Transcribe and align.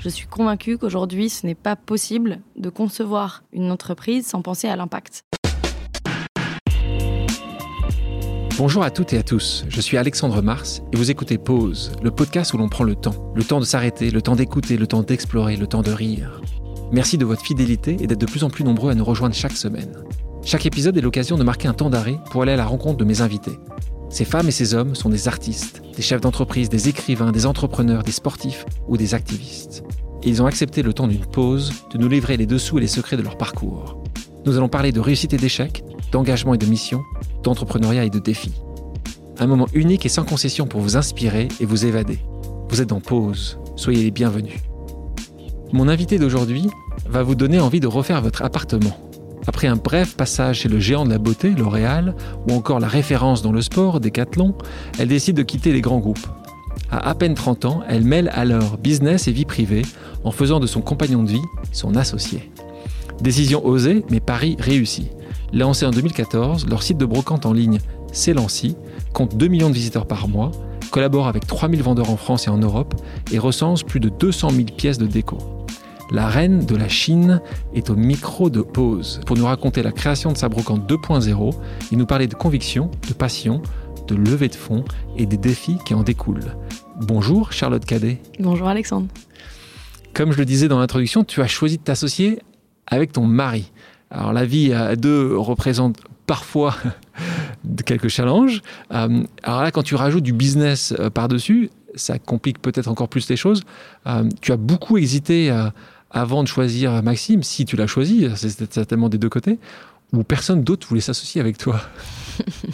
Je 0.00 0.08
suis 0.08 0.26
convaincue 0.26 0.78
qu'aujourd'hui, 0.78 1.28
ce 1.28 1.46
n'est 1.46 1.54
pas 1.54 1.76
possible 1.76 2.40
de 2.56 2.70
concevoir 2.70 3.44
une 3.52 3.70
entreprise 3.70 4.26
sans 4.26 4.40
penser 4.40 4.66
à 4.66 4.74
l'impact. 4.74 5.24
Bonjour 8.56 8.82
à 8.82 8.90
toutes 8.90 9.12
et 9.12 9.18
à 9.18 9.22
tous, 9.22 9.66
je 9.68 9.80
suis 9.82 9.98
Alexandre 9.98 10.40
Mars 10.40 10.80
et 10.94 10.96
vous 10.96 11.10
écoutez 11.10 11.36
Pause, 11.36 11.92
le 12.02 12.10
podcast 12.10 12.54
où 12.54 12.58
l'on 12.58 12.70
prend 12.70 12.84
le 12.84 12.94
temps. 12.94 13.30
Le 13.34 13.44
temps 13.44 13.60
de 13.60 13.66
s'arrêter, 13.66 14.10
le 14.10 14.22
temps 14.22 14.36
d'écouter, 14.36 14.78
le 14.78 14.86
temps 14.86 15.02
d'explorer, 15.02 15.56
le 15.56 15.66
temps 15.66 15.82
de 15.82 15.92
rire. 15.92 16.40
Merci 16.92 17.18
de 17.18 17.26
votre 17.26 17.42
fidélité 17.42 17.98
et 18.00 18.06
d'être 18.06 18.20
de 18.20 18.26
plus 18.26 18.42
en 18.42 18.48
plus 18.48 18.64
nombreux 18.64 18.90
à 18.90 18.94
nous 18.94 19.04
rejoindre 19.04 19.34
chaque 19.34 19.52
semaine. 19.52 19.92
Chaque 20.42 20.64
épisode 20.64 20.96
est 20.96 21.02
l'occasion 21.02 21.36
de 21.36 21.44
marquer 21.44 21.68
un 21.68 21.74
temps 21.74 21.90
d'arrêt 21.90 22.18
pour 22.30 22.40
aller 22.40 22.52
à 22.52 22.56
la 22.56 22.64
rencontre 22.64 22.96
de 22.96 23.04
mes 23.04 23.20
invités. 23.20 23.58
Ces 24.10 24.24
femmes 24.24 24.48
et 24.48 24.52
ces 24.52 24.74
hommes 24.74 24.96
sont 24.96 25.08
des 25.08 25.28
artistes, 25.28 25.82
des 25.94 26.02
chefs 26.02 26.20
d'entreprise, 26.20 26.68
des 26.68 26.88
écrivains, 26.88 27.30
des 27.30 27.46
entrepreneurs, 27.46 28.02
des 28.02 28.10
sportifs 28.10 28.66
ou 28.88 28.96
des 28.96 29.14
activistes. 29.14 29.84
Ils 30.24 30.42
ont 30.42 30.46
accepté 30.46 30.82
le 30.82 30.92
temps 30.92 31.06
d'une 31.06 31.24
pause 31.24 31.72
de 31.92 31.98
nous 31.98 32.08
livrer 32.08 32.36
les 32.36 32.44
dessous 32.44 32.78
et 32.78 32.80
les 32.80 32.88
secrets 32.88 33.16
de 33.16 33.22
leur 33.22 33.38
parcours. 33.38 34.02
Nous 34.44 34.56
allons 34.56 34.68
parler 34.68 34.90
de 34.90 34.98
réussite 34.98 35.32
et 35.32 35.36
d'échec, 35.36 35.84
d'engagement 36.10 36.54
et 36.54 36.58
de 36.58 36.66
mission, 36.66 37.02
d'entrepreneuriat 37.44 38.04
et 38.04 38.10
de 38.10 38.18
défis. 38.18 38.60
Un 39.38 39.46
moment 39.46 39.68
unique 39.74 40.04
et 40.04 40.10
sans 40.10 40.24
concession 40.24 40.66
pour 40.66 40.80
vous 40.80 40.96
inspirer 40.96 41.46
et 41.60 41.64
vous 41.64 41.86
évader. 41.86 42.18
Vous 42.68 42.82
êtes 42.82 42.92
en 42.92 43.00
pause, 43.00 43.58
soyez 43.76 44.02
les 44.02 44.10
bienvenus. 44.10 44.58
Mon 45.72 45.86
invité 45.86 46.18
d'aujourd'hui 46.18 46.66
va 47.08 47.22
vous 47.22 47.36
donner 47.36 47.60
envie 47.60 47.80
de 47.80 47.86
refaire 47.86 48.20
votre 48.20 48.42
appartement. 48.42 49.09
Après 49.50 49.66
un 49.66 49.74
bref 49.74 50.14
passage 50.14 50.60
chez 50.60 50.68
le 50.68 50.78
géant 50.78 51.04
de 51.04 51.10
la 51.10 51.18
beauté, 51.18 51.50
L'Oréal, 51.50 52.14
ou 52.48 52.54
encore 52.54 52.78
la 52.78 52.86
référence 52.86 53.42
dans 53.42 53.50
le 53.50 53.62
sport, 53.62 53.98
Decathlon, 53.98 54.54
elle 54.96 55.08
décide 55.08 55.36
de 55.36 55.42
quitter 55.42 55.72
les 55.72 55.80
grands 55.80 55.98
groupes. 55.98 56.24
À 56.88 57.10
à 57.10 57.16
peine 57.16 57.34
30 57.34 57.64
ans, 57.64 57.80
elle 57.88 58.04
mêle 58.04 58.30
alors 58.32 58.78
business 58.78 59.26
et 59.26 59.32
vie 59.32 59.46
privée 59.46 59.82
en 60.22 60.30
faisant 60.30 60.60
de 60.60 60.68
son 60.68 60.82
compagnon 60.82 61.24
de 61.24 61.32
vie 61.32 61.42
son 61.72 61.96
associé. 61.96 62.48
Décision 63.22 63.66
osée, 63.66 64.04
mais 64.08 64.20
pari 64.20 64.56
réussi. 64.60 65.08
Lancé 65.52 65.84
en 65.84 65.90
2014, 65.90 66.68
leur 66.68 66.84
site 66.84 66.98
de 66.98 67.04
brocante 67.04 67.44
en 67.44 67.52
ligne 67.52 67.78
S'élancie 68.12 68.76
compte 69.12 69.36
2 69.36 69.48
millions 69.48 69.68
de 69.68 69.74
visiteurs 69.74 70.06
par 70.06 70.28
mois, 70.28 70.52
collabore 70.92 71.26
avec 71.26 71.48
3000 71.48 71.82
vendeurs 71.82 72.10
en 72.10 72.16
France 72.16 72.46
et 72.46 72.50
en 72.50 72.58
Europe 72.58 72.94
et 73.32 73.40
recense 73.40 73.82
plus 73.82 73.98
de 73.98 74.10
200 74.10 74.50
000 74.50 74.62
pièces 74.76 74.98
de 74.98 75.06
déco. 75.06 75.59
La 76.12 76.26
reine 76.26 76.66
de 76.66 76.74
la 76.74 76.88
Chine 76.88 77.40
est 77.72 77.88
au 77.88 77.94
micro 77.94 78.50
de 78.50 78.62
pause 78.62 79.20
pour 79.26 79.36
nous 79.36 79.44
raconter 79.44 79.80
la 79.80 79.92
création 79.92 80.32
de 80.32 80.36
sa 80.36 80.48
brocante 80.48 80.90
2.0 80.90 81.54
et 81.92 81.96
nous 81.96 82.06
parler 82.06 82.26
de 82.26 82.34
conviction, 82.34 82.90
de 83.06 83.12
passion, 83.12 83.62
de 84.08 84.16
levée 84.16 84.48
de 84.48 84.56
fonds 84.56 84.84
et 85.16 85.24
des 85.26 85.36
défis 85.36 85.78
qui 85.86 85.94
en 85.94 86.02
découlent. 86.02 86.56
Bonjour 87.00 87.52
Charlotte 87.52 87.84
Cadet. 87.84 88.20
Bonjour 88.40 88.66
Alexandre. 88.66 89.06
Comme 90.12 90.32
je 90.32 90.38
le 90.38 90.44
disais 90.44 90.66
dans 90.66 90.80
l'introduction, 90.80 91.22
tu 91.22 91.42
as 91.42 91.46
choisi 91.46 91.78
de 91.78 91.82
t'associer 91.84 92.40
avec 92.88 93.12
ton 93.12 93.24
mari. 93.24 93.70
Alors 94.10 94.32
la 94.32 94.44
vie 94.44 94.72
à 94.72 94.96
deux 94.96 95.36
représente 95.36 95.98
parfois 96.26 96.74
quelques 97.86 98.08
challenges. 98.08 98.62
Euh, 98.92 99.22
alors 99.44 99.62
là, 99.62 99.70
quand 99.70 99.84
tu 99.84 99.94
rajoutes 99.94 100.24
du 100.24 100.32
business 100.32 100.92
euh, 100.98 101.08
par-dessus, 101.08 101.70
ça 101.94 102.18
complique 102.18 102.60
peut-être 102.60 102.88
encore 102.88 103.08
plus 103.08 103.28
les 103.28 103.36
choses. 103.36 103.62
Euh, 104.08 104.28
tu 104.40 104.50
as 104.50 104.56
beaucoup 104.56 104.98
hésité 104.98 105.52
avant 106.10 106.42
de 106.42 106.48
choisir 106.48 107.02
Maxime, 107.02 107.42
si 107.42 107.64
tu 107.64 107.76
l'as 107.76 107.86
choisi, 107.86 108.28
c'est 108.36 108.72
certainement 108.72 109.08
des 109.08 109.18
deux 109.18 109.28
côtés, 109.28 109.58
ou 110.12 110.24
personne 110.24 110.64
d'autre 110.64 110.86
voulait 110.88 111.00
s'associer 111.00 111.40
avec 111.40 111.58
toi 111.58 111.80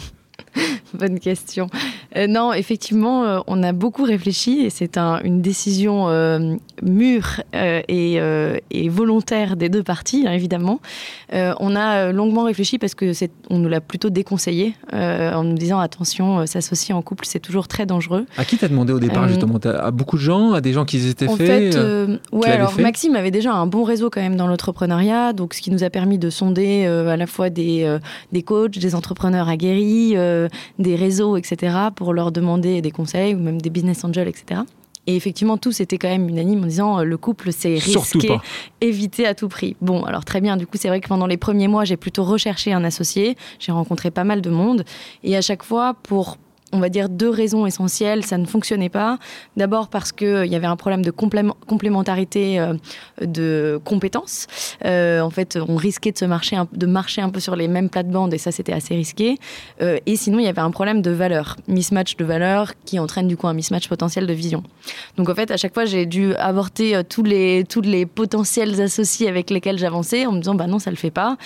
Bonne 0.93 1.19
question. 1.19 1.69
Euh, 2.15 2.27
non, 2.27 2.53
effectivement, 2.53 3.25
euh, 3.25 3.39
on 3.47 3.63
a 3.63 3.73
beaucoup 3.73 4.03
réfléchi 4.03 4.61
et 4.61 4.69
c'est 4.69 4.97
un, 4.97 5.19
une 5.23 5.41
décision 5.41 6.09
euh, 6.09 6.55
mûre 6.81 7.41
et, 7.53 8.19
et, 8.71 8.89
volontaire 8.89 9.55
des 9.57 9.69
deux 9.69 9.83
parties, 9.83 10.25
hein, 10.27 10.31
évidemment. 10.31 10.79
On 11.31 11.75
a 11.75 12.11
longuement 12.11 12.43
réfléchi 12.43 12.77
parce 12.77 12.95
que 12.95 13.13
c'est, 13.13 13.31
on 13.49 13.59
nous 13.59 13.69
l'a 13.69 13.81
plutôt 13.81 14.09
déconseillé 14.09 14.75
en 14.93 15.43
nous 15.43 15.55
disant 15.55 15.79
attention, 15.79 16.45
s'associer 16.45 16.93
en 16.93 17.01
couple, 17.01 17.25
c'est 17.25 17.39
toujours 17.39 17.67
très 17.67 17.85
dangereux. 17.85 18.25
À 18.37 18.45
qui 18.45 18.57
t'as 18.57 18.67
demandé 18.67 18.93
au 18.93 18.99
départ 18.99 19.27
justement? 19.27 19.57
À 19.57 19.91
beaucoup 19.91 20.17
de 20.17 20.21
gens, 20.21 20.53
à 20.53 20.61
des 20.61 20.73
gens 20.73 20.85
qui 20.85 21.05
étaient 21.07 21.27
en 21.27 21.35
faits 21.35 21.73
fait, 21.73 22.19
ouais, 22.31 22.47
alors 22.47 22.73
fait? 22.73 22.81
Maxime 22.81 23.15
avait 23.15 23.31
déjà 23.31 23.53
un 23.53 23.65
bon 23.65 23.83
réseau 23.83 24.09
quand 24.09 24.21
même 24.21 24.35
dans 24.35 24.47
l'entrepreneuriat, 24.47 25.33
donc 25.33 25.53
ce 25.53 25.61
qui 25.61 25.71
nous 25.71 25.83
a 25.83 25.89
permis 25.89 26.17
de 26.17 26.29
sonder 26.29 26.85
à 26.85 27.17
la 27.17 27.27
fois 27.27 27.49
des, 27.49 27.97
des 28.31 28.43
coachs, 28.43 28.77
des 28.77 28.95
entrepreneurs 28.95 29.49
aguerris, 29.49 30.15
des 30.79 30.95
réseaux, 30.95 31.37
etc., 31.37 31.75
pour 31.97 32.13
leur 32.13 32.31
demander 32.31 32.81
des 32.81 32.91
conseils 32.91 33.33
ou 33.33 33.39
même 33.39 33.59
des 33.59 33.71
business 33.71 34.05
angels, 34.05 34.27
etc. 34.27 34.61
Et 35.07 35.15
effectivement, 35.15 35.57
tous 35.57 35.79
étaient 35.81 35.97
quand 35.97 36.09
même 36.09 36.29
unanimes 36.29 36.63
en 36.63 36.67
disant 36.67 37.03
le 37.03 37.17
couple, 37.17 37.51
c'est 37.51 37.75
risqué, 37.75 38.37
éviter 38.81 39.25
à 39.25 39.33
tout 39.33 39.47
prix. 39.47 39.75
Bon, 39.81 40.03
alors 40.03 40.23
très 40.23 40.39
bien, 40.39 40.57
du 40.57 40.67
coup, 40.67 40.77
c'est 40.77 40.89
vrai 40.89 40.99
que 41.01 41.07
pendant 41.07 41.27
les 41.27 41.37
premiers 41.37 41.67
mois, 41.67 41.85
j'ai 41.85 41.97
plutôt 41.97 42.23
recherché 42.23 42.71
un 42.71 42.83
associé, 42.83 43.35
j'ai 43.57 43.71
rencontré 43.71 44.11
pas 44.11 44.25
mal 44.25 44.41
de 44.41 44.49
monde, 44.49 44.83
et 45.23 45.35
à 45.35 45.41
chaque 45.41 45.63
fois, 45.63 45.95
pour 46.03 46.37
on 46.73 46.79
va 46.79 46.89
dire 46.89 47.09
deux 47.09 47.29
raisons 47.29 47.65
essentielles, 47.65 48.25
ça 48.25 48.37
ne 48.37 48.45
fonctionnait 48.45 48.89
pas. 48.89 49.19
D'abord 49.55 49.87
parce 49.87 50.11
qu'il 50.11 50.27
euh, 50.27 50.45
y 50.45 50.55
avait 50.55 50.67
un 50.67 50.75
problème 50.75 51.03
de 51.03 51.11
complémentarité 51.11 52.59
euh, 52.59 52.73
de 53.21 53.79
compétences. 53.83 54.47
Euh, 54.85 55.21
en 55.21 55.29
fait, 55.29 55.57
on 55.67 55.75
risquait 55.75 56.11
de, 56.11 56.25
marcher 56.25 56.55
un, 56.55 56.67
de 56.71 56.85
marcher 56.85 57.21
un 57.21 57.29
peu 57.29 57.39
sur 57.39 57.55
les 57.55 57.67
mêmes 57.67 57.89
plates-bandes 57.89 58.33
et 58.33 58.37
ça, 58.37 58.51
c'était 58.51 58.73
assez 58.73 58.95
risqué. 58.95 59.37
Et 59.79 60.15
sinon, 60.15 60.39
il 60.39 60.45
y 60.45 60.47
avait 60.47 60.61
un 60.61 60.71
problème 60.71 61.01
de 61.01 61.11
valeur, 61.11 61.55
mismatch 61.67 62.15
de 62.17 62.25
valeur 62.25 62.73
qui 62.85 62.99
entraîne 62.99 63.27
du 63.27 63.37
coup 63.37 63.47
un 63.47 63.53
mismatch 63.53 63.87
potentiel 63.87 64.27
de 64.27 64.33
vision. 64.33 64.63
Donc 65.17 65.29
en 65.29 65.35
fait, 65.35 65.51
à 65.51 65.57
chaque 65.57 65.73
fois, 65.73 65.85
j'ai 65.85 66.05
dû 66.05 66.33
avorter 66.35 67.01
tous 67.07 67.23
les, 67.23 67.63
tous 67.67 67.81
les 67.81 68.05
potentiels 68.05 68.79
associés 68.81 69.27
avec 69.27 69.49
lesquels 69.49 69.77
j'avançais 69.77 70.25
en 70.25 70.31
me 70.31 70.39
disant, 70.39 70.55
bah 70.55 70.67
non, 70.67 70.79
ça 70.79 70.89
le 70.89 70.97
fait 70.97 71.11
pas. 71.11 71.37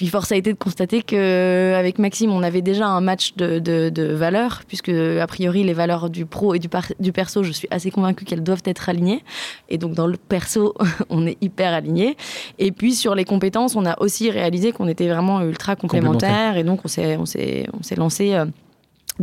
Puis 0.00 0.08
force 0.08 0.32
a 0.32 0.36
été 0.36 0.50
de 0.50 0.56
constater 0.56 1.02
qu'avec 1.02 1.98
Maxime, 1.98 2.30
on 2.30 2.42
avait 2.42 2.62
déjà 2.62 2.86
un 2.86 3.02
match 3.02 3.34
de, 3.36 3.58
de, 3.58 3.90
de 3.90 4.04
valeurs, 4.04 4.62
puisque 4.66 4.88
a 4.88 5.26
priori 5.26 5.62
les 5.62 5.74
valeurs 5.74 6.08
du 6.08 6.24
pro 6.24 6.54
et 6.54 6.58
du, 6.58 6.70
par, 6.70 6.86
du 6.98 7.12
perso, 7.12 7.42
je 7.42 7.52
suis 7.52 7.68
assez 7.70 7.90
convaincue 7.90 8.24
qu'elles 8.24 8.42
doivent 8.42 8.62
être 8.64 8.88
alignées. 8.88 9.22
Et 9.68 9.76
donc 9.76 9.92
dans 9.92 10.06
le 10.06 10.16
perso, 10.16 10.72
on 11.10 11.26
est 11.26 11.36
hyper 11.42 11.74
aligné. 11.74 12.16
Et 12.58 12.72
puis 12.72 12.94
sur 12.94 13.14
les 13.14 13.26
compétences, 13.26 13.76
on 13.76 13.84
a 13.84 14.00
aussi 14.00 14.30
réalisé 14.30 14.72
qu'on 14.72 14.88
était 14.88 15.06
vraiment 15.06 15.42
ultra 15.42 15.76
complémentaires. 15.76 16.56
Et 16.56 16.64
donc 16.64 16.80
on 16.82 16.88
s'est 16.88 17.18
on 17.18 17.26
s'est 17.26 17.66
on 17.78 17.82
s'est 17.82 17.96
lancé. 17.96 18.32
Euh, 18.32 18.46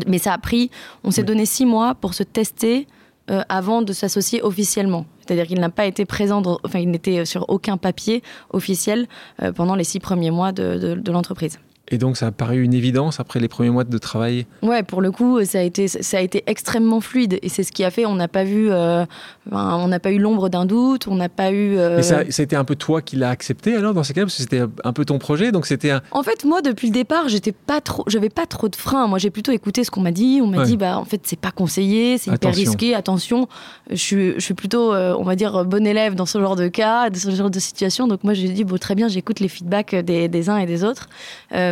mais 0.05 0.19
ça 0.19 0.33
a 0.33 0.37
pris, 0.37 0.69
on 1.03 1.09
s'est 1.09 1.21
oui. 1.21 1.25
donné 1.25 1.47
six 1.47 1.65
mois 1.65 1.95
pour 1.95 2.13
se 2.13 2.21
tester 2.21 2.85
euh, 3.31 3.41
avant 3.49 3.81
de 3.81 3.93
s'associer 3.93 4.43
officiellement. 4.43 5.07
C'est-à-dire 5.27 5.47
qu'il 5.47 5.59
n'a 5.59 5.69
pas 5.69 5.85
été 5.85 6.05
présent, 6.05 6.41
enfin, 6.63 6.79
il 6.79 6.89
n'était 6.89 7.25
sur 7.25 7.49
aucun 7.49 7.77
papier 7.77 8.23
officiel 8.51 9.07
euh, 9.41 9.51
pendant 9.51 9.75
les 9.75 9.83
six 9.83 9.99
premiers 9.99 10.31
mois 10.31 10.51
de, 10.51 10.95
de 10.95 11.11
l'entreprise. 11.11 11.59
Et 11.89 11.97
donc, 11.97 12.17
ça 12.17 12.27
a 12.27 12.31
paru 12.31 12.61
une 12.61 12.73
évidence 12.73 13.19
après 13.19 13.39
les 13.39 13.47
premiers 13.47 13.69
mois 13.69 13.85
de 13.85 13.97
travail 13.97 14.45
Ouais, 14.61 14.83
pour 14.83 15.01
le 15.01 15.11
coup, 15.11 15.43
ça 15.45 15.59
a 15.59 15.61
été, 15.61 15.87
ça 15.87 16.17
a 16.17 16.21
été 16.21 16.43
extrêmement 16.45 16.99
fluide. 16.99 17.39
Et 17.41 17.49
c'est 17.49 17.63
ce 17.63 17.71
qui 17.71 17.85
a 17.85 17.91
fait, 17.91 18.05
on 18.05 18.15
n'a 18.15 18.27
pas 18.27 18.43
vu, 18.43 18.69
euh, 18.69 19.05
on 19.51 19.87
n'a 19.87 19.99
pas 19.99 20.11
eu 20.11 20.19
l'ombre 20.19 20.49
d'un 20.49 20.65
doute, 20.65 21.07
on 21.07 21.15
n'a 21.15 21.29
pas 21.29 21.51
eu. 21.51 21.77
Euh... 21.77 21.99
Et 21.99 22.03
ça, 22.03 22.23
c'était 22.29 22.57
un 22.57 22.65
peu 22.65 22.75
toi 22.75 23.01
qui 23.01 23.15
l'as 23.15 23.29
accepté 23.29 23.75
alors 23.75 23.93
dans 23.93 24.03
ces 24.03 24.13
cas 24.13 24.21
parce 24.21 24.35
que 24.35 24.41
c'était 24.41 24.63
un 24.83 24.93
peu 24.93 25.05
ton 25.05 25.17
projet, 25.17 25.51
donc 25.51 25.65
c'était. 25.65 25.91
Un... 25.91 26.01
En 26.11 26.23
fait, 26.23 26.43
moi, 26.43 26.61
depuis 26.61 26.87
le 26.87 26.93
départ, 26.93 27.29
j'étais 27.29 27.53
pas 27.53 27.79
trop, 27.79 28.03
j'avais 28.07 28.29
pas 28.29 28.45
trop 28.45 28.67
de 28.67 28.75
freins. 28.75 29.07
Moi, 29.07 29.17
j'ai 29.17 29.29
plutôt 29.29 29.53
écouté 29.53 29.85
ce 29.85 29.91
qu'on 29.91 30.01
m'a 30.01 30.11
dit. 30.11 30.39
On 30.43 30.47
m'a 30.47 30.57
ouais. 30.57 30.65
dit, 30.65 30.75
bah, 30.75 30.97
en 30.97 31.05
fait, 31.05 31.21
c'est 31.23 31.39
pas 31.39 31.51
conseillé, 31.51 32.17
c'est 32.17 32.31
hyper 32.31 32.53
risqué. 32.53 32.95
Attention, 32.95 33.47
je 33.89 33.95
suis, 33.95 34.33
je 34.33 34.39
suis 34.39 34.53
plutôt, 34.53 34.93
euh, 34.93 35.15
on 35.17 35.23
va 35.23 35.35
dire, 35.35 35.63
bon 35.63 35.87
élève 35.87 36.15
dans 36.15 36.25
ce 36.25 36.37
genre 36.39 36.57
de 36.57 36.67
cas, 36.67 37.09
dans 37.09 37.19
ce 37.19 37.31
genre 37.31 37.49
de 37.49 37.59
situation. 37.59 38.07
Donc 38.07 38.25
moi, 38.25 38.33
j'ai 38.33 38.49
dit, 38.49 38.65
bon, 38.65 38.77
très 38.77 38.95
bien, 38.95 39.07
j'écoute 39.07 39.39
les 39.39 39.47
feedbacks 39.47 39.95
des, 39.95 40.27
des 40.27 40.49
uns 40.49 40.57
et 40.57 40.65
des 40.65 40.83
autres. 40.83 41.07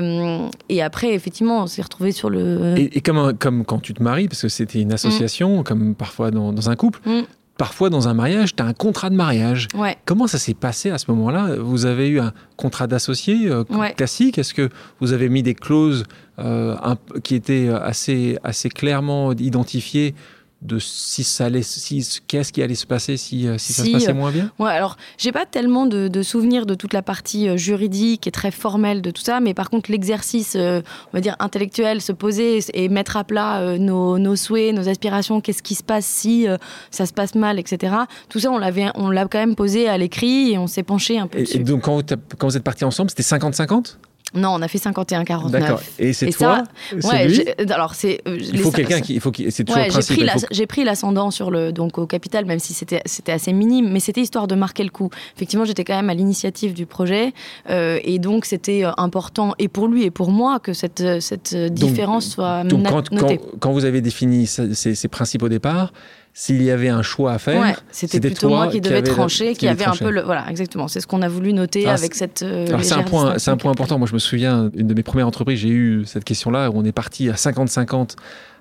Euh, 0.05 0.49
et 0.69 0.81
après, 0.81 1.13
effectivement, 1.13 1.63
on 1.63 1.67
s'est 1.67 1.81
retrouvé 1.81 2.11
sur 2.11 2.29
le. 2.29 2.75
Et, 2.77 2.97
et 2.97 3.01
comme, 3.01 3.33
comme 3.37 3.65
quand 3.65 3.79
tu 3.79 3.93
te 3.93 4.01
maries, 4.01 4.27
parce 4.27 4.41
que 4.41 4.49
c'était 4.49 4.81
une 4.81 4.93
association, 4.93 5.59
mmh. 5.59 5.63
comme 5.63 5.95
parfois 5.95 6.31
dans, 6.31 6.53
dans 6.53 6.69
un 6.69 6.75
couple. 6.75 6.99
Mmh. 7.05 7.21
Parfois, 7.57 7.89
dans 7.89 8.09
un 8.09 8.13
mariage, 8.13 8.53
tu 8.53 8.61
as 8.61 8.65
un 8.65 8.73
contrat 8.73 9.09
de 9.09 9.15
mariage. 9.15 9.69
Ouais. 9.75 9.95
Comment 10.03 10.27
ça 10.27 10.37
s'est 10.37 10.53
passé 10.53 10.91
à 10.91 10.97
ce 10.97 11.09
moment-là? 11.11 11.55
Vous 11.57 11.85
avez 11.85 12.09
eu 12.09 12.19
un 12.19 12.33
contrat 12.57 12.85
d'associé 12.85 13.47
euh, 13.47 13.63
ouais. 13.69 13.93
classique? 13.93 14.37
Est-ce 14.37 14.53
que 14.53 14.69
vous 14.99 15.13
avez 15.13 15.29
mis 15.29 15.41
des 15.41 15.55
clauses 15.55 16.03
euh, 16.37 16.75
un, 16.83 16.97
qui 17.23 17.33
étaient 17.33 17.69
assez, 17.69 18.37
assez 18.43 18.67
clairement 18.67 19.31
identifiées 19.31 20.15
de 20.65 20.79
si 20.79 21.23
ça 21.23 21.45
allait, 21.45 21.63
si, 21.63 22.21
qu'est-ce 22.27 22.51
qui 22.51 22.61
allait 22.61 22.75
se 22.75 22.85
passer 22.85 23.17
si, 23.17 23.47
si, 23.57 23.59
si 23.59 23.73
ça 23.73 23.85
se 23.85 23.91
passait 23.91 24.13
moins 24.13 24.31
bien? 24.31 24.51
Ouais, 24.59 24.71
alors 24.71 24.97
j'ai 25.17 25.31
pas 25.31 25.45
tellement 25.45 25.85
de, 25.85 26.07
de, 26.07 26.21
souvenirs 26.23 26.65
de 26.65 26.75
toute 26.75 26.93
la 26.93 27.01
partie 27.01 27.47
euh, 27.47 27.57
juridique 27.57 28.27
et 28.27 28.31
très 28.31 28.51
formelle 28.51 29.01
de 29.01 29.11
tout 29.11 29.21
ça, 29.21 29.39
mais 29.39 29.53
par 29.53 29.69
contre 29.69 29.91
l'exercice, 29.91 30.55
euh, 30.55 30.81
on 31.13 31.17
va 31.17 31.21
dire 31.21 31.35
intellectuel, 31.39 32.01
se 32.01 32.11
poser 32.11 32.59
et 32.73 32.89
mettre 32.89 33.17
à 33.17 33.23
plat 33.23 33.61
euh, 33.61 33.77
nos, 33.77 34.17
nos, 34.17 34.35
souhaits, 34.35 34.73
nos 34.73 34.89
aspirations, 34.89 35.41
qu'est-ce 35.41 35.63
qui 35.63 35.75
se 35.75 35.83
passe 35.83 36.05
si 36.05 36.47
euh, 36.47 36.57
ça 36.91 37.05
se 37.05 37.13
passe 37.13 37.35
mal, 37.35 37.59
etc. 37.59 37.95
Tout 38.29 38.39
ça, 38.39 38.51
on 38.51 38.57
l'avait, 38.57 38.87
on 38.95 39.09
l'a 39.09 39.25
quand 39.25 39.39
même 39.39 39.55
posé 39.55 39.87
à 39.87 39.97
l'écrit 39.97 40.51
et 40.51 40.57
on 40.57 40.67
s'est 40.67 40.83
penché 40.83 41.19
un 41.19 41.27
peu 41.27 41.39
et, 41.39 41.43
dessus. 41.43 41.57
Et 41.57 41.63
donc 41.63 41.83
quand 41.83 42.47
vous 42.47 42.57
êtes 42.57 42.63
partis 42.63 42.85
ensemble, 42.85 43.09
c'était 43.09 43.23
50-50 43.23 43.97
Non, 44.35 44.49
on 44.53 44.61
a 44.61 44.67
fait 44.67 44.77
51-49. 44.77 45.49
D'accord. 45.49 45.81
Et 45.99 46.13
c'est 46.13 46.29
toi 46.31 46.63
ça, 46.99 47.07
ouais, 47.09 47.27
lui 47.27 47.43
alors 47.69 47.95
c'est. 47.95 48.21
Euh, 48.27 48.37
il 48.39 48.59
faut 48.59 48.71
quelqu'un 48.71 49.01
qui, 49.01 49.15
il 49.15 49.21
faut 49.21 49.31
c'est 49.49 49.63
toujours 49.63 49.81
ouais, 49.81 50.27
J'ai 50.51 50.67
pris 50.67 50.83
l'ascendant 50.83 51.31
sur 51.31 51.51
le 51.51 51.71
donc 51.71 51.97
au 51.97 52.05
capital, 52.05 52.45
même 52.45 52.59
si 52.59 52.73
c'était 52.73 53.01
c'était 53.05 53.31
assez 53.31 53.53
minime, 53.53 53.89
mais 53.91 53.99
c'était 53.99 54.21
histoire 54.21 54.47
de 54.47 54.55
marquer 54.55 54.83
le 54.83 54.89
coup. 54.89 55.09
Effectivement, 55.35 55.65
j'étais 55.65 55.83
quand 55.83 55.95
même 55.95 56.09
à 56.09 56.13
l'initiative 56.13 56.73
du 56.73 56.85
projet, 56.85 57.33
euh, 57.69 57.99
et 58.03 58.19
donc 58.19 58.45
c'était 58.45 58.85
euh, 58.85 58.91
important 58.97 59.53
et 59.59 59.67
pour 59.67 59.87
lui 59.87 60.03
et 60.03 60.11
pour 60.11 60.31
moi 60.31 60.59
que 60.59 60.73
cette 60.73 61.21
cette 61.21 61.55
différence 61.55 62.27
soit 62.27 62.63
donc 62.63 62.87
quand, 62.87 63.11
notée. 63.11 63.37
Quand, 63.37 63.57
quand, 63.59 63.71
vous 63.71 63.85
avez 63.85 64.01
défini 64.01 64.47
ces, 64.47 64.73
ces 64.73 65.07
principes 65.07 65.43
au 65.43 65.49
départ 65.49 65.91
s'il 66.37 66.61
y 66.61 66.69
avait 66.69 66.89
un 66.89 67.01
choix 67.01 67.31
à 67.31 67.39
faire, 67.39 67.81
c'était 67.91 68.19
plutôt 68.19 68.49
moi 68.49 68.67
qui 68.67 68.81
devais 68.81 69.01
trancher, 69.01 69.55
qui, 69.55 69.69
avait 69.69 69.85
un 69.85 69.95
peu 69.95 70.11
le 70.11 70.21
voilà 70.21 70.49
exactement. 70.49 70.89
C'est 70.89 70.99
ce 70.99 71.07
qu'on 71.07 71.21
a 71.21 71.29
voulu 71.29 71.53
noter 71.53 71.87
avec 71.87 72.13
cette. 72.13 72.43
Euh, 72.43 72.77
c'est 72.81 72.93
un 72.93 73.03
point, 73.03 73.39
c'est 73.39 73.51
un 73.51 73.57
point 73.57 73.71
important. 73.71 73.97
Moi, 73.97 74.07
je 74.07 74.13
me 74.13 74.19
souviens 74.19 74.69
une 74.75 74.87
de 74.87 74.93
mes 74.93 75.01
premières 75.01 75.27
entreprises, 75.27 75.59
j'ai 75.59 75.69
eu 75.69 76.03
cette 76.05 76.25
question-là 76.25 76.69
où 76.71 76.73
on 76.75 76.83
est 76.83 76.91
parti 76.91 77.29
à 77.29 77.35
50-50 77.35 78.17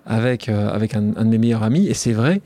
avec 0.06 0.48
euh, 0.48 0.72
avec 0.72 0.94
un, 0.94 1.16
un, 1.16 1.24
de 1.24 1.30
mes 1.30 1.38
meilleurs 1.38 1.64
amis, 1.64 1.88
et 1.88 1.94
c'est 1.94 2.12
vrai 2.12 2.40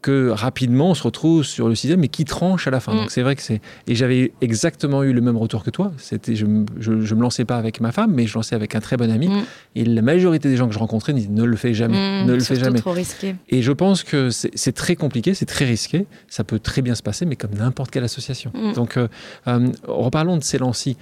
que 0.00 0.28
rapidement 0.30 0.90
on 0.90 0.94
se 0.94 1.02
retrouve 1.02 1.42
sur 1.42 1.68
le 1.68 1.74
sixième, 1.74 2.00
mais 2.00 2.08
qui 2.08 2.24
tranche 2.24 2.66
à 2.66 2.70
la 2.70 2.80
fin. 2.80 2.94
Mm. 2.94 2.96
Donc 2.96 3.10
c'est 3.10 3.22
vrai 3.22 3.36
que 3.36 3.42
c'est. 3.42 3.60
Et 3.86 3.94
j'avais 3.94 4.32
exactement 4.40 5.02
eu 5.02 5.12
le 5.12 5.20
même 5.20 5.36
retour 5.36 5.64
que 5.64 5.70
toi. 5.70 5.92
C'était, 5.98 6.36
je, 6.36 6.46
je, 6.78 7.14
me 7.14 7.22
lançais 7.22 7.44
pas 7.44 7.56
avec 7.56 7.80
ma 7.80 7.90
femme, 7.90 8.12
mais 8.14 8.26
je 8.26 8.34
lançais 8.34 8.54
avec 8.54 8.74
un 8.74 8.80
très 8.80 8.96
bon 8.96 9.10
ami. 9.10 9.28
Mm. 9.28 9.44
Et 9.74 9.84
la 9.84 10.02
majorité 10.02 10.48
des 10.48 10.56
gens 10.56 10.68
que 10.68 10.74
je 10.74 10.78
rencontrais 10.78 11.12
disaient 11.12 11.28
ne 11.30 11.42
le 11.42 11.56
fais 11.56 11.74
jamais, 11.74 12.22
mm, 12.22 12.26
ne 12.26 12.34
le 12.34 12.40
fais 12.40 12.56
jamais. 12.56 12.80
trop 12.80 12.92
risqué. 12.92 13.34
Et 13.48 13.62
je 13.62 13.72
pense 13.72 14.04
que 14.04 14.30
c'est 14.30 14.72
très 14.72 14.94
compliqué, 14.94 15.34
c'est 15.34 15.46
très 15.46 15.64
risqué. 15.64 16.06
Ça 16.28 16.44
peut 16.44 16.58
très 16.58 16.82
bien 16.82 16.94
se 16.94 17.02
passer, 17.02 17.26
mais 17.26 17.36
comme 17.36 17.54
n'importe 17.54 17.90
quelle 17.90 18.04
association. 18.04 18.52
Donc 18.74 18.96
euh, 18.96 19.08
euh, 19.46 19.68
reparlons 19.86 20.36
de 20.36 20.44
Célancy. 20.44 20.96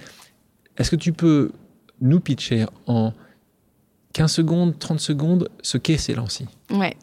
Est-ce 0.77 0.91
que 0.91 0.95
tu 0.95 1.13
peux 1.13 1.51
nous 2.01 2.19
pitcher 2.19 2.65
en 2.85 3.13
15 4.13 4.31
secondes, 4.31 4.79
30 4.79 4.99
secondes 4.99 5.49
ce 5.61 5.77
qu'est 5.77 5.97
Célancy 5.97 6.45
Ouais. 6.71 6.95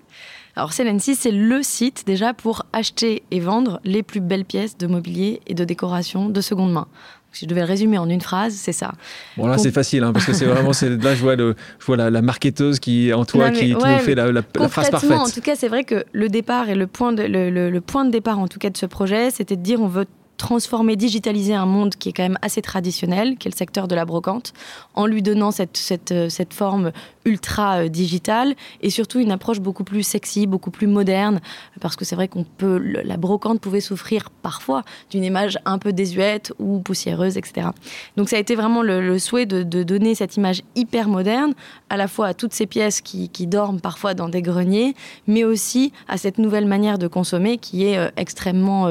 Alors 0.57 0.73
Celency, 0.73 1.17
c'est 1.17 1.33
le 1.33 1.63
site 1.63 2.05
déjà 2.07 2.33
pour 2.33 2.65
acheter 2.73 3.25
et 3.31 3.41
vendre 3.41 3.81
les 3.85 4.03
plus 4.03 4.21
belles 4.21 4.45
pièces 4.45 4.79
de 4.79 4.87
mobilier 4.87 5.41
et 5.47 5.55
de 5.55 5.65
décoration 5.65 6.29
de 6.29 6.41
seconde 6.41 6.73
main. 6.73 6.87
Si 7.33 7.47
je 7.47 7.49
devais 7.49 7.63
le 7.63 7.67
résumer 7.67 7.99
en 7.99 8.09
une 8.09 8.21
phrase, 8.21 8.55
c'est 8.55 8.73
ça. 8.73 8.93
Bon 9.37 9.49
là 9.49 9.59
c'est 9.59 9.73
facile 9.73 10.05
hein, 10.05 10.13
parce 10.13 10.25
que 10.25 10.33
c'est 10.33 10.45
vraiment 10.45 10.71
là 10.71 11.15
je 11.17 11.21
vois, 11.21 11.35
le, 11.35 11.57
je 11.81 11.85
vois 11.85 11.97
la, 11.97 12.23
marketeuse 12.23 12.79
qui 12.79 13.13
en 13.13 13.25
toi 13.25 13.51
qui, 13.51 13.73
nous 13.73 13.81
fait 13.81 14.15
la, 14.15 14.43
phrase 14.69 14.91
parfaite. 14.91 15.11
En 15.11 15.29
tout 15.29 15.41
cas 15.41 15.57
c'est 15.57 15.67
vrai 15.67 15.83
que 15.83 16.05
le 16.13 16.29
départ 16.29 16.69
et 16.69 16.77
le 16.77 16.87
point 16.87 17.13
de, 17.13 17.25
le 17.25 17.81
point 17.81 18.05
de 18.05 18.11
départ 18.11 18.39
en 18.39 18.47
tout 18.47 18.61
cas 18.61 18.71
de 18.71 18.77
ce 18.77 18.87
projet, 18.87 19.33
c'était 19.33 19.57
de 19.57 19.63
dire 19.63 19.81
on 19.81 19.89
veut 19.89 20.07
transformer, 20.37 20.97
digitaliser 20.97 21.55
un 21.55 21.67
monde 21.67 21.95
qui 21.95 22.09
est 22.09 22.13
quand 22.13 22.23
même 22.23 22.39
assez 22.43 22.63
traditionnel, 22.63 23.37
qui 23.37 23.49
est 23.49 23.51
le 23.51 23.57
secteur 23.57 23.89
de 23.89 23.95
la 23.95 24.05
brocante, 24.05 24.53
en 24.95 25.07
lui 25.07 25.23
donnant 25.23 25.51
cette, 25.51 25.77
cette, 25.77 26.13
euh, 26.13 26.29
cette 26.29 26.53
forme 26.53 26.93
ultra 27.25 27.79
euh, 27.85 27.89
digitale 27.89 28.55
et 28.83 28.91
surtout 28.91 29.19
une 29.21 29.31
approche 29.31 29.61
beaucoup 29.61 29.85
plus 29.85 30.03
sexy, 30.03 30.47
beaucoup 30.47 30.71
plus 30.71 30.87
moderne, 30.87 31.41
parce 31.81 31.97
que 31.97 32.05
c'est 32.05 32.15
vrai 32.15 32.29
qu'on 32.29 32.45
peut, 32.45 32.79
la 32.79 33.17
brocante 33.17 33.61
pouvait 33.61 33.81
souffrir 33.81 34.31
parfois 34.31 34.83
d'une 35.11 35.25
image 35.25 35.59
un 35.65 35.79
peu 35.79 35.93
désuète 35.93 36.53
ou 36.59 36.81
poussiéreuse, 36.81 37.37
etc. 37.37 37.69
Donc 38.17 38.29
ça 38.29 38.37
a 38.37 38.39
été 38.39 38.55
vraiment 38.55 38.83
le, 38.83 39.19
souhait 39.19 39.47
de, 39.47 39.63
donner 39.83 40.15
cette 40.15 40.37
image 40.37 40.63
hyper 40.77 41.09
moderne, 41.09 41.55
à 41.91 41.97
la 41.97 42.09
fois 42.09 42.29
à 42.29 42.35
toutes 42.35 42.53
ces 42.53 42.67
pièces 42.67 43.01
qui, 43.01 43.29
qui, 43.29 43.47
dorment 43.47 43.81
parfois 43.81 44.15
dans 44.15 44.29
des 44.29 44.43
greniers, 44.43 44.95
mais 45.27 45.45
aussi 45.45 45.93
à 46.09 46.17
cette 46.17 46.39
nouvelle 46.39 46.67
manière 46.67 46.99
de 46.99 47.07
consommer 47.07 47.59
qui 47.59 47.85
est 47.85 47.99
euh, 47.99 48.09
extrêmement 48.17 48.89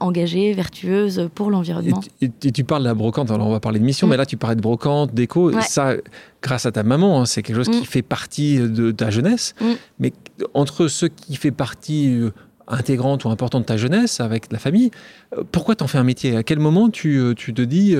engagée, 0.00 0.52
vertueuse 0.52 1.28
pour 1.34 1.50
l'environnement. 1.50 2.00
Et, 2.20 2.30
tu 2.30 2.64
parles 2.64 2.82
de 2.82 2.88
la 2.88 2.94
brocante, 2.94 3.30
alors 3.30 3.46
on 3.46 3.52
va 3.52 3.60
parler 3.60 3.78
de 3.78 3.84
mission, 3.84 4.06
mm. 4.06 4.10
mais 4.10 4.16
là 4.16 4.26
tu 4.26 4.36
parlais 4.36 4.56
de 4.56 4.60
brocante, 4.60 5.14
d'éco, 5.14 5.52
ça, 5.60 5.94
grâce 6.42 6.66
à 6.66 6.72
ta 6.72 6.82
maman, 6.82 7.20
hein, 7.20 7.26
c'est 7.26 7.42
quelque 7.42 7.56
chose 7.56 7.68
qui 7.68 7.82
mm. 7.82 7.86
fait 7.86 8.02
partie 8.02 8.58
de 8.58 8.90
ta 8.90 9.10
jeunesse, 9.10 9.54
mm. 9.60 9.72
mais 9.98 10.12
entre 10.54 10.88
ce 10.88 11.06
qui 11.06 11.36
fait 11.36 11.50
partie 11.50 12.14
euh, 12.14 12.30
intégrante 12.66 13.24
ou 13.24 13.30
importante 13.30 13.62
de 13.62 13.66
ta 13.66 13.76
jeunesse 13.76 14.20
avec 14.20 14.52
la 14.52 14.58
famille, 14.58 14.90
euh, 15.36 15.42
pourquoi 15.50 15.74
t'en 15.74 15.86
fais 15.86 15.98
un 15.98 16.04
métier? 16.04 16.36
À 16.36 16.42
quel 16.42 16.58
moment 16.58 16.90
tu, 16.90 17.18
euh, 17.18 17.34
tu, 17.34 17.52
te 17.52 17.62
dis 17.62 17.96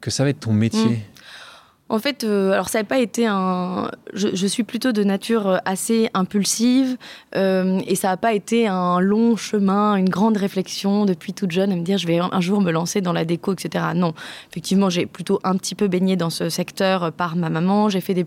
que 0.00 0.10
ça 0.10 0.24
va 0.24 0.30
être 0.30 0.40
ton 0.40 0.52
métier? 0.52 1.00
En 1.90 1.98
fait, 1.98 2.22
euh, 2.22 2.52
alors 2.52 2.68
ça 2.68 2.78
n'a 2.78 2.84
pas 2.84 3.00
été 3.00 3.26
un. 3.26 3.90
Je, 4.14 4.46
suis 4.46 4.62
plutôt 4.62 4.92
de 4.92 5.02
nature 5.02 5.48
euh, 5.48 5.56
assez 5.64 6.08
impulsive 6.14 6.96
euh, 7.34 7.80
et 7.84 7.96
ça 7.96 8.08
n'a 8.08 8.16
pas 8.16 8.32
été 8.32 8.68
un 8.68 9.00
long 9.00 9.36
chemin, 9.36 9.96
une 9.96 10.08
grande 10.08 10.36
réflexion 10.36 11.04
depuis 11.04 11.32
toute 11.32 11.50
jeune 11.50 11.72
à 11.72 11.76
me 11.76 11.82
dire 11.82 11.98
je 11.98 12.06
vais 12.06 12.18
un 12.18 12.40
jour 12.40 12.60
me 12.60 12.70
lancer 12.70 13.00
dans 13.00 13.12
la 13.12 13.24
déco, 13.24 13.52
etc. 13.52 13.86
Non, 13.96 14.14
effectivement, 14.50 14.88
j'ai 14.88 15.04
plutôt 15.04 15.40
un 15.42 15.56
petit 15.56 15.74
peu 15.74 15.88
baigné 15.88 16.14
dans 16.14 16.30
ce 16.30 16.48
secteur 16.48 17.10
par 17.10 17.34
ma 17.34 17.50
maman. 17.50 17.88
J'ai 17.88 18.00
fait 18.00 18.14
des, 18.14 18.26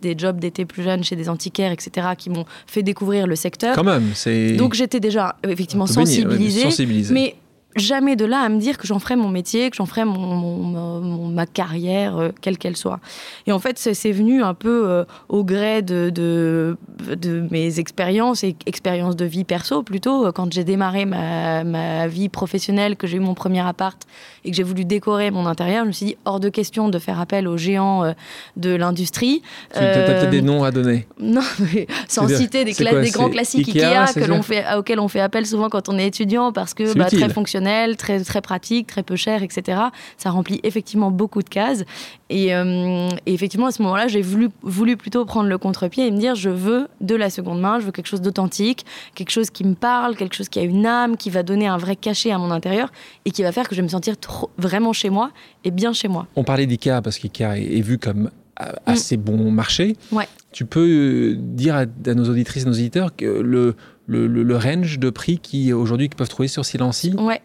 des, 0.00 0.14
jobs 0.16 0.38
d'été 0.38 0.64
plus 0.64 0.84
jeunes 0.84 1.02
chez 1.02 1.16
des 1.16 1.28
antiquaires, 1.28 1.72
etc., 1.72 2.10
qui 2.16 2.30
m'ont 2.30 2.44
fait 2.68 2.84
découvrir 2.84 3.26
le 3.26 3.34
secteur. 3.34 3.74
Quand 3.74 3.82
même, 3.82 4.12
c'est. 4.14 4.52
Donc 4.52 4.74
j'étais 4.74 5.00
déjà 5.00 5.34
effectivement 5.42 5.88
sensibilisée, 5.88 6.62
sensibilisée. 6.62 7.12
Mais 7.12 7.34
jamais 7.76 8.16
de 8.16 8.24
là 8.24 8.40
à 8.40 8.48
me 8.48 8.58
dire 8.58 8.78
que 8.78 8.86
j'en 8.86 8.98
ferais 8.98 9.16
mon 9.16 9.28
métier, 9.28 9.70
que 9.70 9.76
j'en 9.76 9.86
ferais 9.86 10.04
mon, 10.04 11.28
ma 11.28 11.46
carrière, 11.46 12.18
euh, 12.18 12.30
quelle 12.40 12.58
qu'elle 12.58 12.76
soit. 12.76 12.98
Et 13.46 13.52
en 13.52 13.60
fait, 13.60 13.78
c'est 13.78 14.12
venu 14.12 14.42
un 14.42 14.54
peu 14.54 14.88
euh, 14.88 15.04
au 15.28 15.44
gré 15.44 15.82
de, 15.82 16.10
de, 16.12 16.76
de 17.14 17.46
mes 17.50 17.78
expériences 17.78 18.42
et 18.42 18.56
expériences 18.66 19.14
de 19.14 19.24
vie 19.24 19.44
perso 19.44 19.82
plutôt. 19.82 20.32
Quand 20.32 20.52
j'ai 20.52 20.64
démarré 20.64 21.04
ma, 21.04 21.62
ma, 21.62 22.08
vie 22.08 22.28
professionnelle, 22.28 22.96
que 22.96 23.06
j'ai 23.06 23.18
eu 23.18 23.20
mon 23.20 23.34
premier 23.34 23.60
appart 23.60 24.00
et 24.44 24.50
que 24.50 24.56
j'ai 24.56 24.62
voulu 24.64 24.84
décorer 24.84 25.30
mon 25.30 25.46
intérieur, 25.46 25.84
je 25.84 25.88
me 25.88 25.92
suis 25.92 26.06
dit 26.06 26.16
hors 26.24 26.40
de 26.40 26.48
question 26.48 26.88
de 26.88 26.98
faire 26.98 27.20
appel 27.20 27.46
aux 27.46 27.56
géants 27.56 28.04
euh, 28.04 28.12
de 28.56 28.74
l'industrie. 28.74 29.42
Tu 29.72 29.78
as 29.78 29.92
peut-être 29.92 30.30
des 30.30 30.42
noms 30.42 30.64
à 30.64 30.72
donner 30.72 31.06
Non, 31.20 31.42
mais 31.72 31.86
sans 32.08 32.26
citer 32.26 32.64
des, 32.64 32.72
des 32.72 33.10
grands 33.10 33.30
classiques 33.30 33.68
Ikea, 33.68 34.12
que 34.14 34.24
l'on 34.24 34.42
fait, 34.42 34.64
auxquels 34.76 34.98
on 34.98 35.08
fait 35.08 35.20
appel 35.20 35.46
souvent 35.46 35.68
quand 35.68 35.88
on 35.88 35.98
est 35.98 36.06
étudiant 36.06 36.52
parce 36.52 36.74
que 36.74 36.94
bah, 36.94 37.04
très 37.06 37.28
fonctionnel 37.28 37.59
très, 37.96 38.22
très 38.22 38.40
pratique, 38.40 38.86
très 38.86 39.02
peu 39.02 39.16
cher, 39.16 39.42
etc. 39.42 39.80
Ça 40.16 40.30
remplit 40.30 40.60
effectivement 40.62 41.10
beaucoup 41.10 41.42
de 41.42 41.48
cases. 41.48 41.84
Et, 42.28 42.54
euh, 42.54 43.08
effectivement, 43.26 43.66
à 43.66 43.72
ce 43.72 43.82
moment-là, 43.82 44.08
j'ai 44.08 44.22
voulu, 44.22 44.48
voulu 44.62 44.96
plutôt 44.96 45.24
prendre 45.24 45.48
le 45.48 45.58
contre-pied 45.58 46.06
et 46.06 46.10
me 46.10 46.18
dire, 46.18 46.34
je 46.34 46.50
veux 46.50 46.88
de 47.00 47.14
la 47.14 47.30
seconde 47.30 47.60
main, 47.60 47.80
je 47.80 47.86
veux 47.86 47.92
quelque 47.92 48.06
chose 48.06 48.22
d'authentique, 48.22 48.84
quelque 49.14 49.30
chose 49.30 49.50
qui 49.50 49.64
me 49.64 49.74
parle, 49.74 50.16
quelque 50.16 50.34
chose 50.34 50.48
qui 50.48 50.58
a 50.58 50.62
une 50.62 50.86
âme, 50.86 51.16
qui 51.16 51.30
va 51.30 51.42
donner 51.42 51.66
un 51.66 51.76
vrai 51.76 51.96
cachet 51.96 52.30
à 52.30 52.38
mon 52.38 52.50
intérieur 52.50 52.92
et 53.24 53.30
qui 53.30 53.42
va 53.42 53.52
faire 53.52 53.68
que 53.68 53.74
je 53.74 53.80
vais 53.80 53.84
me 53.84 53.88
sentir 53.88 54.16
trop, 54.18 54.50
vraiment 54.58 54.92
chez 54.92 55.10
moi 55.10 55.30
et 55.64 55.70
bien 55.70 55.92
chez 55.92 56.08
moi. 56.08 56.26
On 56.36 56.44
parlait 56.44 56.66
d'IKEA 56.66 57.02
parce 57.02 57.18
qu'IKEA 57.18 57.58
est, 57.58 57.80
vu 57.80 57.98
comme 57.98 58.22
mm. 58.22 58.64
assez 58.86 59.16
bon 59.16 59.50
marché. 59.50 59.96
Ouais. 60.12 60.28
Tu 60.52 60.64
peux 60.64 60.86
euh, 60.88 61.34
dire 61.36 61.76
à, 61.76 61.86
nos 62.14 62.28
auditrices, 62.28 62.66
nos 62.66 62.72
auditeurs 62.72 63.14
que 63.14 63.24
le, 63.24 63.76
le, 64.06 64.26
le, 64.26 64.56
range 64.56 64.98
de 64.98 65.10
prix 65.10 65.38
qui 65.38 65.72
aujourd'hui 65.72 66.08
peuvent 66.08 66.28
trouver 66.28 66.48
sur 66.48 66.64
Silency 66.64 67.14
Ouais. 67.16 67.40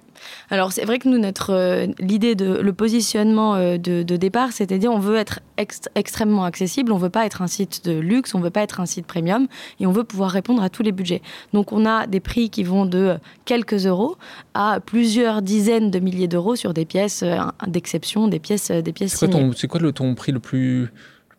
Alors 0.50 0.72
c'est 0.72 0.86
vrai 0.86 1.00
que 1.00 1.08
nous, 1.08 1.18
notre 1.18 1.52
euh, 1.54 1.88
l'idée 2.00 2.36
de 2.36 2.58
le 2.58 2.74
positionnement 2.74 3.56
euh, 3.56 3.78
de, 3.78 4.04
départ, 4.04 4.52
c'est-à-dire 4.52 4.92
on 4.92 5.00
veut 5.00 5.16
être 5.16 5.40
extrêmement 5.58 6.46
accessible, 6.46 6.92
on 6.92 6.98
veut 6.98 7.10
pas 7.10 7.26
être 7.26 7.42
un 7.42 7.48
site 7.48 7.86
de 7.86 7.98
luxe, 7.98 8.36
on 8.36 8.40
veut 8.40 8.50
pas 8.50 8.62
être 8.62 8.80
un 8.80 8.86
site 8.86 9.06
premium, 9.06 9.48
et 9.80 9.88
on 9.88 9.92
veut 9.92 10.04
pouvoir 10.04 10.32
répondre 10.32 10.62
à 10.64 10.70
tous 10.70 10.84
les 10.84 10.92
budgets. 10.92 11.22
Donc 11.54 11.72
on 11.72 11.86
a 11.86 12.08
des 12.08 12.20
prix 12.20 12.50
qui 12.50 12.64
vont 12.64 12.86
de 12.86 13.18
quelques 13.46 13.86
euros 13.86 14.18
à 14.54 14.80
plusieurs 14.86 15.42
dizaines 15.42 15.92
de 15.92 16.00
milliers 16.00 16.28
d'euros 16.28 16.56
sur 16.56 16.74
des 16.74 16.86
pièces 16.86 17.24
euh, 17.24 17.38
d'exception, 17.68 18.28
des 18.28 18.40
pièces, 18.40 18.72
des 18.72 18.94
pièces. 18.94 19.16
C'est 19.16 19.30
quoi, 19.30 19.42
c'est 19.56 19.68
quoi 19.68 19.80
le, 19.80 19.92
ton 19.92 20.16
prix 20.16 20.32
le 20.32 20.40
plus 20.40 20.92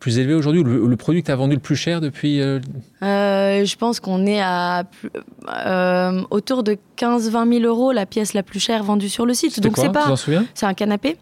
plus 0.07 0.21
élevé 0.21 0.35
aujourd'hui 0.35 0.63
ou 0.63 0.87
le, 0.87 0.97
produit 0.97 1.21
que 1.21 1.27
tu 1.27 1.33
as 1.33 1.37
vendu 1.37 1.57
le 1.57 1.61
plus 1.61 1.75
cher 1.75 2.01
depuis 2.01 2.41
euh, 2.41 2.61
euh, 3.03 3.65
Je 3.65 3.77
pense 3.77 3.99
qu'on 3.99 4.25
est 4.25 4.41
à 4.41 4.85
euh, 5.67 6.23
autour 6.31 6.63
de 6.63 6.77
15-20 6.97 7.61
000 7.61 7.65
euros 7.65 7.91
la 7.91 8.07
pièce 8.07 8.33
la 8.33 8.45
plus 8.45 8.61
chère 8.61 8.85
vendue 8.85 9.09
sur 9.09 9.27
le 9.27 9.35
site. 9.35 9.59
Donc 9.59 9.77
c'est 9.77 9.91
pas. 9.91 10.15
C'est 10.55 10.65
un 10.65 10.75
canapé. 10.75 11.17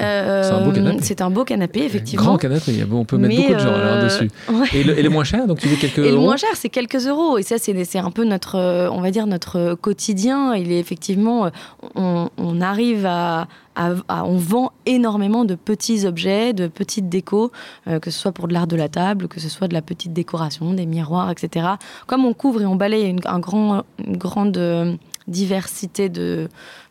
Euh, 0.00 0.42
c'est 0.44 0.52
un 0.52 0.64
beau 0.64 0.72
canapé. 0.72 0.98
C'est 1.02 1.20
un 1.22 1.30
beau 1.30 1.44
canapé, 1.44 1.84
effectivement. 1.84 2.24
Grand 2.24 2.36
canapé, 2.36 2.84
on 2.90 3.04
peut 3.04 3.16
mettre 3.16 3.34
beaucoup 3.34 3.54
de 3.54 3.58
gens 3.58 3.72
euh, 3.72 4.04
dessus. 4.04 4.30
Et, 4.74 4.84
le, 4.84 5.08
moins 5.10 5.24
cher, 5.24 5.46
donc 5.46 5.58
tu 5.58 5.66
dis 5.66 5.76
quelques 5.76 5.98
et 5.98 6.10
euros 6.10 6.20
le 6.20 6.20
moins 6.20 6.36
cher, 6.36 6.50
c'est 6.54 6.68
quelques 6.68 7.06
euros. 7.06 7.38
Et 7.38 7.42
ça, 7.42 7.56
c'est 7.58 7.98
un 7.98 8.10
peu 8.10 8.24
notre, 8.24 8.56
euh, 8.56 8.88
on 8.90 9.00
va 9.00 9.10
dire, 9.10 9.26
notre 9.26 9.74
quotidien. 9.74 10.54
Il 10.54 10.70
est 10.70 10.78
effectivement, 10.78 11.50
on, 11.96 12.60
arrive 12.60 13.06
à, 13.06 13.48
on 13.76 14.36
vend 14.36 14.72
énormément 14.86 15.44
de 15.44 15.56
petits 15.56 16.06
objets, 16.06 16.52
de 16.52 16.68
petites 16.68 17.08
décos, 17.08 17.50
que 17.86 18.10
ce 18.10 18.18
soit 18.18 18.32
pour 18.32 18.46
de 18.46 18.52
l'art 18.52 18.66
de 18.66 18.76
la 18.76 18.88
table, 18.88 19.26
que 19.26 19.40
ce 19.40 19.48
soit 19.48 19.68
de 19.68 19.74
la 19.74 19.82
petite 19.82 20.12
décoration, 20.12 20.74
des 20.74 20.86
miroirs, 20.86 21.30
etc. 21.30 21.66
Comme 22.06 22.24
on 22.24 22.34
couvre 22.34 22.62
et 22.62 22.66
on 22.66 22.76
balaye 22.76 23.08
une, 23.08 23.20
un 23.24 23.38
grand, 23.40 23.82
une 24.04 24.16
grande 24.16 24.98
diversité 25.26 26.10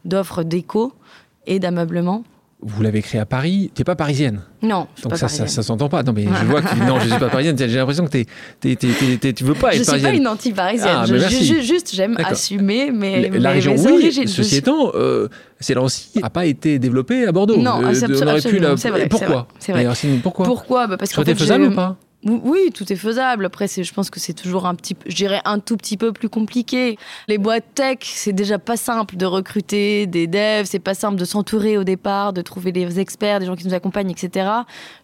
d'offres 0.05 0.43
déco 0.43 0.93
et 1.46 1.60
d'ameublement, 1.60 2.24
vous 2.59 2.81
l'avez 2.81 3.01
créé 3.03 3.21
à 3.21 3.25
Paris. 3.25 3.71
Tu 3.75 3.81
n'es 3.81 3.83
pas 3.83 3.95
parisienne. 3.95 4.41
Non, 4.63 4.87
je 4.95 5.03
Donc 5.03 5.11
pas 5.11 5.17
ça, 5.17 5.27
parisienne. 5.27 5.47
ça, 5.47 5.55
ça 5.57 5.63
s'entend 5.63 5.89
pas. 5.89 6.01
Non, 6.01 6.11
mais 6.11 6.23
je 6.23 6.45
vois 6.45 6.61
que 6.63 6.75
non, 6.87 6.99
je 6.99 7.07
suis 7.09 7.19
pas 7.19 7.29
parisienne. 7.29 7.55
J'ai 7.57 7.67
l'impression 7.67 8.05
que 8.05 8.09
t'es, 8.09 8.25
t'es, 8.59 8.75
t'es, 8.75 8.87
t'es- 8.87 9.17
t'es- 9.17 9.33
tu 9.33 9.43
veux 9.43 9.53
pas 9.53 9.69
être 9.69 9.77
je 9.79 9.83
suis 9.83 9.85
parisienne. 9.91 10.11
pas 10.13 10.17
une 10.17 10.27
anti-parisienne. 10.27 10.89
Ah, 11.01 11.05
Je- 11.05 11.17
je- 11.17 11.61
juste, 11.61 11.93
j'aime 11.93 12.15
D'accord. 12.15 12.31
assumer 12.31 12.89
mes, 12.91 13.21
La- 13.21 13.29
mes- 13.29 13.39
la 13.39 13.49
région, 13.51 13.73
mes 13.75 13.85
oui. 13.85 13.91
origines. 13.93 14.27
Ceci 14.27 14.49
suis- 14.49 14.57
étant, 14.57 14.91
euh, 14.95 15.27
c'est 15.59 15.75
Lancy 15.75 16.19
n'a 16.19 16.29
pas 16.31 16.45
été 16.47 16.79
développé 16.79 17.27
à 17.27 17.31
Bordeaux. 17.31 17.57
Non, 17.57 17.79
Euh, 17.83 17.93
c'est 17.93 18.05
on 18.05 18.13
aurait 18.23 18.41
pu 18.41 18.47
absolument, 18.47 18.69
la- 18.69 18.77
c'est 18.77 18.89
vrai, 18.89 19.03
Et 19.03 19.07
pourquoi 19.07 19.27
c'est 19.27 19.33
vrai, 19.33 19.45
c'est 19.59 19.71
vrai. 19.73 19.81
D'ailleurs, 19.81 20.21
pourquoi 20.23 20.45
Pourquoi? 20.45 20.87
Bah 20.87 20.97
Parce 20.97 21.11
été 21.11 21.23
fait, 21.35 21.35
faisable 21.35 21.65
ou 21.65 21.75
pas? 21.75 21.95
Oui, 22.27 22.72
tout 22.74 22.91
est 22.91 22.98
faisable. 22.98 23.46
Après, 23.46 23.67
je 23.67 23.93
pense 23.93 24.10
que 24.10 24.19
c'est 24.19 24.34
toujours 24.34 24.65
un 24.65 24.75
petit, 24.75 24.96
je 25.05 25.15
dirais 25.15 25.41
un 25.46 25.60
tout 25.60 25.77
petit 25.77 25.98
peu 25.98 26.12
plus 26.12 26.29
compliqué. 26.29 26.98
Les 27.27 27.38
boîtes 27.38 27.65
tech, 27.75 28.00
c'est 28.01 28.34
déjà 28.34 28.60
pas 28.60 28.77
simple 28.77 29.17
de 29.17 29.25
recruter 29.25 30.07
des 30.07 30.27
devs, 30.27 30.65
c'est 30.65 30.79
pas 30.79 30.93
simple 30.93 31.17
de 31.17 31.25
s'entourer 31.25 31.77
au 31.77 31.84
départ, 31.84 32.34
de 32.34 32.41
trouver 32.41 32.72
des 32.72 33.00
experts, 33.00 33.39
des 33.39 33.46
gens 33.46 33.55
qui 33.55 33.65
nous 33.65 33.74
accompagnent, 33.74 34.12
etc. 34.12 34.50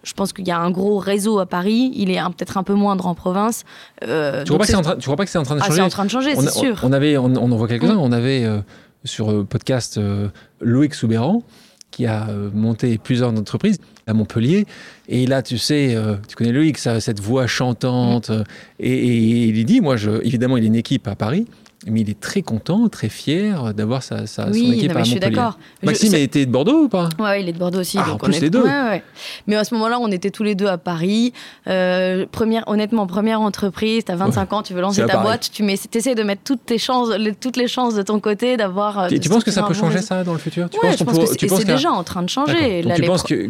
Je 0.04 0.14
pense 0.14 0.34
qu'il 0.34 0.48
y 0.48 0.52
a 0.52 0.60
un 0.60 0.72
gros 0.72 0.98
réseau 0.98 1.40
à 1.40 1.46
Paris. 1.46 1.92
Il 1.96 2.12
est 2.12 2.20
peut-être 2.38 2.58
un 2.58 2.64
peu 2.64 2.74
moindre 2.74 3.08
en 3.08 3.16
province. 3.16 3.64
Euh, 4.04 4.44
tu 4.44 4.52
crois, 4.52 4.60
pas 4.60 4.66
que 4.66 4.72
c'est 4.72 4.76
en 4.78 4.82
train, 4.82 4.96
tu 4.96 5.04
crois 5.04 5.16
pas 5.16 5.26
que 5.26 5.32
c'est 5.32 5.38
en 5.38 5.44
train 5.44 5.56
de 5.56 5.62
Ah, 5.62 5.66
changer 5.66 5.76
c'est 5.78 5.86
en 5.86 5.90
train 5.90 6.06
de 6.06 6.10
changer, 6.10 6.34
on, 6.36 6.42
c'est 6.42 6.52
sûr. 6.52 6.80
on 6.84 6.92
avait, 6.92 7.18
on, 7.18 7.26
on 7.26 7.52
en 7.52 7.56
voit 7.56 7.68
quelques-uns. 7.68 7.96
Mm. 7.96 8.00
On 8.00 8.12
avait 8.12 8.44
euh, 8.44 8.60
sur 9.04 9.32
euh, 9.32 9.44
podcast 9.44 9.98
euh, 9.98 10.30
Loïc 10.62 10.94
Soubéran 10.94 11.44
qui 11.92 12.06
a 12.06 12.28
euh, 12.30 12.50
monté 12.54 12.98
plusieurs 12.98 13.30
entreprises 13.30 13.78
à 14.08 14.14
Montpellier. 14.14 14.66
Et 15.08 15.26
là, 15.28 15.42
tu 15.42 15.58
sais, 15.58 15.96
euh, 15.96 16.16
tu 16.28 16.36
connais 16.36 16.52
Loïc, 16.52 16.78
ça, 16.78 17.00
cette 17.00 17.20
voix 17.20 17.48
chantante. 17.48 18.30
Mm. 18.30 18.34
euh, 18.34 18.44
et, 18.80 18.92
et 18.92 19.46
il 19.48 19.66
dit, 19.66 19.82
moi, 19.82 19.98
je, 19.98 20.12
évidemment, 20.26 20.58
il 20.58 20.64
a 20.64 20.68
une 20.68 20.76
équipe 20.76 21.08
à 21.08 21.16
Paris, 21.16 21.48
mais 21.88 22.02
il 22.02 22.10
est 22.10 22.20
très 22.20 22.42
content, 22.42 22.88
très 22.90 23.10
fier 23.10 23.74
d'avoir 23.74 24.04
sa, 24.04 24.26
sa- 24.28 24.46
son 24.48 24.52
oui, 24.54 24.74
équipe 24.74 24.90
non, 24.90 24.96
mais 24.96 25.02
à 25.02 25.04
je 25.04 25.10
suis 25.12 25.20
d'accord. 25.20 25.58
Je- 25.82 25.86
Maxime 25.88 26.10
c'est- 26.10 26.16
a 26.16 26.20
été 26.20 26.46
de 26.46 26.52
Bordeaux 26.52 26.84
ou 26.84 26.88
pas? 26.90 27.10
Ouais, 27.20 27.42
il 27.42 27.50
est 27.50 27.54
de 27.54 27.58
Bordeaux 27.60 27.80
aussi. 27.80 27.98
Ah, 28.00 28.06
donc 28.06 28.24
en 28.24 28.28
on 28.28 28.30
plus, 28.30 28.38
est- 28.38 28.42
les 28.42 28.50
deux. 28.50 28.64
Ouais, 28.64 28.70
ouais. 28.70 29.04
Mais 29.48 29.56
à 29.56 29.64
ce 29.64 29.74
moment-là, 29.76 30.00
on 30.00 30.08
était 30.10 30.30
tous 30.32 30.44
les 30.44 30.56
deux 30.56 30.68
à 30.68 30.78
Paris. 30.78 31.34
Euh, 31.68 32.26
première, 32.32 32.64
honnêtement, 32.68 33.06
première 33.08 33.42
entreprise, 33.42 34.04
t'as 34.06 34.16
25 34.16 34.54
ans, 34.54 34.64
tu 34.64 34.74
veux 34.74 34.82
lancer 34.82 35.06
ta 35.06 35.18
boîte, 35.18 35.50
tu 35.52 35.64
mets, 35.64 35.78
essaies 35.94 36.16
de 36.16 36.24
mettre 36.24 36.44
toutes 36.44 36.66
tes 36.66 36.78
chances, 36.78 37.10
les- 37.18 37.36
toutes 37.36 37.58
les 37.58 37.68
chances 37.68 37.96
de 37.96 38.02
ton 38.02 38.20
côté 38.20 38.58
d'avoir. 38.58 39.00
euh, 39.00 39.08
Tu, 39.10 39.20
tu 39.20 39.30
penses 39.30 39.44
que 39.44 39.52
ça 39.52 39.64
peut 39.64 39.74
changer 39.74 40.02
ça 40.02 40.24
dans 40.24 40.34
le 40.34 40.40
futur? 40.40 40.70
Tu 40.70 40.80
penses 40.80 40.98
je 40.98 41.04
pense 41.04 41.36
que 41.36 41.48
c'est 41.48 41.66
déjà 41.66 41.92
en 41.92 42.04
train 42.04 42.24
de 42.24 42.30
changer. 42.30 42.84
Tu 42.96 43.02
penses 43.04 43.24
que 43.24 43.48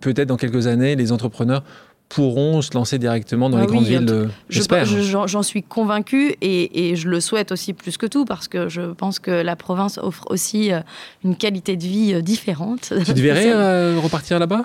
peut-être 0.00 0.28
dans 0.28 0.36
quelques 0.36 0.66
années, 0.66 0.96
les 0.96 1.12
entrepreneurs 1.12 1.62
pourront 2.08 2.62
se 2.62 2.72
lancer 2.74 2.98
directement 2.98 3.50
dans 3.50 3.56
Ah 3.58 3.62
les 3.62 3.66
grandes 3.66 3.84
villes 3.86 4.28
J'espère. 4.48 4.84
je- 4.84 5.26
J'en 5.26 5.42
suis 5.42 5.62
convaincue 5.62 6.34
et, 6.40 6.90
et 6.90 6.96
je 6.96 7.08
le 7.08 7.18
souhaite 7.20 7.50
aussi 7.50 7.72
plus 7.72 7.96
que 7.96 8.06
tout 8.06 8.24
parce 8.24 8.46
que 8.46 8.68
je 8.68 8.82
pense 8.92 9.18
que 9.18 9.30
la 9.30 9.56
province 9.56 9.98
offre 9.98 10.24
aussi 10.30 10.72
euh, 10.72 10.80
une 11.24 11.34
qualité 11.36 11.76
de 11.76 11.82
vie 11.82 12.14
euh, 12.14 12.20
différente. 12.20 12.92
Tu 13.04 13.14
te 13.14 13.20
verrais 13.20 13.52
euh, 13.54 13.98
repartir 14.00 14.38
là-bas? 14.38 14.64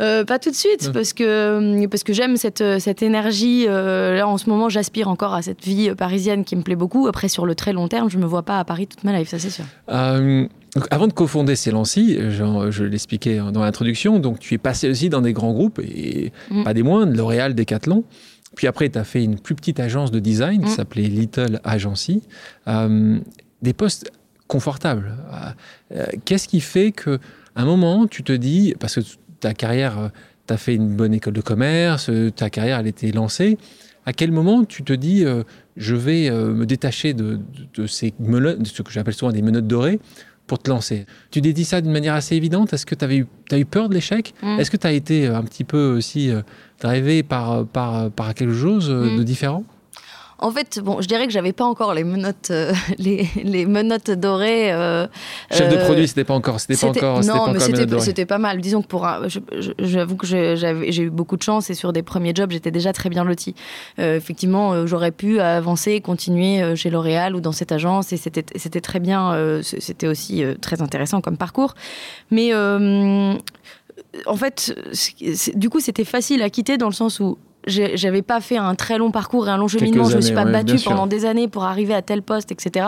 Euh, 0.00 0.24
pas 0.24 0.40
tout 0.40 0.50
de 0.50 0.56
suite, 0.56 0.90
parce 0.92 1.12
que, 1.12 1.86
parce 1.86 2.02
que 2.02 2.12
j'aime 2.12 2.36
cette, 2.36 2.64
cette 2.80 3.00
énergie. 3.02 3.66
euh, 3.68 4.16
là, 4.16 4.26
en 4.26 4.38
ce 4.38 4.48
moment, 4.50 4.68
j'aspire 4.68 5.06
encore 5.08 5.34
à 5.34 5.42
cette 5.42 5.62
vie 5.64 5.94
parisienne 5.94 6.44
qui 6.44 6.56
me 6.56 6.62
plaît 6.62 6.74
beaucoup. 6.74 7.06
Après, 7.06 7.28
sur 7.28 7.46
le 7.46 7.54
très 7.54 7.72
long 7.72 7.86
terme, 7.86 8.10
je 8.10 8.18
me 8.18 8.26
vois 8.26 8.42
pas 8.42 8.58
à 8.58 8.64
Paris 8.64 8.88
toute 8.88 9.04
ma 9.04 9.16
life, 9.16 9.28
ça 9.28 9.38
c'est 9.38 9.50
sûr. 9.50 9.64
Euh, 9.90 10.48
donc, 10.74 10.86
avant 10.90 11.06
de 11.06 11.12
cofonder 11.12 11.56
Célancy, 11.56 12.18
genre, 12.30 12.70
je 12.70 12.84
l'expliquais 12.84 13.38
dans 13.52 13.60
l'introduction, 13.62 14.18
donc 14.18 14.38
tu 14.40 14.54
es 14.54 14.58
passé 14.58 14.88
aussi 14.90 15.08
dans 15.08 15.20
des 15.20 15.32
grands 15.32 15.52
groupes, 15.52 15.78
et 15.80 16.32
Mm. 16.50 16.64
pas 16.64 16.74
des 16.74 16.82
moindres, 16.82 17.12
L'Oréal, 17.16 17.54
Decathlon. 17.54 18.04
Puis 18.56 18.66
après, 18.66 18.88
tu 18.88 18.98
as 18.98 19.04
fait 19.04 19.22
une 19.24 19.38
plus 19.38 19.54
petite 19.54 19.80
agence 19.80 20.10
de 20.10 20.18
design 20.20 20.60
qui 20.62 20.70
Mm. 20.70 20.74
s'appelait 20.74 21.02
Little 21.08 21.60
Agency. 21.64 22.22
Euh, 22.68 23.18
des 23.62 23.72
postes 23.72 24.10
confortables. 24.46 25.16
Euh, 25.32 25.96
euh, 25.96 26.06
Qu'est-ce 26.24 26.48
qui 26.48 26.60
fait 26.60 26.92
que 26.92 27.18
à 27.56 27.62
un 27.62 27.64
moment, 27.64 28.06
tu 28.06 28.22
te 28.22 28.32
dis, 28.32 28.74
parce 28.78 28.96
que 28.96 29.00
ta 29.40 29.54
carrière, 29.54 30.10
tu 30.46 30.54
as 30.54 30.56
fait 30.56 30.74
une 30.74 30.88
bonne 30.94 31.14
école 31.14 31.32
de 31.34 31.40
commerce, 31.40 32.10
euh, 32.10 32.30
ta 32.30 32.50
carrière, 32.50 32.80
elle 32.80 32.86
était 32.88 33.10
lancée. 33.12 33.58
À 34.06 34.12
quel 34.12 34.32
moment 34.32 34.64
tu 34.64 34.82
te 34.82 34.92
dis, 34.92 35.24
euh, 35.24 35.44
je 35.76 35.94
vais 35.96 36.28
euh, 36.28 36.52
me 36.52 36.66
détacher 36.66 37.14
de, 37.14 37.36
de- 37.36 37.82
de 37.82 37.86
ces 37.86 38.12
menottes, 38.18 38.60
de 38.60 38.66
ce 38.66 38.82
que 38.82 38.92
j'appelle 38.92 39.14
souvent 39.14 39.32
des 39.32 39.40
menottes 39.40 39.66
dorées, 39.66 39.98
pour 40.46 40.58
te 40.58 40.68
lancer 40.70 41.06
Tu 41.30 41.40
dit 41.40 41.64
ça 41.64 41.80
d'une 41.80 41.92
manière 41.92 42.14
assez 42.14 42.36
évidente 42.36 42.72
Est-ce 42.72 42.86
que 42.86 42.94
tu 42.94 43.04
avais 43.04 43.16
eu, 43.18 43.26
t'as 43.48 43.58
eu 43.58 43.64
peur 43.64 43.88
de 43.88 43.94
l'échec 43.94 44.34
Mm. 44.42 44.58
Est-ce 44.60 44.70
que 44.70 44.76
tu 44.76 44.86
as 44.86 44.92
été 44.92 45.26
euh, 45.26 45.36
un 45.36 45.42
petit 45.42 45.64
peu 45.64 45.94
aussi 45.96 46.30
euh, 46.30 46.42
drivé 46.80 47.22
par, 47.22 47.66
par, 47.66 48.10
par 48.10 48.34
quelque 48.34 48.54
chose 48.54 48.88
euh, 48.90 49.14
Mm. 49.14 49.18
de 49.18 49.22
différent? 49.22 49.64
En 50.38 50.50
fait, 50.50 50.80
bon, 50.82 51.00
je 51.00 51.06
dirais 51.06 51.26
que 51.26 51.32
j'avais 51.32 51.52
pas 51.52 51.64
encore 51.64 51.94
les 51.94 52.04
menottes, 52.04 52.50
euh, 52.50 52.72
les, 52.98 53.28
les 53.36 53.66
menottes 53.66 54.10
dorées. 54.10 54.72
euh, 54.72 55.06
Chef 55.50 55.70
de 55.70 55.76
euh, 55.76 55.84
produit, 55.84 56.08
c'était 56.08 56.24
pas 56.24 56.34
encore, 56.34 56.60
c'était 56.60 56.76
pas 56.76 56.88
encore, 56.88 57.24
non, 57.24 57.46
pas 57.46 57.52
mais 57.52 58.00
c'était, 58.00 58.26
pas 58.26 58.38
mal. 58.38 58.60
Disons 58.60 58.82
que 58.82 58.88
pour 58.88 59.08
j'avoue 59.78 60.16
que 60.16 60.26
j'ai 60.26 61.02
eu 61.02 61.10
beaucoup 61.10 61.36
de 61.36 61.42
chance 61.42 61.70
et 61.70 61.74
sur 61.74 61.92
des 61.92 62.02
premiers 62.02 62.34
jobs, 62.34 62.50
j'étais 62.50 62.70
déjà 62.70 62.92
très 62.92 63.08
bien 63.08 63.24
lotie. 63.24 63.54
Euh, 63.98 64.16
effectivement, 64.16 64.86
j'aurais 64.86 65.12
pu 65.12 65.40
avancer, 65.40 66.00
continuer 66.00 66.74
chez 66.76 66.90
L'Oréal 66.90 67.36
ou 67.36 67.40
dans 67.40 67.52
cette 67.52 67.72
agence 67.72 68.12
et 68.12 68.16
c'était, 68.16 68.44
c'était 68.56 68.80
très 68.80 69.00
bien. 69.00 69.60
c'était 69.62 70.08
aussi 70.08 70.42
très 70.60 70.82
intéressant 70.82 71.20
comme 71.20 71.36
parcours. 71.36 71.74
Mais 72.30 72.52
en 72.54 74.36
fait, 74.36 74.74
du 75.54 75.70
coup, 75.70 75.80
c'était 75.80 76.04
facile 76.04 76.42
à 76.42 76.50
quitter 76.50 76.76
dans 76.76 76.88
le 76.88 76.94
sens 76.94 77.20
où 77.20 77.38
j'avais 77.66 78.22
pas 78.22 78.40
fait 78.40 78.56
un 78.58 78.74
très 78.74 78.98
long 78.98 79.10
parcours 79.10 79.48
et 79.48 79.50
un 79.50 79.56
long 79.56 79.68
cheminement. 79.68 80.04
Je 80.04 80.16
me 80.16 80.20
suis 80.20 80.34
pas 80.34 80.44
ouais, 80.44 80.52
battue 80.52 80.76
pendant 80.84 81.06
des 81.06 81.24
années 81.24 81.48
pour 81.48 81.64
arriver 81.64 81.94
à 81.94 82.02
tel 82.02 82.22
poste, 82.22 82.52
etc. 82.52 82.86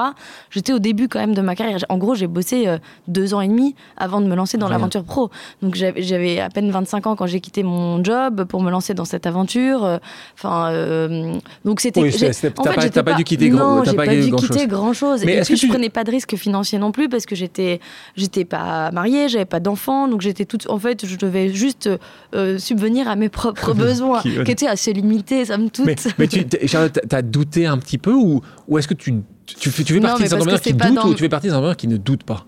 J'étais 0.50 0.73
au 0.73 0.78
début 0.78 1.09
quand 1.09 1.18
même 1.18 1.35
de 1.35 1.40
ma 1.40 1.54
carrière. 1.54 1.78
En 1.88 1.99
gros, 1.99 2.14
j'ai 2.14 2.26
bossé 2.26 2.66
euh, 2.68 2.78
deux 3.09 3.35
ans 3.35 3.40
et 3.40 3.49
demi 3.49 3.75
avant 3.97 4.21
de 4.21 4.26
me 4.26 4.35
lancer 4.35 4.59
dans 4.59 4.68
l'aventure 4.68 5.04
pro. 5.04 5.30
Donc 5.62 5.75
j'avais 5.75 6.40
à 6.40 6.49
peine 6.50 6.71
25 6.71 7.06
ans 7.06 7.16
quand 7.16 7.26
j'ai 7.26 7.40
quitté 7.40 7.62
mon 7.62 8.02
job 8.04 8.45
pour 8.45 8.62
me 8.62 8.71
lancer 8.71 8.95
dans 8.95 9.04
cette 9.04 9.26
aventure. 9.26 9.85
Euh, 9.85 9.99
Enfin, 10.38 10.71
euh, 10.73 11.35
donc 11.64 11.80
c'était. 11.80 12.00
Oui, 12.02 12.11
t'as 12.12 12.33
fait, 12.33 12.50
pas- 12.50 13.02
pas 13.02 13.14
dû 13.14 13.25
quitter 13.25 13.49
grand- 13.49 13.76
Non, 13.76 13.85
j'ai 13.85 13.95
pas 13.97 14.04
pas, 14.06 14.14
dû 14.14 14.30
quitter 14.30 14.66
grand 14.66 14.92
chose. 14.92 15.25
Mais 15.25 15.33
et 15.33 15.37
est-ce 15.37 15.47
puis 15.47 15.54
que 15.54 15.61
je 15.61 15.66
tu- 15.66 15.73
prenais 15.73 15.88
pas 15.88 16.04
de 16.04 16.11
risque 16.11 16.37
financier 16.37 16.78
non 16.78 16.92
plus 16.92 17.09
parce 17.09 17.25
que 17.26 17.35
j'étais 17.35 17.80
j'étais 18.16 18.45
pas 18.45 18.90
mariée, 18.90 19.28
j'avais 19.28 19.45
pas 19.47 19.61
d'enfants, 19.61 20.09
donc 20.09 20.21
j'étais 20.21 20.45
toute. 20.45 20.68
En 20.68 20.78
fait, 20.78 21.06
je 21.06 21.16
devais 21.16 21.49
juste 21.54 21.88
euh, 22.35 22.59
subvenir 22.59 23.09
à 23.09 23.16
mes 23.16 23.28
propres 23.28 23.73
besoins, 23.75 24.21
Qui- 24.21 24.45
qui 24.66 24.73
étaient 24.73 24.90
assez 24.90 24.92
limités, 24.92 25.44
somme 25.44 25.70
toute. 25.70 25.87
Mais, 25.87 25.96
mais 26.18 26.26
tu, 26.28 26.44
Charlotte, 26.66 26.99
t'as 27.08 27.23
douté 27.23 27.66
un 27.66 27.78
petit 27.78 27.99
peu 27.99 28.12
ou, 28.12 28.40
ou 28.68 28.78
est-ce 28.78 28.88
que 28.88 28.94
tu, 28.94 29.14
tu, 29.46 29.70
fais- 29.70 29.85
tu 29.85 29.94
fais 29.94 30.00
Non, 30.00 30.08
partie 30.08 30.23
des 30.25 30.32
entrepreneurs 30.35 30.61
qui 30.61 30.73
doutent 30.75 30.94
dans- 30.94 31.08
ou 31.08 31.14
tu 31.14 31.20
fais 31.23 31.28
partie 31.28 31.46
des 31.46 31.52
entrepreneurs 31.52 31.76
qui 31.76 31.88
ne 31.88 31.96
doutent 31.96 32.25
pas? 32.25 32.44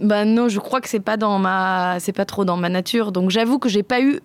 Bah 0.00 0.24
non, 0.24 0.48
je 0.48 0.58
crois 0.60 0.80
que 0.80 0.88
c'est 0.88 1.00
pas 1.00 1.16
dans 1.16 1.38
ma, 1.38 1.96
c'est 1.98 2.12
pas 2.12 2.24
trop 2.24 2.44
dans 2.44 2.56
ma 2.56 2.68
nature. 2.68 3.10
Donc 3.12 3.30
j'avoue 3.30 3.58
que 3.58 3.68
j'ai 3.68 3.82
pas 3.82 4.00
eu, 4.00 4.20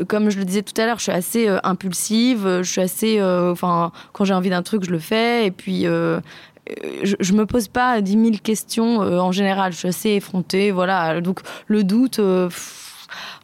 euh, 0.00 0.04
comme 0.06 0.30
je 0.30 0.38
le 0.38 0.44
disais 0.44 0.62
tout 0.62 0.80
à 0.80 0.86
l'heure, 0.86 0.98
je 0.98 1.02
suis 1.04 1.12
assez 1.12 1.48
euh, 1.48 1.58
impulsive. 1.64 2.46
euh, 2.46 2.62
Je 2.62 2.70
suis 2.70 2.80
assez, 2.80 3.18
euh, 3.18 3.52
enfin, 3.52 3.92
quand 4.12 4.24
j'ai 4.24 4.32
envie 4.34 4.48
d'un 4.50 4.62
truc, 4.62 4.84
je 4.84 4.90
le 4.90 4.98
fais. 4.98 5.46
Et 5.46 5.50
puis. 5.50 5.86
euh, 5.86 6.20
je, 7.04 7.14
je 7.20 7.32
me 7.32 7.46
pose 7.46 7.68
pas 7.68 8.00
10 8.00 8.12
000 8.12 8.24
questions 8.42 8.98
en 8.98 9.30
général. 9.30 9.70
Je 9.72 9.78
suis 9.78 9.88
assez 9.88 10.10
effrontée, 10.10 10.72
voilà. 10.72 11.20
Donc 11.20 11.40
le 11.68 11.84
doute. 11.84 12.16
pff, 12.16 12.85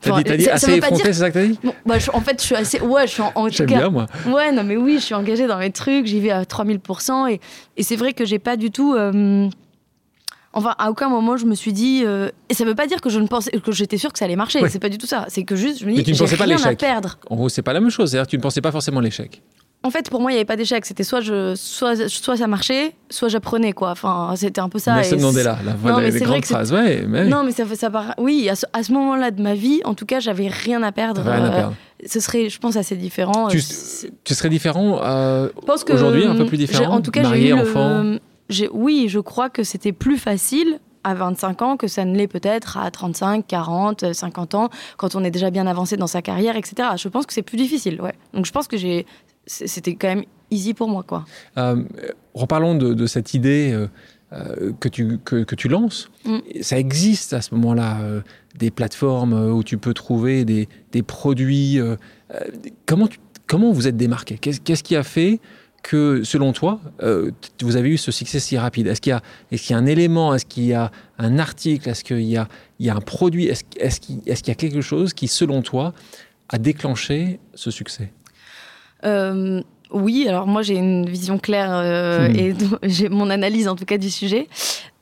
T'as 0.01 0.11
enfin, 0.13 0.23
dit, 0.23 0.37
dit 0.37 0.49
assez 0.49 0.73
effronté, 0.75 1.03
c'est 1.05 1.13
ça 1.15 1.31
que 1.31 1.35
t'as 1.35 1.47
dit 1.47 1.59
Bon, 1.63 1.75
bah, 1.87 1.99
je- 1.99 2.11
en 2.13 2.21
fait, 2.21 2.41
je 2.41 2.47
suis 2.47 2.55
assez. 2.55 2.81
Ouais, 2.81 3.07
je 3.07 3.13
suis 3.13 3.23
en, 3.23 3.33
en 3.35 3.49
tout 3.49 3.57
cas. 3.65 3.79
bien, 3.79 3.89
moi. 3.91 4.07
Ouais, 4.27 4.51
non, 4.53 4.65
mais 4.65 4.77
oui, 4.77 4.95
je 4.95 5.05
suis 5.05 5.15
engagée 5.15 5.47
dans 5.47 5.59
mes 5.59 5.71
trucs, 5.71 6.07
j'y 6.07 6.21
vais 6.21 6.31
à 6.31 6.45
3000%. 6.45 7.31
Et, 7.31 7.41
et 7.77 7.83
c'est 7.83 7.97
vrai 7.97 8.13
que 8.13 8.25
j'ai 8.25 8.39
pas 8.39 8.57
du 8.57 8.71
tout. 8.71 8.95
euh, 8.95 9.49
Enfin, 10.55 10.75
à 10.79 10.91
aucun 10.91 11.09
moment, 11.09 11.39
je 11.39 11.47
me 11.47 11.55
suis 11.55 11.73
dit. 11.73 12.03
euh, 12.05 12.29
Et 12.51 12.55
ça 12.55 12.65
veut 12.67 12.75
pas 12.75 12.87
dire 12.87 13.01
que 13.01 13.09
je 13.09 13.19
ne 13.19 13.27
pensais 13.27 13.51
que 13.53 13.73
j'étais 13.73 13.97
sûre 13.97 14.13
que 14.13 14.19
ça 14.19 14.27
allait 14.27 14.37
marcher. 14.37 14.61
Ouais. 14.61 14.69
C'est 14.69 14.79
pas 14.79 14.91
du 14.91 14.99
tout 14.99 15.07
ça. 15.07 15.25
C'est 15.29 15.45
que 15.45 15.57
juste, 15.57 15.79
je 15.81 15.87
me 15.87 15.93
dis, 15.95 16.05
tu 16.05 16.11
ne 16.11 16.15
j'ai 16.15 16.25
pensais 16.25 16.37
pas 16.37 16.45
rien 16.45 16.57
à 16.57 16.59
l'échec. 16.59 16.79
perdre. 16.79 17.19
En 17.31 17.37
gros, 17.37 17.49
c'est 17.49 17.63
pas 17.63 17.73
la 17.73 17.81
même 17.81 17.89
chose. 17.91 18.11
C'est-à-dire 18.11 18.27
tu 18.27 18.37
ne 18.37 18.43
pensais 18.43 18.61
pas 18.61 18.71
forcément 18.73 19.01
l'échec. 19.01 19.41
En 19.85 19.91
fait, 19.91 20.09
pour 20.11 20.21
moi, 20.21 20.31
il 20.31 20.35
n'y 20.35 20.39
avait 20.39 20.45
pas 20.47 20.57
d'échec. 20.57 20.85
C'était 20.87 21.03
soit, 21.03 21.21
je, 21.21 21.55
soit, 21.57 22.09
soit 22.09 22.37
ça 22.37 22.47
marchait, 22.47 22.95
soit 23.11 23.29
j'apprenais, 23.29 23.73
quoi. 23.73 23.91
Enfin, 23.91 24.33
c'était 24.37 24.61
un 24.61 24.69
peu 24.69 24.79
ça. 24.79 24.95
Nelson 24.95 25.19
Mandela, 25.21 25.59
la, 25.65 25.73
Non, 25.91 25.99
la, 25.99 26.09
les 26.11 26.21
grandes 26.21 26.45
phrases. 26.45 26.73
Ouais, 26.73 27.05
mais 27.09 27.23
oui. 27.23 27.29
Non, 27.29 27.43
mais 27.43 27.51
ça, 27.53 27.67
fait- 27.67 27.75
ça 27.77 27.91
part- 27.91 28.15
Oui, 28.19 28.49
à 28.49 28.55
ce, 28.55 28.65
à 28.73 28.83
ce 28.85 28.93
moment-là 28.93 29.31
de 29.33 29.43
ma 29.43 29.55
vie, 29.55 29.81
en 29.85 29.95
tout 29.95 30.07
cas, 30.07 30.21
j'avais 30.21 30.47
rien 30.49 30.83
à 30.85 30.93
perdre. 30.93 31.23
Rien 31.23 31.45
à 31.45 31.49
Euh, 31.49 31.51
perdre. 31.57 31.75
Ce 32.07 32.21
serait, 32.21 32.49
je 32.49 32.59
pense, 32.61 32.77
assez 32.77 32.97
différent. 32.97 33.49
Tu- 33.49 33.59
Euh, 33.59 34.09
Tu 34.25 34.35
serais 34.35 34.49
différent 34.51 35.01
euh, 35.03 35.49
aujourd'hui, 35.91 36.27
un 36.27 36.37
peu 36.37 36.47
plus 36.47 36.57
j'ai- 36.59 36.67
différent 36.67 36.95
En 36.97 37.01
tout 37.01 37.11
cas, 37.11 37.23
Marié, 37.23 37.43
j'ai 37.43 37.49
eu 37.51 37.53
enfant 37.55 38.17
Oui, 38.73 39.07
je 39.09 39.19
crois 39.19 39.49
que 39.51 39.65
c'était 39.65 39.93
plus 39.93 40.19
facile 40.19 40.79
à 41.05 41.15
25 41.15 41.63
ans 41.63 41.77
que 41.77 41.89
ça 41.89 42.05
ne 42.05 42.17
l'est 42.17 42.29
peut-être 42.29 42.77
à 42.79 42.91
35, 42.91 43.45
40, 43.47 44.03
euh, 44.05 44.13
50 44.13 44.55
ans, 44.55 44.69
quand 44.97 45.17
on 45.17 45.25
est 45.25 45.31
déjà 45.33 45.51
bien 45.51 45.67
avancé 45.67 45.97
dans 45.97 46.07
sa 46.07 46.23
carrière, 46.23 46.57
etc. 46.57 46.91
Je 46.97 47.09
pense 47.09 47.27
que 47.27 47.33
c'est 47.33 47.43
plus 47.43 47.57
difficile, 47.57 48.01
ouais. 48.01 48.15
Donc 48.35 48.47
je 48.47 48.53
pense 48.53 48.69
que 48.69 48.77
j'ai, 48.77 49.07
c'était 49.47 49.95
quand 49.95 50.09
même 50.09 50.25
easy 50.51 50.75
pour 50.75 50.89
moi, 50.89 51.03
quoi. 51.03 51.25
Euh, 51.57 51.83
reparlons 52.35 52.75
de, 52.77 52.95
de 52.95 53.07
cette 53.07 53.35
idée 53.35 53.73
euh, 53.73 53.89
euh, 54.33 54.73
que, 54.81 54.89
tu, 54.89 55.19
que, 55.25 55.45
que 55.45 55.55
tu 55.55 55.69
lances. 55.69 56.11
Mm. 56.25 56.39
Ça 56.61 56.79
existe 56.79 57.33
à 57.33 57.41
ce 57.43 57.55
moment-là, 57.55 58.01
euh, 58.03 58.21
des 58.57 58.71
plateformes 58.71 59.33
où 59.53 59.63
tu 59.65 59.79
peux 59.79 59.95
trouver 59.95 60.45
des, 60.45 60.69
des 60.93 61.03
produits. 61.03 61.79
comment, 62.87 63.09
tu- 63.09 63.19
comment 63.47 63.73
vous 63.73 63.89
êtes 63.89 63.97
démarqué? 63.97 64.37
Qu'est-ce 64.39 64.83
qui 64.83 64.95
a 64.95 65.03
fait 65.03 65.41
que, 65.83 66.23
selon 66.23 66.53
toi, 66.53 66.81
vous 67.63 67.77
avez 67.77 67.89
eu 67.89 67.97
ce 67.97 68.13
succès 68.13 68.41
si 68.41 68.59
rapide? 68.59 68.87
Est-ce 68.87 69.01
qu'il 69.01 69.13
y, 69.51 69.55
est 69.55 69.71
y, 69.71 69.73
a 69.73 69.77
un 69.79 69.87
élément? 69.87 70.35
Est-ce 70.35 70.45
qu'il 70.47 70.65
y 70.65 70.75
a 70.75 70.91
un 71.19 71.39
article? 71.39 71.89
Est-ce 71.89 72.05
qu'il 72.05 72.21
y, 72.21 72.39
y 72.79 72.89
a, 72.91 72.95
un 72.95 73.01
produit? 73.01 73.47
Est-ce 73.47 73.65
est 73.77 73.99
qu'il 74.01 74.21
est 74.27 74.49
y 74.49 74.51
a 74.51 74.55
quelque 74.55 74.83
chose 74.83 75.15
qui, 75.15 75.29
selon 75.29 75.63
toi, 75.63 75.95
a 76.51 76.59
déclenché 76.59 77.41
ce 77.55 77.71
succès? 77.71 78.13
Oui, 79.93 80.27
alors 80.27 80.47
moi 80.47 80.63
j'ai 80.63 80.77
une 80.77 81.07
vision 81.09 81.39
claire 81.39 81.71
euh, 81.73 82.29
hmm. 82.29 82.37
et 82.37 82.55
j'ai 82.85 83.09
mon 83.09 83.31
analyse 83.31 83.69
en 83.69 83.77
tout 83.77 83.85
cas 83.85 83.99
du 83.99 84.11
sujet. 84.11 84.49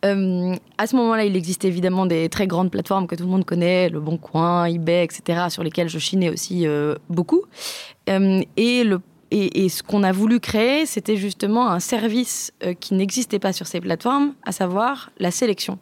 Euh, 0.05 0.55
à 0.79 0.87
ce 0.87 0.97
moment-là, 0.97 1.25
il 1.25 1.37
existe 1.37 1.65
évidemment 1.65 2.07
des 2.07 2.29
très 2.29 2.47
grandes 2.47 2.71
plateformes 2.71 3.07
que 3.07 3.15
tout 3.15 3.25
le 3.25 3.31
monde 3.31 3.45
connaît, 3.45 3.91
Le 3.91 4.01
Bon 4.01 4.17
Coin, 4.17 4.65
eBay, 4.65 5.05
etc., 5.05 5.49
sur 5.51 5.63
lesquelles 5.63 5.91
je 5.91 5.99
chinais 5.99 6.31
aussi 6.31 6.67
euh, 6.67 6.95
beaucoup. 7.11 7.43
et, 8.09 8.83
le, 8.83 9.01
et, 9.31 9.65
et, 9.65 9.69
ce 9.69 9.83
qu'on 9.83 10.03
a 10.03 10.11
voulu 10.11 10.41
créer, 10.41 10.87
c'était 10.87 11.17
justement 11.17 11.71
un 11.71 11.81
service 11.81 12.53
qui 12.81 12.95
n'existait 12.95 13.39
pas 13.39 13.53
sur 13.53 13.67
ces 13.67 13.81
plateformes, 13.81 14.33
à 14.43 14.53
savoir 14.53 15.11
la 15.19 15.31
sélection 15.31 15.79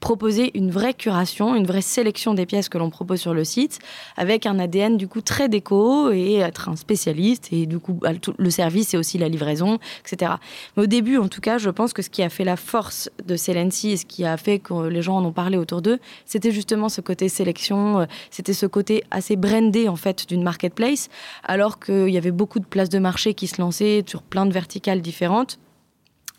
proposer 0.00 0.56
une 0.56 0.70
vraie 0.70 0.94
curation, 0.94 1.54
une 1.54 1.66
vraie 1.66 1.82
sélection 1.82 2.34
des 2.34 2.46
pièces 2.46 2.68
que 2.68 2.78
l'on 2.78 2.90
propose 2.90 3.20
sur 3.20 3.34
le 3.34 3.44
site, 3.44 3.78
avec 4.16 4.46
un 4.46 4.58
ADN 4.58 4.96
du 4.96 5.08
coup 5.08 5.20
très 5.20 5.48
déco 5.48 6.10
et 6.12 6.36
être 6.36 6.68
un 6.68 6.76
spécialiste. 6.76 7.48
Et 7.52 7.66
du 7.66 7.78
coup, 7.78 7.94
bah, 7.94 8.10
le 8.38 8.50
service 8.50 8.94
et 8.94 8.96
aussi 8.96 9.18
la 9.18 9.28
livraison, 9.28 9.78
etc. 10.04 10.32
Mais 10.76 10.84
au 10.84 10.86
début, 10.86 11.18
en 11.18 11.28
tout 11.28 11.40
cas, 11.40 11.58
je 11.58 11.70
pense 11.70 11.92
que 11.92 12.02
ce 12.02 12.10
qui 12.10 12.22
a 12.22 12.28
fait 12.28 12.44
la 12.44 12.56
force 12.56 13.10
de 13.24 13.36
Celency 13.36 13.92
et 13.92 13.96
ce 13.96 14.06
qui 14.06 14.24
a 14.24 14.36
fait 14.36 14.58
que 14.58 14.74
les 14.88 15.02
gens 15.02 15.16
en 15.16 15.24
ont 15.24 15.32
parlé 15.32 15.56
autour 15.56 15.82
d'eux, 15.82 15.98
c'était 16.24 16.52
justement 16.52 16.88
ce 16.88 17.00
côté 17.00 17.28
sélection, 17.28 18.00
euh, 18.00 18.06
c'était 18.30 18.52
ce 18.52 18.66
côté 18.66 19.04
assez 19.10 19.36
brandé 19.36 19.88
en 19.88 19.96
fait 19.96 20.28
d'une 20.28 20.42
marketplace, 20.42 21.08
alors 21.44 21.78
qu'il 21.78 22.10
y 22.10 22.18
avait 22.18 22.30
beaucoup 22.30 22.58
de 22.58 22.66
places 22.66 22.88
de 22.88 22.98
marché 22.98 23.34
qui 23.34 23.46
se 23.46 23.60
lançaient 23.60 24.04
sur 24.06 24.22
plein 24.22 24.46
de 24.46 24.52
verticales 24.52 25.00
différentes. 25.00 25.58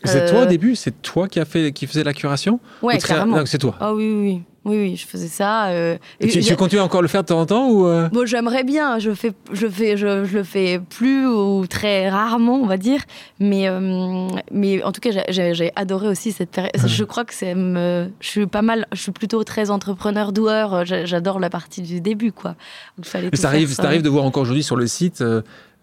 C'est 0.04 0.30
toi 0.30 0.40
au 0.40 0.42
euh, 0.42 0.46
début 0.46 0.76
C'est 0.76 1.02
toi 1.02 1.28
qui, 1.28 1.40
a 1.40 1.44
fait, 1.44 1.72
qui 1.72 1.86
faisait 1.86 2.04
la 2.04 2.12
curation? 2.12 2.60
Ouais, 2.82 2.98
carrément. 2.98 3.44
C'est 3.46 3.58
toi. 3.58 3.76
Ah 3.80 3.92
oui, 3.92 4.12
oui, 4.12 4.20
oui, 4.20 4.42
oui, 4.76 4.96
je 4.96 5.06
faisais 5.06 5.28
ça. 5.28 5.68
Euh, 5.68 5.96
et 6.20 6.28
tu, 6.28 6.56
continues 6.56 6.80
encore 6.80 7.00
à 7.00 7.02
le 7.02 7.08
faire 7.08 7.22
de 7.22 7.28
temps 7.28 7.40
en 7.40 7.46
temps 7.46 7.68
ou 7.68 7.86
euh 7.86 8.08
Bon, 8.10 8.26
j'aimerais 8.26 8.64
bien. 8.64 8.98
Je 8.98 9.12
fais, 9.12 9.32
je 9.52 9.66
fais, 9.68 9.96
je, 9.96 10.24
je, 10.24 10.38
le 10.38 10.44
fais 10.44 10.80
plus 10.80 11.26
ou 11.26 11.66
très 11.66 12.08
rarement, 12.08 12.56
on 12.56 12.66
va 12.66 12.76
dire. 12.76 13.00
Mais, 13.40 13.68
mais 14.50 14.82
en 14.82 14.92
tout 14.92 15.00
cas, 15.00 15.10
j'ai 15.28 15.72
adoré 15.76 16.08
aussi 16.08 16.32
cette 16.32 16.50
période. 16.50 16.72
Je 16.86 17.04
crois 17.04 17.24
que 17.24 17.34
c'est, 17.34 17.54
je 17.54 18.08
suis 18.20 18.46
pas 18.46 18.62
mal. 18.62 18.86
Je 18.92 19.00
suis 19.00 19.12
plutôt 19.12 19.42
très 19.44 19.70
entrepreneur 19.70 20.32
doueur. 20.32 20.84
J'adore 20.84 21.40
la 21.40 21.50
partie 21.50 21.82
du 21.82 22.00
début, 22.00 22.32
quoi. 22.32 22.54
Fallait. 23.02 23.30
ça 23.34 23.48
arrive, 23.48 23.72
ça 23.72 23.84
arrive 23.84 24.02
de 24.02 24.08
voir 24.08 24.24
encore 24.24 24.42
aujourd'hui 24.42 24.62
sur 24.62 24.76
le 24.76 24.86
site 24.86 25.22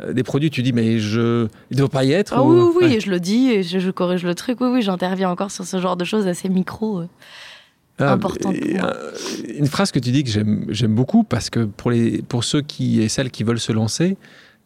euh, 0.01 0.11
des 0.11 0.23
produits, 0.23 0.49
tu 0.49 0.61
dis, 0.61 0.73
mais 0.73 0.99
je, 0.99 1.47
il 1.71 1.75
ne 1.75 1.77
doit 1.77 1.89
pas 1.89 2.03
y 2.03 2.11
être 2.11 2.33
ah, 2.35 2.43
Oui, 2.43 2.71
oui, 2.75 2.99
je 2.99 3.09
le 3.09 3.19
dis, 3.19 3.49
et 3.49 3.63
je, 3.63 3.91
corrige 3.91 4.23
le 4.23 4.35
truc. 4.35 4.59
Oui, 4.59 4.67
oui, 4.69 4.81
j'interviens 4.81 5.29
encore 5.29 5.51
sur 5.51 5.65
ce 5.65 5.79
genre 5.79 5.95
de 5.95 6.03
choses 6.03 6.27
assez 6.27 6.49
micro. 6.49 7.03
Euh, 8.01 8.17
ah. 8.17 8.27
Euh, 8.45 9.11
une 9.57 9.67
phrase 9.67 9.91
que 9.91 9.99
tu 9.99 10.11
dis 10.11 10.23
que 10.23 10.29
j'aime 10.29 10.95
beaucoup, 10.95 11.23
parce 11.23 11.49
que 11.49 11.61
pour, 11.61 11.91
les, 11.91 12.21
pour 12.21 12.43
ceux 12.43 12.61
qui 12.61 13.01
et 13.01 13.09
celles 13.09 13.31
qui 13.31 13.43
veulent 13.43 13.59
se 13.59 13.71
lancer, 13.71 14.17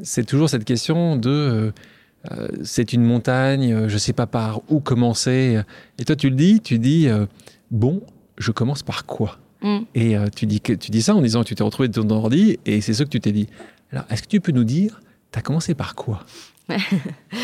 c'est 0.02 0.26
toujours 0.26 0.50
cette 0.50 0.66
question 0.66 1.16
de 1.16 1.74
c'est 2.64 2.92
une 2.92 3.04
montagne, 3.04 3.88
je 3.88 3.94
ne 3.94 3.98
sais 3.98 4.12
pas 4.12 4.28
par 4.28 4.62
où 4.70 4.82
commencer. 4.82 5.62
Et 6.00 6.04
toi, 6.04 6.18
tu 6.18 6.30
le 6.30 6.36
dis, 6.36 6.60
tu 6.60 6.78
dis 6.78 7.08
bon, 7.72 8.02
je 8.38 8.52
commence 8.52 8.84
par 8.84 9.06
quoi? 9.06 9.38
Mm. 9.62 9.80
Et 9.96 10.16
tu, 10.36 10.46
dis 10.46 10.60
que, 10.60 10.74
tu 10.74 10.92
dis 10.92 11.02
ça 11.02 11.16
en 11.16 11.22
disant 11.22 11.44
que 11.44 11.48
tu 11.48 11.56
t'es 11.56 11.64
retrouvé 11.64 11.88
de 11.88 11.94
ton 11.94 12.10
ordi 12.10 12.60
et 12.66 12.82
c'est 12.82 12.94
ce 12.94 13.04
que 13.04 13.10
tu 13.10 13.22
t'es 13.22 13.32
dit. 13.32 13.48
Alors, 13.92 14.06
est-ce 14.10 14.24
que 14.24 14.28
tu 14.28 14.42
peux 14.42 14.52
nous 14.52 14.66
dire 14.66 15.02
tu 15.32 15.40
as 15.40 15.42
commencé 15.42 15.76
par 15.76 15.96
quoi? 15.96 16.26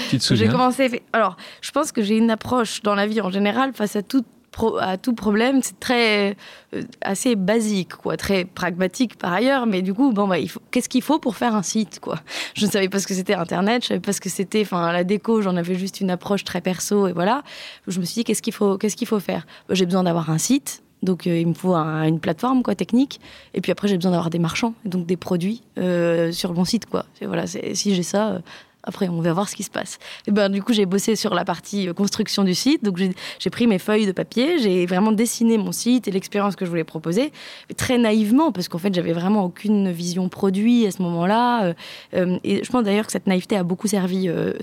Tu 0.09 0.17
te 0.17 0.23
souviens? 0.23 0.45
J'ai 0.45 0.51
commencé. 0.51 1.01
Alors, 1.13 1.37
je 1.61 1.71
pense 1.71 1.91
que 1.91 2.01
j'ai 2.01 2.17
une 2.17 2.29
approche 2.29 2.81
dans 2.81 2.95
la 2.95 3.07
vie 3.07 3.21
en 3.21 3.31
général 3.31 3.73
face 3.73 3.95
à 3.95 4.03
à 4.81 4.97
tout 4.97 5.13
problème. 5.13 5.61
C'est 5.61 5.79
très. 5.79 6.37
Euh, 6.73 6.81
assez 7.01 7.35
basique, 7.35 7.95
quoi. 7.95 8.17
Très 8.17 8.45
pragmatique 8.45 9.17
par 9.17 9.33
ailleurs. 9.33 9.65
Mais 9.65 9.81
du 9.81 9.93
coup, 9.93 10.11
bon, 10.11 10.27
bah, 10.27 10.37
qu'est-ce 10.71 10.89
qu'il 10.89 11.01
faut 11.01 11.19
pour 11.19 11.35
faire 11.35 11.55
un 11.55 11.63
site, 11.63 11.99
quoi? 11.99 12.19
Je 12.53 12.65
ne 12.65 12.71
savais 12.71 12.89
pas 12.89 12.99
ce 12.99 13.07
que 13.07 13.13
c'était 13.13 13.33
Internet. 13.33 13.83
Je 13.83 13.85
ne 13.85 13.89
savais 13.89 13.99
pas 14.01 14.13
ce 14.13 14.21
que 14.21 14.29
c'était. 14.29 14.61
Enfin, 14.61 14.91
la 14.91 15.03
déco, 15.03 15.41
j'en 15.41 15.55
avais 15.55 15.75
juste 15.75 16.01
une 16.01 16.09
approche 16.09 16.43
très 16.43 16.61
perso. 16.61 17.07
Et 17.07 17.13
voilà. 17.13 17.43
Je 17.87 17.99
me 17.99 18.05
suis 18.05 18.15
dit, 18.15 18.23
qu'est-ce 18.23 18.41
qu'il 18.41 18.53
faut, 18.53 18.77
qu'est-ce 18.77 18.95
qu'il 18.95 19.07
faut 19.07 19.19
faire? 19.19 19.45
J'ai 19.69 19.85
besoin 19.85 20.03
d'avoir 20.03 20.29
un 20.29 20.37
site 20.37 20.81
donc 21.05 21.27
euh, 21.27 21.39
il 21.39 21.47
me 21.47 21.53
faut 21.53 21.75
une 21.75 22.19
plateforme 22.19 22.63
quoi 22.63 22.75
technique. 22.75 23.21
Et 23.53 23.61
puis 23.61 23.71
après 23.71 23.87
j'ai 23.87 23.95
besoin 23.95 24.11
d'avoir 24.11 24.29
des 24.29 24.39
marchands, 24.39 24.73
donc 24.83 25.05
des 25.05 25.17
produits 25.17 25.61
euh, 25.77 26.31
sur 26.31 26.53
mon 26.53 26.65
site 26.65 26.87
quoi. 26.87 27.05
Voilà, 27.21 27.45
si 27.47 27.95
j'ai 27.95 28.03
ça, 28.03 28.41
après, 28.85 29.09
on 29.09 29.21
va 29.21 29.33
voir 29.33 29.49
ce 29.49 29.55
qui 29.55 29.63
se 29.63 29.69
passe. 29.69 29.99
Et 30.27 30.31
ben, 30.31 30.49
du 30.49 30.61
coup, 30.63 30.73
j'ai 30.73 30.85
bossé 30.85 31.15
sur 31.15 31.33
la 31.33 31.45
partie 31.45 31.87
construction 31.93 32.43
du 32.43 32.55
site. 32.55 32.83
Donc, 32.83 32.99
j'ai 33.39 33.49
pris 33.49 33.67
mes 33.67 33.79
feuilles 33.79 34.05
de 34.05 34.11
papier, 34.11 34.59
j'ai 34.59 34.85
vraiment 34.85 35.11
dessiné 35.11 35.57
mon 35.57 35.71
site 35.71 36.07
et 36.07 36.11
l'expérience 36.11 36.55
que 36.55 36.65
je 36.65 36.69
voulais 36.69 36.83
proposer, 36.83 37.31
très 37.77 37.97
naïvement, 37.97 38.51
parce 38.51 38.67
qu'en 38.67 38.77
fait, 38.77 38.93
j'avais 38.93 39.13
vraiment 39.13 39.45
aucune 39.45 39.91
vision 39.91 40.29
produit 40.29 40.85
à 40.85 40.91
ce 40.91 41.01
moment-là. 41.01 41.73
et 42.13 42.63
je 42.63 42.71
pense 42.71 42.83
d'ailleurs 42.83 43.05
que 43.05 43.11
cette 43.11 43.27
naïveté 43.27 43.55
a 43.57 43.63
beaucoup 43.63 43.87
servi 43.87 44.29
euh, 44.29 44.53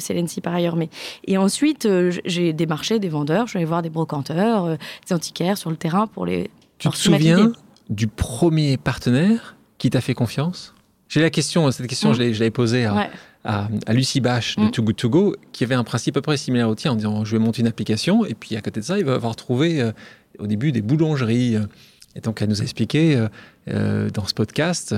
par 0.42 0.54
ailleurs. 0.54 0.76
Mais... 0.76 0.88
Et 1.26 1.36
ensuite, 1.36 1.88
j'ai 2.24 2.52
démarché 2.52 2.98
des 2.98 3.08
vendeurs, 3.08 3.46
je 3.46 3.58
vais 3.58 3.64
voir 3.64 3.82
des 3.82 3.90
brocanteurs, 3.90 4.76
des 5.06 5.14
antiquaires 5.14 5.58
sur 5.58 5.70
le 5.70 5.76
terrain 5.76 6.06
pour 6.06 6.26
les. 6.26 6.50
Tu 6.78 6.88
te 6.88 6.96
souviens 6.96 7.52
du 7.88 8.06
premier 8.06 8.76
partenaire 8.76 9.56
qui 9.78 9.90
t'a 9.90 10.00
fait 10.00 10.14
confiance? 10.14 10.74
J'ai 11.08 11.20
la 11.20 11.30
question, 11.30 11.70
cette 11.70 11.86
question, 11.86 12.10
mmh. 12.10 12.14
je 12.14 12.38
l'avais 12.38 12.50
posée 12.50 12.86
à, 12.86 13.10
à, 13.44 13.68
Lucie 13.88 14.20
Bache 14.20 14.56
de 14.56 14.64
mmh. 14.64 14.70
Too 14.70 14.82
Good 14.82 14.96
To 14.96 15.10
Go, 15.10 15.36
qui 15.52 15.64
avait 15.64 15.74
un 15.74 15.84
principe 15.84 16.16
à 16.16 16.20
peu 16.20 16.22
près 16.22 16.36
similaire 16.36 16.68
au 16.68 16.74
tien, 16.74 16.92
en 16.92 16.96
disant 16.96 17.24
je 17.24 17.36
vais 17.36 17.42
monter 17.42 17.62
une 17.62 17.68
application, 17.68 18.24
et 18.24 18.34
puis 18.34 18.56
à 18.56 18.60
côté 18.60 18.80
de 18.80 18.84
ça, 18.84 18.98
il 18.98 19.04
va 19.04 19.14
avoir 19.14 19.36
trouvé 19.36 19.80
euh, 19.80 19.92
au 20.38 20.46
début 20.46 20.72
des 20.72 20.82
boulangeries. 20.82 21.56
Et 22.14 22.20
donc, 22.20 22.42
elle 22.42 22.50
nous 22.50 22.60
a 22.60 22.62
expliqué 22.62 23.16
euh, 23.16 23.28
euh, 23.68 24.10
dans 24.10 24.26
ce 24.26 24.34
podcast 24.34 24.94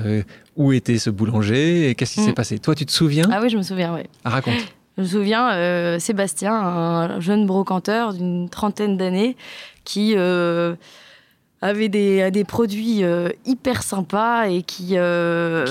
où 0.57 0.73
était 0.73 0.99
ce 0.99 1.11
boulanger 1.11 1.89
et 1.89 1.95
qu'est-ce 1.95 2.15
qui 2.15 2.21
s'est 2.21 2.33
mmh. 2.33 2.35
passé. 2.35 2.59
Toi, 2.59 2.75
tu 2.75 2.85
te 2.85 2.93
souviens? 2.93 3.29
Ah 3.33 3.39
oui, 3.41 3.49
je 3.51 3.57
me 3.57 3.63
souviens, 3.63 3.95
oui. 3.95 4.03
Ah, 4.25 4.31
raconte. 4.31 4.55
Je 4.97 5.03
me 5.03 5.07
souviens, 5.07 5.99
Sébastien, 5.99 6.55
un 6.55 7.21
jeune 7.21 7.47
brocanteur 7.47 8.15
d'une 8.15 8.49
trentaine 8.49 8.97
d'années, 8.97 9.37
qui 9.85 10.15
avait 10.17 11.89
des, 11.89 12.31
des 12.31 12.45
produits 12.45 13.03
hyper 13.45 13.83
sympas 13.83 14.49
et 14.49 14.63
qui... 14.63 14.89
qui 14.89 14.95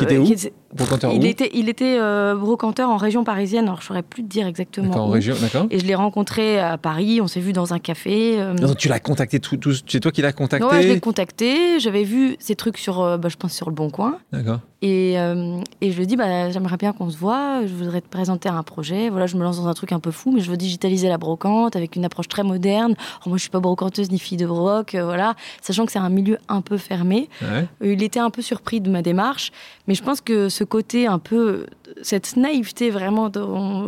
était 0.04 0.18
où? 0.18 0.28
Brocanteur 0.76 1.14
il 1.14 1.26
était, 1.26 1.52
il 1.54 1.70
était 1.70 1.98
euh, 2.00 2.36
brocanteur 2.36 2.90
en 2.90 2.98
région 2.98 3.24
parisienne, 3.24 3.66
alors 3.66 3.78
je 3.78 3.84
ne 3.84 3.88
saurais 3.88 4.02
plus 4.02 4.24
te 4.24 4.28
dire 4.28 4.48
exactement. 4.48 4.96
en 4.96 5.08
région, 5.08 5.36
d'accord. 5.40 5.68
Et 5.70 5.80
je 5.80 5.86
l'ai 5.86 5.96
rencontré 5.96 6.60
à 6.60 6.78
Paris, 6.78 7.22
on 7.22 7.28
s'est 7.28 7.40
vu 7.40 7.54
dans 7.54 7.74
un 7.74 7.80
café. 7.80 8.40
Euh. 8.40 8.74
tu 8.76 8.88
l'as 8.88 9.00
contacté, 9.00 9.40
tout, 9.40 9.58
tout 9.58 9.74
c'est 9.86 10.00
toi 10.00 10.12
qui 10.12 10.22
l'as 10.22 10.34
contacté 10.34 10.66
Ouais, 10.66 10.82
je 10.82 10.88
l'ai 10.88 11.00
contacté, 11.00 11.80
j'avais 11.80 12.04
vu 12.04 12.36
ces 12.40 12.56
trucs 12.56 12.78
sur, 12.78 13.02
euh, 13.02 13.18
bah, 13.18 13.30
je 13.30 13.38
pense, 13.38 13.54
sur 13.54 13.70
Le 13.70 13.76
Bon 13.76 13.90
Coin. 13.90 14.18
D'accord. 14.32 14.60
Et, 14.82 15.14
et 15.14 15.92
je 15.92 15.96
lui 15.96 16.04
ai 16.04 16.06
dit, 16.06 16.18
bah, 16.18 16.52
j'aimerais 16.52 16.76
bien 16.76 16.92
qu'on 16.92 17.10
se 17.10 17.16
voit, 17.16 17.66
je 17.66 17.74
voudrais 17.74 18.02
te 18.02 18.10
présenter 18.10 18.50
un 18.50 18.64
projet. 18.64 19.10
Voilà, 19.10 19.28
je 19.28 19.38
me 19.38 19.44
lance 19.44 19.56
dans 19.56 19.70
un 19.70 19.74
truc 19.74 19.94
un 19.94 20.02
peu 20.02 20.12
fou, 20.12 20.34
mais 20.34 20.42
je 20.42 20.52
veux 20.52 20.58
digitaliser 20.58 21.08
la 21.08 21.18
brocante 21.18 21.78
avec 21.78 21.96
une 21.96 22.04
approche 22.04 22.28
très 22.28 22.44
moderne. 22.44 22.94
moi, 23.26 23.28
je 23.28 23.32
ne 23.32 23.38
suis 23.38 23.50
pas 23.50 23.62
brocanteuse 23.62 24.12
ni 24.12 24.20
fille 24.20 24.38
de 24.38 24.46
broc, 24.46 24.94
voilà, 24.94 25.36
sachant 25.62 25.86
que 25.86 25.92
c'est 25.94 26.00
un 26.00 26.10
milieu 26.10 26.38
un 26.50 26.60
peu 26.60 26.76
fermé. 26.76 27.30
il 27.82 28.04
était 28.04 28.20
un 28.20 28.30
peu 28.30 28.42
surpris 28.42 28.82
de 28.82 28.90
ma 28.90 29.02
démarche, 29.02 29.54
mais 29.88 29.96
je 29.96 30.04
pense 30.04 30.20
que 30.20 30.50
ce 30.50 30.63
côté 30.66 31.08
un 31.08 31.20
peu 31.20 31.66
cette 32.02 32.38
naïveté 32.38 32.90
vraiment 32.90 33.30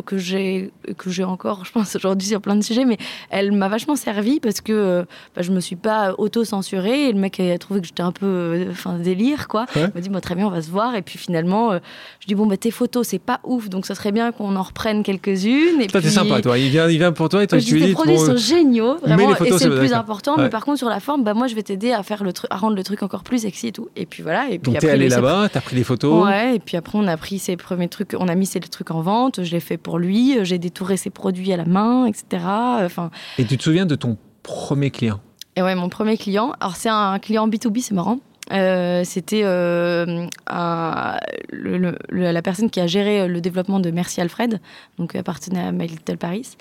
que 0.06 0.18
j'ai 0.18 0.72
que 0.98 1.10
j'ai 1.10 1.24
encore 1.24 1.66
je 1.66 1.72
pense 1.72 1.96
aujourd'hui 1.96 2.28
sur 2.28 2.42
plein 2.42 2.56
de 2.56 2.64
sujets 2.64 2.86
mais 2.86 2.98
elle 3.30 3.52
m'a 3.52 3.68
vachement 3.68 3.96
servi 3.96 4.40
parce 4.40 4.62
que 4.62 5.06
bah, 5.36 5.42
je 5.42 5.52
me 5.52 5.60
suis 5.60 5.76
pas 5.76 6.14
auto 6.18 6.44
censurée 6.44 7.10
et 7.10 7.12
le 7.12 7.20
mec 7.20 7.40
a 7.40 7.58
trouvé 7.58 7.82
que 7.82 7.88
j'étais 7.88 8.04
un 8.04 8.12
peu 8.12 8.66
enfin 8.72 8.98
délire 8.98 9.48
quoi. 9.48 9.66
Il 9.76 9.82
m'a 9.94 10.02
dit 10.02 10.10
moi 10.10 10.22
très 10.22 10.36
bien 10.36 10.48
on 10.48 10.52
va 10.52 10.62
se 10.62 10.70
voir. 10.70 10.96
Et 10.96 11.02
puis 11.02 11.18
finalement 11.18 11.72
euh, 11.72 11.80
je 12.20 12.28
dis 12.28 12.36
bon 12.36 12.46
bah 12.46 12.58
tes 12.58 12.72
photos 12.72 13.08
c'est 13.08 13.20
pas 13.20 13.40
ouf 13.44 13.70
donc 13.70 13.86
ça 13.86 13.96
serait 13.96 14.12
bien 14.12 14.32
qu'on 14.32 14.56
en 14.56 14.62
reprenne 14.64 15.04
quelques-unes. 15.04 15.82
Et 15.82 15.88
toi 15.88 16.02
t'es 16.02 16.10
sympa 16.10 16.42
toi. 16.42 16.58
Il 16.58 16.70
vient 16.70 16.90
il 16.90 16.98
vient 16.98 17.12
pour 17.12 17.30
toi 17.30 17.44
et 17.44 17.48
toi 17.48 17.60
tu 17.60 17.78
dis 17.78 17.86
tes 17.88 17.92
produits 17.92 18.18
sont 18.18 18.38
géniaux 18.38 18.98
vraiment 18.98 19.36
et 19.36 19.52
c'est 19.58 19.70
le 19.70 19.78
plus 19.78 19.94
important. 19.94 20.38
Mais 20.38 20.50
par 20.50 20.66
contre 20.66 20.78
sur 20.78 20.90
la 20.90 21.00
forme 21.00 21.24
bah 21.24 21.34
moi 21.34 21.48
je 21.48 21.56
vais 21.56 21.64
t'aider 21.64 21.92
à 21.92 22.04
faire 22.04 22.24
le 22.24 22.34
truc 22.34 22.48
à 22.52 22.58
rendre 22.58 22.76
le 22.76 22.84
truc 22.84 23.04
encore 23.04 23.24
plus 23.24 23.40
sexy 23.40 23.68
et 23.68 23.72
tout. 23.72 23.90
Et 23.96 24.06
puis 24.06 24.24
voilà 24.24 24.50
et 24.50 24.60
puis 24.60 24.72
donc 24.72 24.80
t'es 24.80 24.90
allé 24.90 25.10
là-bas 25.10 25.50
t'as 25.52 25.62
pris 25.62 25.76
des 25.76 25.84
photos. 25.84 26.26
Ouais 26.26 26.56
et 26.56 26.60
puis 26.60 26.78
après 26.78 26.98
on 26.98 27.08
a 27.08 27.18
pris 27.18 27.40
ses 27.40 27.58
premiers 27.58 27.88
trucs, 27.96 28.16
on 28.20 28.28
a 28.28 28.36
mis 28.36 28.46
ces 28.46 28.60
trucs 28.60 28.92
en 28.92 29.02
vente, 29.02 29.44
je 29.44 29.52
l'ai 29.52 29.60
fait 29.60 29.78
pour 29.78 29.98
lui, 29.98 30.38
j'ai 30.44 30.58
détouré 30.58 30.98
ses 30.98 31.10
produits 31.10 31.52
à 31.54 31.58
la 31.58 31.66
main, 31.66 32.06
etc. 32.06 32.44
Enfin. 32.44 33.10
Et 33.38 33.46
tu 33.46 33.58
te 33.58 33.64
souviens 33.64 33.86
de 33.86 33.96
ton 33.96 34.18
premier 34.44 34.92
client? 34.92 35.20
Et 35.56 35.62
ouais, 35.62 35.76
mon 35.76 35.90
premier 35.90 36.18
client. 36.18 36.54
Alors 36.60 36.76
c'est 36.76 36.90
un 36.90 37.18
client 37.20 37.48
B2B, 37.48 37.82
c'est 37.82 37.96
marrant. 37.96 38.20
Euh, 38.52 39.02
c'était 39.04 39.42
euh, 39.44 40.28
la 40.52 42.42
personne 42.44 42.70
qui 42.70 42.80
a 42.80 42.88
géré 42.88 43.28
le 43.28 43.42
développement 43.42 43.80
de 43.80 43.90
Merci 43.90 44.22
Alfred, 44.22 44.60
donc 44.98 45.16
appartenait 45.16 45.62
à 45.62 45.72
My 45.72 45.88
Little 45.88 46.18
Paris. 46.18 46.58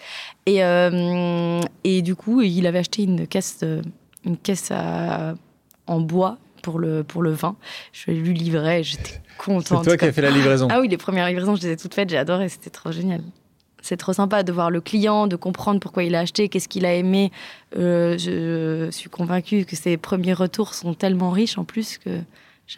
Et, 0.47 0.65
euh, 0.65 1.61
et 1.85 2.03
du 2.03 2.15
coup, 2.15 2.41
il 2.41 2.67
avait 2.67 2.79
acheté 2.79 3.03
une 3.03 3.27
caisse, 3.27 3.65
une 4.25 4.37
caisse 4.37 4.73
en 5.87 6.01
bois 6.01 6.39
pour 6.65 6.79
le, 6.79 7.05
pour 7.05 7.23
le 7.23 7.31
vin. 7.31 7.57
Je 7.93 8.11
lui 8.11 8.35
livrais, 8.35 8.83
j'étais 8.83 9.21
contente. 9.39 9.85
C'est 9.85 9.91
toi 9.91 9.97
qui 9.97 10.05
as 10.07 10.13
fait 10.13 10.23
la 10.23 10.31
livraison 10.31 10.67
Ah 10.71 10.81
oui, 10.81 10.89
les 10.89 10.97
premières 10.97 11.29
livraisons, 11.29 11.55
je 11.55 11.63
les 11.63 11.73
ai 11.73 11.77
toutes 11.77 11.95
faites, 11.95 12.09
j'ai 12.09 12.17
adoré, 12.17 12.49
c'était 12.49 12.71
trop 12.71 12.91
génial. 12.91 13.21
c'est 13.83 13.99
trop 13.99 14.15
sympa 14.15 14.43
de 14.43 14.51
voir 14.51 14.71
le 14.71 14.81
client, 14.81 15.27
de 15.27 15.37
comprendre 15.37 15.79
pourquoi 15.79 16.05
il 16.05 16.15
a 16.15 16.21
acheté, 16.21 16.49
qu'est-ce 16.49 16.69
qu'il 16.69 16.87
a 16.87 16.95
aimé. 16.95 17.31
Euh, 17.77 18.17
je, 18.17 18.89
suis 18.91 19.11
convaincue 19.11 19.67
que 19.67 19.77
ces 19.77 19.99
premiers 19.99 20.33
retours 20.33 20.73
sont 20.73 20.95
tellement 20.95 21.31
riches 21.31 21.59
en 21.59 21.65
plus 21.65 21.99
que 21.99 22.21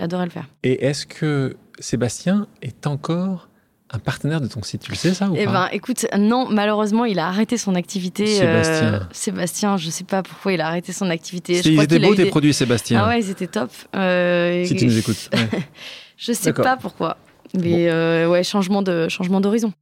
adoré 0.01 0.25
le 0.25 0.31
faire. 0.31 0.49
Et 0.65 0.85
est-ce 0.85 1.07
que 1.07 1.57
Sébastien 1.79 2.49
est 2.61 2.89
encore 2.89 3.49
un 3.91 3.99
partenaire 3.99 4.41
de 4.41 4.49
ton 4.49 4.63
site, 4.63 4.83
tu 4.83 4.91
le 4.91 4.97
sais 4.97 5.15
ça 5.15 5.29
ou 5.29 5.37
eh 5.37 5.45
pas? 5.45 5.53
ben, 5.53 5.69
écoute, 5.73 6.07
non, 6.19 6.49
malheureusement, 6.51 7.05
il 7.05 7.19
a 7.19 7.29
arrêté 7.29 7.57
son 7.57 7.75
activité. 7.75 8.27
Sébastien. 8.27 8.95
Euh, 8.95 9.01
Sébastien, 9.13 9.77
je 9.77 9.91
sais 9.91 10.05
pas 10.05 10.23
pourquoi 10.23 10.53
il 10.53 10.61
a 10.61 10.67
arrêté 10.67 10.93
son 10.93 11.09
activité. 11.11 11.61
ils 11.65 11.81
étaient 11.81 11.99
beaux 11.99 12.15
tes 12.15 12.27
produits, 12.27 12.53
Sébastien. 12.53 13.03
Ah 13.05 13.09
ouais, 13.09 13.21
ils 13.21 13.31
étaient 13.31 13.47
top. 13.47 13.71
Euh, 13.95 14.65
si 14.65 14.75
tu 14.75 14.87
nous 14.87 14.99
écoutes. 14.99 15.31
je 16.17 16.33
sais 16.33 16.53
pas 16.53 16.77
pourquoi, 16.77 17.17
mais 17.55 17.91
ouais, 18.27 18.43
changement 18.43 18.83
de 18.83 19.09
changement 19.09 19.41
d'horizon 19.41 19.73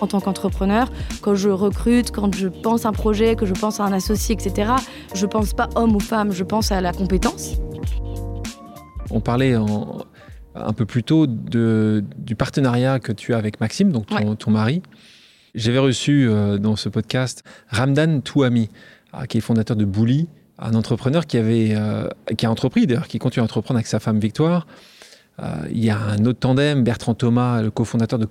en 0.00 0.06
tant 0.06 0.20
qu'entrepreneur, 0.20 0.92
quand 1.22 1.34
je 1.34 1.48
recrute, 1.48 2.12
quand 2.12 2.32
je 2.34 2.46
pense 2.46 2.86
à 2.86 2.90
un 2.90 2.92
projet, 2.92 3.34
que 3.34 3.46
je 3.46 3.54
pense 3.54 3.80
à 3.80 3.84
un 3.84 3.92
associé, 3.92 4.34
etc., 4.34 4.72
je 5.12 5.26
pense 5.26 5.54
pas 5.54 5.68
homme 5.74 5.96
ou 5.96 6.00
femme, 6.00 6.30
je 6.30 6.44
pense 6.44 6.70
à 6.70 6.80
la 6.80 6.92
compétence. 6.92 7.54
On 9.10 9.20
parlait 9.20 9.56
un 10.64 10.72
peu 10.72 10.86
plus 10.86 11.02
tôt 11.02 11.26
du 11.26 12.34
partenariat 12.36 13.00
que 13.00 13.12
tu 13.12 13.34
as 13.34 13.38
avec 13.38 13.60
Maxime, 13.60 13.92
donc 13.92 14.06
ton, 14.38 14.50
mari. 14.50 14.82
J'avais 15.54 15.78
reçu 15.78 16.28
euh, 16.28 16.58
dans 16.58 16.76
ce 16.76 16.88
podcast 16.88 17.42
Ramdan 17.70 18.20
Touami, 18.20 18.68
euh, 19.14 19.24
qui 19.24 19.38
est 19.38 19.40
fondateur 19.40 19.76
de 19.76 19.84
Bouli, 19.84 20.28
un 20.58 20.74
entrepreneur 20.74 21.26
qui, 21.26 21.38
avait, 21.38 21.70
euh, 21.72 22.08
qui 22.36 22.46
a 22.46 22.50
entrepris, 22.50 22.86
d'ailleurs, 22.86 23.08
qui 23.08 23.18
continue 23.18 23.40
à 23.40 23.44
entreprendre 23.44 23.78
avec 23.78 23.86
sa 23.86 23.98
femme 23.98 24.20
Victoire. 24.20 24.66
il 25.70 25.84
y 25.84 25.90
a 25.90 25.98
un 25.98 26.24
autre 26.26 26.38
tandem, 26.38 26.84
Bertrand 26.84 27.14
Thomas, 27.14 27.62
le 27.62 27.70
cofondateur 27.70 28.18
de 28.18 28.26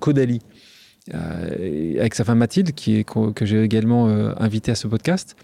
euh, 1.14 2.00
avec 2.00 2.16
sa 2.16 2.26
femme 2.26 2.40
Mathilde, 2.40 2.74
qui 2.74 2.98
est, 2.98 3.04
que 3.04 3.46
j'ai 3.46 3.64
également 3.64 4.10
euh, 4.10 4.34
invité 4.38 4.72
à 4.72 4.76
ce 4.76 4.88
podcast. 4.88 5.36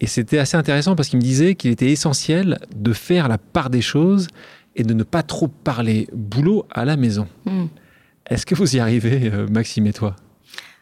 Et 0.00 0.06
c'était 0.06 0.38
assez 0.38 0.56
intéressant 0.56 0.96
parce 0.96 1.08
qu'il 1.08 1.18
me 1.18 1.22
disait 1.22 1.54
qu'il 1.54 1.70
était 1.70 1.90
essentiel 1.90 2.58
de 2.74 2.92
faire 2.92 3.28
la 3.28 3.38
part 3.38 3.70
des 3.70 3.82
choses 3.82 4.28
et 4.76 4.82
de 4.82 4.94
ne 4.94 5.02
pas 5.02 5.22
trop 5.22 5.48
parler 5.48 6.08
boulot 6.12 6.66
à 6.70 6.84
la 6.84 6.96
maison. 6.96 7.26
Hmm. 7.44 7.66
Est-ce 8.28 8.46
que 8.46 8.54
vous 8.54 8.76
y 8.76 8.80
arrivez, 8.80 9.30
euh, 9.32 9.46
Maxime 9.48 9.86
et 9.86 9.92
toi? 9.92 10.16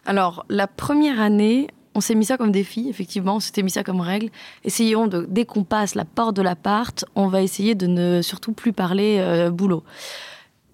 Alors, 0.05 0.45
la 0.49 0.67
première 0.67 1.21
année, 1.21 1.69
on 1.95 2.01
s'est 2.01 2.15
mis 2.15 2.25
ça 2.25 2.37
comme 2.37 2.53
défi, 2.53 2.89
effectivement, 2.89 3.37
on 3.37 3.41
s'était 3.41 3.63
mis 3.63 3.71
ça 3.71 3.83
comme 3.85 4.01
règle. 4.01 4.29
Essayons 4.65 5.07
de, 5.07 5.27
dès 5.29 5.45
qu'on 5.45 5.65
passe 5.65 5.95
la 5.95 6.05
porte 6.05 6.37
de 6.37 6.43
l'appart, 6.43 7.05
on 7.15 7.29
va 7.29 7.43
essayer 7.43 7.75
de 7.75 7.87
ne 7.87 8.23
surtout 8.23 8.53
plus 8.53 8.73
parler 8.73 9.49
boulot. 9.51 9.83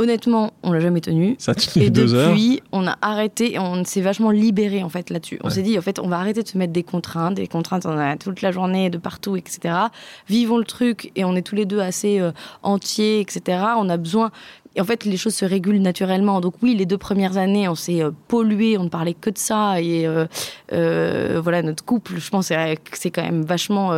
Honnêtement, 0.00 0.52
on 0.64 0.72
l'a 0.72 0.80
jamais 0.80 1.00
tenu. 1.00 1.36
Ça 1.38 1.52
et 1.76 1.88
depuis, 1.88 2.62
on 2.72 2.84
a 2.88 2.96
arrêté 3.00 3.54
et 3.54 3.58
on 3.60 3.84
s'est 3.84 4.00
vachement 4.00 4.32
libéré 4.32 4.82
en 4.82 4.88
fait 4.88 5.08
là-dessus. 5.08 5.38
On 5.44 5.50
s'est 5.50 5.62
dit 5.62 5.78
en 5.78 5.82
fait, 5.82 6.00
on 6.00 6.08
va 6.08 6.18
arrêter 6.18 6.42
de 6.42 6.48
se 6.48 6.58
mettre 6.58 6.72
des 6.72 6.82
contraintes, 6.82 7.34
des 7.34 7.46
contraintes 7.46 7.86
on 7.86 7.96
a 7.96 8.16
toute 8.16 8.42
la 8.42 8.50
journée, 8.50 8.90
de 8.90 8.98
partout, 8.98 9.36
etc. 9.36 9.72
Vivons 10.28 10.58
le 10.58 10.64
truc 10.64 11.12
et 11.14 11.24
on 11.24 11.36
est 11.36 11.42
tous 11.42 11.54
les 11.54 11.64
deux 11.64 11.78
assez 11.78 12.18
euh, 12.18 12.32
entiers, 12.64 13.20
etc. 13.20 13.62
On 13.76 13.88
a 13.88 13.96
besoin. 13.96 14.32
Et 14.74 14.80
en 14.80 14.84
fait, 14.84 15.04
les 15.04 15.16
choses 15.16 15.36
se 15.36 15.44
régulent 15.44 15.80
naturellement. 15.80 16.40
Donc 16.40 16.54
oui, 16.60 16.74
les 16.74 16.86
deux 16.86 16.98
premières 16.98 17.36
années, 17.36 17.68
on 17.68 17.76
s'est 17.76 18.02
euh, 18.02 18.10
pollué, 18.26 18.76
on 18.76 18.84
ne 18.84 18.88
parlait 18.88 19.14
que 19.14 19.30
de 19.30 19.38
ça. 19.38 19.80
Et 19.80 20.08
euh, 20.08 21.40
voilà, 21.40 21.62
notre 21.62 21.84
couple, 21.84 22.18
je 22.18 22.30
pense, 22.30 22.50
c'est 22.92 23.10
quand 23.10 23.22
même 23.22 23.44
vachement 23.44 23.92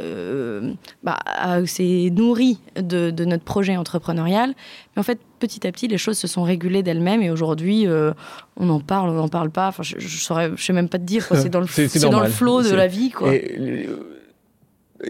euh, 0.00 0.74
bah, 1.02 1.18
s'est 1.66 2.10
nourri 2.12 2.60
de, 2.76 3.10
notre 3.24 3.44
projet 3.44 3.76
entrepreneurial. 3.76 4.54
Mais 4.94 5.00
en 5.00 5.02
fait, 5.02 5.18
petit 5.38 5.66
à 5.66 5.72
petit, 5.72 5.88
les 5.88 5.98
choses 5.98 6.18
se 6.18 6.26
sont 6.26 6.42
régulées 6.42 6.82
d'elles-mêmes 6.82 7.22
et 7.22 7.30
aujourd'hui, 7.30 7.86
euh, 7.86 8.12
on 8.56 8.68
en 8.70 8.80
parle, 8.80 9.10
on 9.10 9.14
n'en 9.14 9.28
parle 9.28 9.50
pas. 9.50 9.68
Enfin, 9.68 9.82
je 9.82 9.96
ne 9.96 10.56
sais 10.56 10.72
même 10.72 10.88
pas 10.88 10.98
te 10.98 11.04
dire. 11.04 11.26
C'est 11.34 11.48
dans 11.48 11.60
le, 11.60 12.00
dans 12.10 12.20
le 12.20 12.28
flot 12.28 12.62
de 12.62 12.74
la 12.74 12.86
vie. 12.86 13.10
Quoi. 13.10 13.32
Euh, 13.32 13.86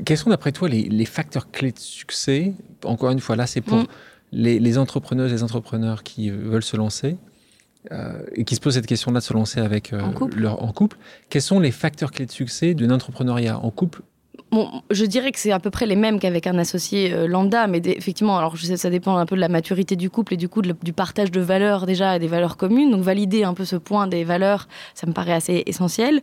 quels 0.05 0.18
sont, 0.18 0.31
d'après 0.31 0.53
toi, 0.53 0.68
les, 0.68 1.05
facteurs 1.05 1.51
clés 1.51 1.72
de 1.72 1.79
succès? 1.79 2.53
Encore 2.85 3.11
une 3.11 3.20
fois, 3.20 3.37
là, 3.37 3.46
c'est 3.46 3.61
pour 3.61 3.79
mm. 3.79 3.87
les, 4.33 4.59
les, 4.59 4.79
entrepreneuses 4.79 5.33
et 5.33 5.37
les 5.37 5.42
entrepreneurs 5.42 6.03
qui 6.03 6.31
veulent 6.31 6.62
se 6.62 6.77
lancer. 6.77 7.16
et 8.35 8.44
qui 8.44 8.55
se 8.55 8.61
posent 8.61 8.74
cette 8.74 8.87
question-là 8.87 9.20
de 9.20 9.24
se 9.24 9.33
lancer 9.33 9.61
avec 9.61 9.92
leur 10.37 10.62
en 10.62 10.72
couple. 10.72 10.98
Quels 11.31 11.42
sont 11.42 11.61
les 11.61 11.72
facteurs 11.72 12.11
clés 12.11 12.27
de 12.27 12.33
succès 12.33 12.74
d'un 12.74 12.90
entrepreneuriat 12.90 13.59
en 13.59 13.70
couple 13.70 14.03
je 14.90 15.04
dirais 15.04 15.32
que 15.32 15.38
c'est 15.38 15.52
à 15.52 15.58
peu 15.58 15.70
près 15.70 15.87
les 15.87 15.96
mêmes 15.96 16.18
qu'avec 16.18 16.46
un 16.46 16.58
associé 16.58 17.12
euh, 17.12 17.26
lambda, 17.26 17.66
mais 17.66 17.80
effectivement, 17.84 18.38
alors 18.38 18.56
je 18.56 18.66
sais, 18.66 18.76
ça 18.76 18.90
dépend 18.90 19.16
un 19.16 19.26
peu 19.26 19.37
de 19.37 19.40
la 19.40 19.48
maturité 19.48 19.96
du 19.96 20.11
couple 20.11 20.34
et 20.34 20.37
du 20.37 20.48
coup 20.48 20.62
du 20.62 20.92
partage 20.92 21.30
de 21.30 21.40
valeurs 21.40 21.87
déjà 21.87 22.16
et 22.16 22.18
des 22.18 22.28
valeurs 22.28 22.56
communes. 22.56 22.90
Donc 22.90 23.02
valider 23.02 23.44
un 23.44 23.54
peu 23.54 23.64
ce 23.64 23.76
point 23.76 24.06
des 24.06 24.24
valeurs, 24.24 24.68
ça 24.94 25.06
me 25.06 25.12
paraît 25.12 25.34
assez 25.34 25.62
essentiel. 25.66 26.22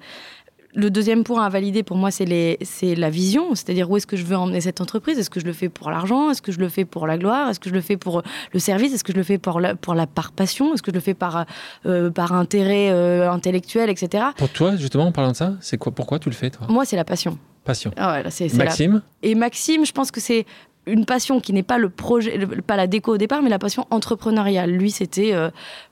Le 0.77 0.89
deuxième 0.89 1.23
point 1.23 1.45
à 1.45 1.47
valider 1.47 1.83
pour 1.83 1.95
moi, 1.95 2.11
c'est 2.11 2.25
la 2.25 3.09
vision, 3.09 3.55
c'est-à-dire 3.55 3.89
où 3.89 3.95
est-ce 3.95 4.07
que 4.07 4.17
je 4.17 4.25
veux 4.25 4.35
emmener 4.35 4.59
cette 4.59 4.81
entreprise? 4.81 5.17
Est-ce 5.17 5.29
que 5.29 5.39
je 5.39 5.45
le 5.45 5.53
fais 5.53 5.69
pour 5.69 5.89
l'argent? 5.89 6.31
Est-ce 6.31 6.41
que 6.41 6.51
je 6.51 6.59
le 6.59 6.67
fais 6.67 6.83
pour 6.83 7.07
la 7.07 7.17
gloire? 7.17 7.49
Est-ce 7.49 7.61
que 7.61 7.69
je 7.69 7.73
le 7.73 7.79
fais 7.79 7.95
pour 7.95 8.23
le 8.51 8.59
service? 8.59 8.93
Est-ce 8.93 9.05
que 9.05 9.13
je 9.13 9.17
le 9.17 9.23
fais 9.23 9.38
pour 9.38 9.61
la, 9.61 9.75
pour 9.75 9.93
la 9.93 10.05
par 10.05 10.33
passion? 10.33 10.73
Est-ce 10.73 10.81
que 10.81 10.91
je 10.91 10.95
le 10.95 10.99
fais 10.99 11.13
par, 11.13 11.45
euh, 11.85 12.11
par 12.11 12.33
intérêt 12.33 12.89
euh, 12.91 13.31
intellectuel, 13.31 13.89
etc. 13.89 14.25
Pour 14.35 14.49
toi, 14.49 14.75
justement, 14.75 15.05
en 15.05 15.11
parlant 15.13 15.31
de 15.31 15.38
ça, 15.38 15.53
c'est 15.61 15.77
quoi 15.77 15.93
Pourquoi 15.93 16.19
tu 16.19 16.29
le 16.29 16.35
fais, 16.35 16.49
toi? 16.49 16.67
Moi, 16.69 16.83
c'est 16.83 16.97
la 16.97 17.05
passion. 17.05 17.38
Passion. 17.65 17.91
Ah 17.97 18.21
Maxime? 18.54 19.01
Et 19.23 19.36
Maxime, 19.36 19.86
je 19.86 19.91
pense 19.91 20.12
que 20.12 20.21
c'est 20.21 20.45
une 20.86 21.06
passion 21.06 21.39
qui 21.39 21.51
n'est 21.51 21.63
pas 21.63 21.78
le 21.78 21.89
projet, 21.89 22.38
pas 22.65 22.78
la 22.78 22.88
déco 22.88 23.15
au 23.15 23.17
départ, 23.17 23.41
mais 23.41 23.49
la 23.49 23.60
passion 23.60 23.88
entrepreneuriale. 23.89 24.71
Lui, 24.71 24.91
c'était 24.91 25.34
euh, 25.34 25.49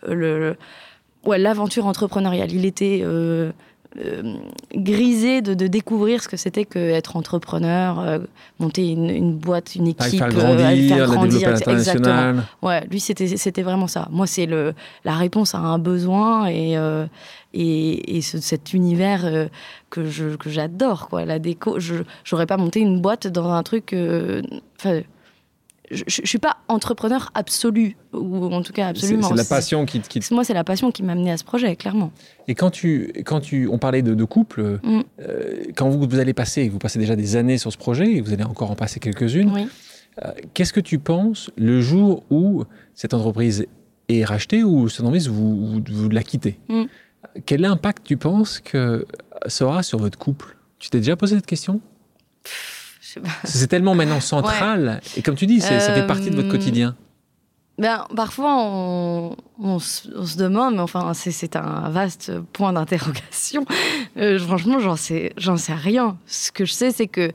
le, 0.07 0.55
ouais, 1.25 1.39
l'aventure 1.39 1.87
entrepreneuriale. 1.87 2.51
Il 2.51 2.65
était 2.65 3.01
euh, 3.03 3.51
euh, 3.97 4.35
grisé 4.73 5.41
de, 5.41 5.53
découvrir 5.67 6.23
ce 6.23 6.27
que 6.27 6.37
c'était 6.37 6.65
qu'être 6.65 7.15
entrepreneur, 7.15 8.19
monter 8.59 8.89
une, 8.89 9.35
boîte, 9.35 9.75
une 9.75 9.87
équipe, 9.87 10.19
faire 10.19 10.29
grandir, 10.29 10.95
faire 10.95 11.07
grandir 11.07 11.49
exactement. 11.67 12.41
Ouais, 12.61 12.85
lui, 12.87 12.99
c'était, 12.99 13.37
c'était 13.37 13.63
vraiment 13.63 13.87
ça. 13.87 14.07
Moi, 14.11 14.27
c'est 14.27 14.45
le, 14.45 14.73
la 15.05 15.15
réponse 15.15 15.55
à 15.55 15.59
un 15.59 15.79
besoin 15.79 16.47
et 16.47 16.77
et, 17.53 18.21
cet 18.21 18.73
univers 18.73 19.25
euh, 19.25 19.47
que 19.89 20.05
je, 20.05 20.35
que 20.35 20.49
j'adore 20.49 21.07
quoi 21.09 21.25
la 21.25 21.39
déco 21.39 21.79
je 21.79 21.95
j'aurais 22.23 22.45
pas 22.45 22.57
monté 22.57 22.79
une 22.79 22.99
boîte 22.99 23.27
dans 23.27 23.51
un 23.51 23.63
truc 23.63 23.93
euh, 23.93 24.41
je, 25.93 26.03
je, 26.07 26.25
suis 26.25 26.37
pas 26.37 26.57
entrepreneur 26.67 27.31
absolu 27.33 27.95
ou 28.13 28.45
en 28.45 28.61
tout 28.61 28.73
cas 28.73 28.87
absolument. 28.87 29.29
c'est, 29.29 29.35
la 29.35 29.45
passion 29.45 29.85
qui, 29.85 30.01
qui... 30.01 30.21
moi 30.31 30.43
c'est 30.43 30.53
la 30.53 30.63
passion 30.63 30.91
qui 30.91 31.03
m'a 31.03 31.13
amené 31.13 31.31
à 31.31 31.37
ce 31.37 31.43
projet 31.43 31.75
clairement. 31.75 32.11
Et 32.47 32.55
quand 32.55 32.69
tu 32.69 33.13
quand 33.25 33.39
tu 33.39 33.67
on 33.67 33.77
parlait 33.77 34.01
de, 34.01 34.13
de 34.13 34.23
couple 34.23 34.79
mm. 34.83 35.01
euh, 35.21 35.63
quand 35.75 35.89
vous, 35.89 36.07
vous 36.07 36.19
allez 36.19 36.33
passer 36.33 36.69
vous 36.69 36.79
passez 36.79 36.99
déjà 36.99 37.15
des 37.15 37.35
années 37.35 37.57
sur 37.57 37.71
ce 37.71 37.77
projet 37.77 38.13
et 38.13 38.21
vous 38.21 38.33
allez 38.33 38.43
encore 38.43 38.71
en 38.71 38.75
passer 38.75 38.99
quelques-unes 38.99 39.51
oui. 39.53 39.67
qu'est-ce 40.53 40.73
que 40.73 40.79
tu 40.79 40.99
penses 40.99 41.49
le 41.55 41.81
jour 41.81 42.23
où 42.29 42.63
cette 42.93 43.13
entreprise 43.13 43.65
est 44.09 44.25
rachetée 44.25 44.63
ou 44.63 44.89
cette 44.89 45.01
entreprise 45.01 45.29
vous, 45.29 45.81
vous, 45.87 46.09
la 46.09 46.23
quittez 46.23 46.59
mm. 46.69 46.83
Quel 47.45 47.65
impact 47.65 48.03
tu 48.03 48.17
penses 48.17 48.59
que 48.59 49.05
ça 49.47 49.65
aura 49.65 49.81
sur 49.81 49.97
votre 49.97 50.17
couple? 50.17 50.55
Tu 50.77 50.89
t'es 50.89 50.99
déjà 50.99 51.15
posé 51.15 51.35
cette 51.35 51.45
question? 51.45 51.81
C'est 53.43 53.67
tellement 53.67 53.95
maintenant 53.95 54.19
central. 54.19 55.01
Et 55.17 55.21
comme 55.21 55.35
tu 55.35 55.47
dis, 55.47 55.61
ça 55.61 55.79
fait 55.79 56.07
partie 56.07 56.29
de 56.29 56.35
votre 56.35 56.47
euh, 56.47 56.51
quotidien. 56.51 56.95
Ben, 57.79 58.05
parfois, 58.15 58.55
on, 58.55 59.79
se, 59.79 60.37
demande, 60.37 60.75
mais 60.75 60.81
enfin, 60.81 61.11
c'est 61.13 61.55
un 61.55 61.89
vaste 61.89 62.31
point 62.53 62.73
d'interrogation. 62.73 63.65
Euh, 64.17 64.37
franchement, 64.37 64.79
j'en 64.79 64.95
sais, 64.95 65.33
sais 65.37 65.73
rien. 65.73 66.17
Ce 66.27 66.51
que 66.51 66.65
je 66.65 66.73
sais, 66.73 66.91
c'est 66.91 67.07
que 67.07 67.31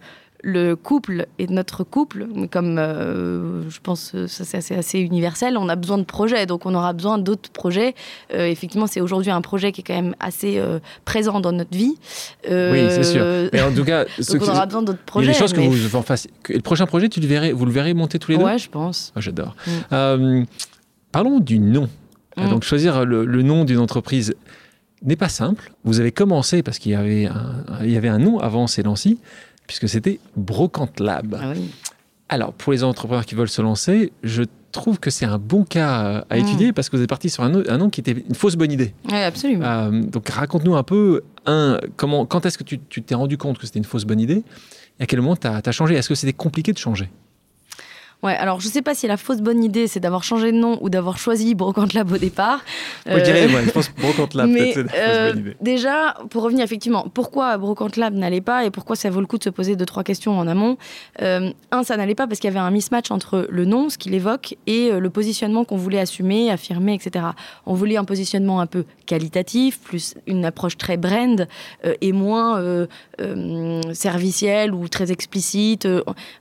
le 0.49 0.77
couple 0.77 1.27
et 1.39 1.47
notre 1.47 1.85
couple, 1.85 2.27
comme 2.51 2.79
euh, 2.79 3.69
je 3.69 3.79
pense 3.83 4.11
que 4.13 4.27
ça 4.27 4.45
c'est 4.45 4.75
assez, 4.75 4.99
universel, 4.99 5.57
on 5.59 5.69
a 5.69 5.77
besoin 5.77 5.99
de 5.99 6.05
projets, 6.05 6.47
donc 6.47 6.67
on 6.67 6.75
aura 6.75 6.93
besoin 6.93 7.19
d'autres 7.19 7.51
projets. 7.51 7.95
Euh, 8.35 8.47
effectivement, 8.47 8.87
c'est 8.87 9.01
aujourd'hui 9.01 9.31
un 9.31 9.41
projet 9.41 9.73
qui 9.73 9.83
est 9.83 9.85
quand 9.85 9.95
même 9.95 10.15
assez 10.21 10.59
euh, 10.59 10.79
présent 11.05 11.41
dans 11.41 11.53
notre 11.53 11.77
vie. 11.77 11.97
oui, 12.49 12.87
c'est 12.91 13.05
sûr. 13.05 13.25
Mais 13.53 13.63
en 13.63 13.73
tout 13.73 13.85
cas, 13.85 14.05
donc 14.19 14.43
on 14.43 14.49
aura 14.49 14.67
besoin 14.67 14.83
d'autres 14.83 15.05
projets. 15.05 15.27
Il 15.27 15.29
y 15.29 15.31
a 15.31 15.35
des 15.35 15.39
choses 15.39 15.53
que 15.53 15.61
vous 15.61 15.97
en 15.97 16.03
fassiez. 16.03 16.31
Le 16.49 16.61
prochain 16.61 16.87
projet, 16.87 17.09
tu 17.09 17.21
le 17.21 17.27
verrais, 17.27 17.53
vous 17.53 17.67
le 17.67 17.73
verrez 17.73 17.95
monter 17.95 18.19
tous 18.19 18.33
les 18.33 18.39
deux 18.39 18.45
Ouais, 18.45 18.59
je 18.59 18.71
pense. 18.71 19.13
Ah, 19.15 19.21
j'adore. 19.21 19.55
Mm. 19.91 20.45
parlons 21.13 21.41
du 21.41 21.59
nom. 21.59 21.89
Mm. 22.37 22.49
Donc 22.51 22.65
choisir 22.65 23.05
le, 23.05 23.25
le 23.25 23.43
nom 23.43 23.65
d'une 23.65 23.79
entreprise 23.79 24.35
n'est 25.03 25.17
pas 25.17 25.29
simple. 25.29 25.73
Vous 25.85 26.01
avez 26.01 26.13
commencé 26.13 26.63
parce 26.63 26.79
qu'il 26.79 26.93
y 26.93 26.95
avait 26.95 27.27
un, 27.27 27.65
il 27.83 27.91
y 27.91 27.97
avait 27.97 28.09
un 28.09 28.19
nom 28.19 28.39
avant 28.39 28.67
C'est 28.67 28.83
Lancy 28.83 29.19
puisque 29.69 29.89
c'était 29.89 30.19
Brocante 30.37 30.99
Lab. 30.99 31.39
Ah 31.41 31.53
Alors, 32.29 32.53
pour 32.53 32.73
les 32.73 32.83
entrepreneurs 32.83 33.25
qui 33.25 33.37
veulent 33.37 33.49
se 33.49 33.63
lancer, 33.63 34.13
je 34.25 34.43
trouve 34.73 34.99
que 34.99 35.11
c'est 35.11 35.27
un 35.27 35.39
bon 35.39 35.63
cas 35.63 36.25
à 36.29 36.37
mm. 36.37 36.41
étudier 36.41 36.73
parce 36.73 36.89
que 36.89 36.97
vous 36.97 37.03
êtes 37.03 37.09
parti 37.09 37.31
sur 37.31 37.45
un, 37.45 37.51
nom 37.51 37.89
qui 37.89 38.01
était 38.01 38.25
une 38.29 38.35
fausse 38.35 38.57
bonne 38.57 38.73
idée. 38.73 38.95
Oui, 39.09 39.19
absolument. 39.19 39.65
Euh, 39.65 40.03
donc, 40.03 40.29
raconte-nous 40.29 40.75
un 40.75 40.83
peu, 40.83 41.23
un, 41.47 41.79
comment, 41.97 42.27
quand 42.27 42.45
est-ce 42.45 42.59
que 42.59 42.65
tu 42.65 42.79
t'es 43.03 43.15
rendu 43.15 43.39
compte 43.39 43.59
que 43.59 43.67
c'était 43.67 43.79
une 43.79 43.85
fausse 43.85 44.05
bonne 44.05 44.21
idée 44.21 44.43
et 44.99 45.05
à 45.05 45.07
quel 45.07 45.21
moment 45.21 45.37
tu 45.37 45.47
as, 45.47 45.73
changé? 45.73 45.95
Est-ce 45.95 46.09
que 46.09 46.15
c'était 46.15 46.33
compliqué 46.33 46.73
de 46.73 46.79
changer? 46.79 47.09
Ouais, 48.25 48.35
alors 48.35 48.59
je 48.59 48.67
sais 48.67 48.83
pas 48.83 48.97
si 48.97 49.07
la 49.07 49.17
fausse 49.17 49.41
bonne 49.41 49.63
idée 49.63 49.87
c'est 49.87 50.01
d'avoir 50.01 50.25
changé 50.25 50.51
de 50.51 50.57
nom 50.57 50.77
ou 50.81 50.91
d'avoir 50.91 51.19
choisi 51.19 51.55
Brocante 51.55 51.95
Lab 51.95 52.11
au 52.11 52.19
départ. 52.19 52.65
Euh... 53.07 53.25
je 53.25 53.71
pense 53.71 53.93
Brocante 53.97 54.35
Lab 54.35 54.53
peut-être 54.53 54.75
c'est 54.75 54.83
la 54.83 54.89
fausse 54.89 54.99
euh, 55.01 55.33
bonne 55.35 55.41
idée. 55.41 55.57
Déjà, 55.61 56.15
pour 56.29 56.43
revenir 56.43 56.65
effectivement, 56.65 57.07
pourquoi 57.15 57.57
Brocante 57.59 57.97
Lab 57.97 58.15
n'allait 58.15 58.41
pas 58.41 58.65
et 58.65 58.73
pourquoi 58.73 58.97
ça 58.97 59.09
vaut 59.09 59.21
le 59.21 59.27
coup 59.27 59.39
de 59.39 59.45
se 59.45 59.51
poser 59.51 59.77
deux 59.77 59.87
trois 59.87 60.03
questions 60.03 60.37
en 60.37 60.49
amont. 60.49 60.79
Euh, 61.23 61.53
un, 61.71 61.85
ça 61.85 61.97
n'allait 61.97 62.17
pas 62.17 62.27
parce 62.27 62.41
qu'il 62.41 62.49
y 62.49 62.51
avait 62.51 62.59
un 62.59 62.73
mismatch 62.73 63.13
entre 63.13 63.47
le 63.49 63.65
nom, 63.65 63.89
ce 63.89 63.99
qu'il 63.99 64.15
évoque, 64.15 64.57
et 64.67 64.91
euh, 64.91 64.99
le 64.99 65.11
positionnement 65.11 65.65
qu'on 65.65 65.77
voulait 65.77 66.01
assumer, 66.01 66.51
affirmer, 66.51 66.95
etc. 66.95 67.25
On 67.67 67.75
voulait 67.75 67.99
un 67.99 68.05
positionnement 68.05 68.61
un 68.61 68.67
peu 68.67 68.85
qualitatif, 69.07 69.79
plus 69.79 70.15
une 70.27 70.45
approche 70.45 70.77
très 70.77 70.97
brand 70.97 71.47
et 72.01 72.13
moins 72.13 72.61
servicielle 73.93 74.75
ou 74.75 74.89
très 74.89 75.13
explicite. 75.13 75.87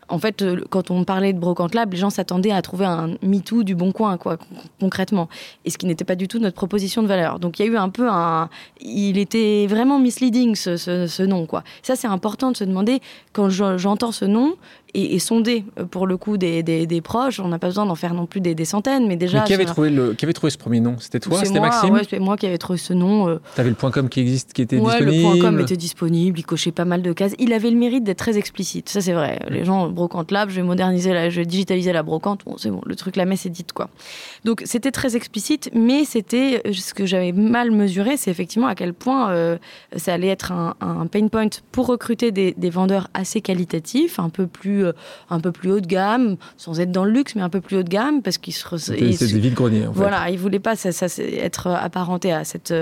En 0.10 0.20
fait, 0.20 0.44
quand 0.70 0.90
on 0.92 1.04
parlait 1.04 1.34
de 1.34 1.40
Brocante 1.40 1.67
Lab, 1.76 1.92
les 1.94 1.98
gens 2.00 2.10
s'attendaient 2.10 2.52
à 2.52 2.62
trouver 2.62 2.86
un 2.86 3.12
MeToo 3.22 3.64
du 3.64 3.76
bon 3.76 3.92
coin, 3.92 4.18
quoi, 4.18 4.38
con- 4.38 4.46
concrètement. 4.80 5.30
Et 5.66 5.70
ce 5.70 5.78
qui 5.78 5.86
n'était 5.86 6.06
pas 6.06 6.16
du 6.16 6.28
tout 6.28 6.40
notre 6.40 6.56
proposition 6.56 7.02
de 7.04 7.08
valeur. 7.08 7.40
Donc 7.40 7.60
il 7.60 7.66
y 7.66 7.70
a 7.70 7.72
eu 7.72 7.78
un 7.78 7.90
peu 7.90 8.08
un. 8.10 8.50
Il 8.82 9.18
était 9.18 9.68
vraiment 9.70 10.00
misleading 10.00 10.56
ce, 10.56 10.78
ce- 10.78 11.08
ce 11.08 11.24
nom, 11.24 11.46
quoi. 11.46 11.64
Ça, 11.84 11.96
c'est 11.96 12.08
important 12.08 12.52
de 12.52 12.58
se 12.58 12.64
demander, 12.64 13.00
quand 13.34 13.50
je- 13.50 13.78
j'entends 13.78 14.12
ce 14.12 14.26
nom, 14.26 14.56
et, 14.94 15.16
et 15.16 15.20
sonder 15.20 15.66
euh, 15.78 15.84
pour 15.84 16.08
le 16.08 16.16
coup 16.16 16.38
des, 16.38 16.64
des- 16.64 16.88
des 16.88 17.02
proches, 17.02 17.40
on 17.42 17.50
n'a 17.50 17.60
pas 17.60 17.68
besoin 17.68 17.86
d'en 17.86 17.94
faire 17.96 18.14
non 18.14 18.26
plus 18.26 18.40
des, 18.40 18.56
des 18.56 18.64
centaines, 18.66 19.06
mais 19.08 19.18
déjà. 19.18 19.40
Mais 19.42 19.46
qui 19.46 19.54
avait, 19.54 19.66
trouvé 19.66 19.90
le, 19.90 20.14
qui 20.14 20.24
avait 20.26 20.34
trouvé 20.34 20.50
ce 20.50 20.58
premier 20.58 20.80
nom? 20.80 20.96
C'était 21.00 21.20
toi 21.20 21.44
C'était 21.44 21.60
Maxime? 21.60 21.94
ouais, 21.94 22.02
c'est 22.10 22.20
moi 22.20 22.38
qui 22.38 22.46
avais 22.48 22.58
trouvé 22.58 22.80
ce 22.80 22.94
nom. 22.94 23.28
euh, 23.28 23.38
T'avais 23.56 23.70
le 23.70 23.76
point 23.76 23.92
.com 23.92 24.08
qui 24.08 24.22
existe, 24.22 24.54
qui 24.54 24.62
était 24.62 24.78
ouais, 24.80 24.86
disponible 24.98 25.18
le 25.18 25.22
point 25.40 25.50
.com 25.52 25.60
était 25.60 25.76
disponible, 25.76 26.40
il 26.40 26.44
cochait 26.46 26.72
pas 26.72 26.86
mal 26.86 27.02
de 27.02 27.12
cases. 27.12 27.34
Il 27.38 27.52
avait 27.54 27.70
le 27.70 27.78
mérite 27.78 28.06
d'être 28.06 28.18
très 28.18 28.38
explicite, 28.38 28.88
ça 28.88 29.02
c'est 29.02 29.12
vrai. 29.14 29.40
Les 29.50 29.66
gens, 29.66 29.90
brocante 29.90 30.32
lab, 30.32 30.50
je 30.50 30.56
vais 30.56 30.64
moderniser, 30.64 31.14
la, 31.14 31.30
je 31.30 31.42
vais 31.42 31.46
digitaliser 31.58 31.92
la 31.92 32.04
brocante, 32.04 32.42
bon 32.46 32.56
c'est 32.58 32.70
bon, 32.70 32.82
le 32.86 32.96
truc, 32.96 33.16
la 33.16 33.26
messe 33.26 33.46
est 33.48 33.50
dite 33.50 33.74
quoi. 33.74 33.90
Donc 34.46 34.62
c'était 34.66 34.92
très 34.92 35.16
explicite, 35.16 35.72
mais 35.74 36.06
c'était 36.06 36.62
euh, 36.68 36.72
ce 36.74 36.94
que 36.94 37.06
j'avais 37.08 37.32
mal 37.32 37.72
mesuré, 37.72 38.16
c'est 38.18 38.30
effectivement 38.30 38.68
à 38.68 38.76
quel 38.76 38.94
point 38.94 39.32
euh, 39.32 39.58
ça 39.96 40.14
allait 40.14 40.28
être 40.28 40.52
un, 40.52 40.76
un 40.82 41.08
pain 41.08 41.28
point 41.30 41.50
pour 41.72 41.88
recruter 41.88 42.32
des, 42.32 42.54
des 42.56 42.70
vendeurs 42.70 43.08
assez 43.16 43.42
qualitatifs, 43.42 44.20
un 44.20 44.30
peu 44.30 44.46
plus, 44.46 44.86
euh, 44.86 44.92
un 45.32 45.40
peu 45.40 45.52
plus 45.52 45.72
haut 45.72 45.80
de 45.80 45.88
gamme, 45.88 46.38
sans 46.58 46.80
être 46.80 46.92
dans 46.92 47.06
le 47.06 47.12
luxe, 47.12 47.34
mais 47.36 47.42
un 47.42 47.50
peu 47.50 47.62
plus 47.62 47.78
haut 47.78 47.84
de 47.84 47.90
gamme, 47.90 48.22
parce 48.22 48.38
qu'ils 48.38 48.54
se, 48.54 48.66
ils 48.94 49.18
se- 49.18 49.26
des 49.26 49.40
vides 49.40 49.54
greniers 49.56 49.88
en 49.88 49.94
fait. 49.94 50.00
voilà, 50.00 50.30
il 50.30 50.38
voulait 50.38 50.60
pas 50.60 50.76
ça, 50.76 50.92
ça, 50.92 51.08
c'est 51.10 51.34
être 51.34 51.68
apparenté 51.68 52.32
à 52.32 52.44
cette, 52.44 52.74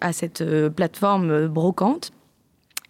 à 0.00 0.12
cette 0.12 0.44
plateforme 0.76 1.48
brocante. 1.48 2.12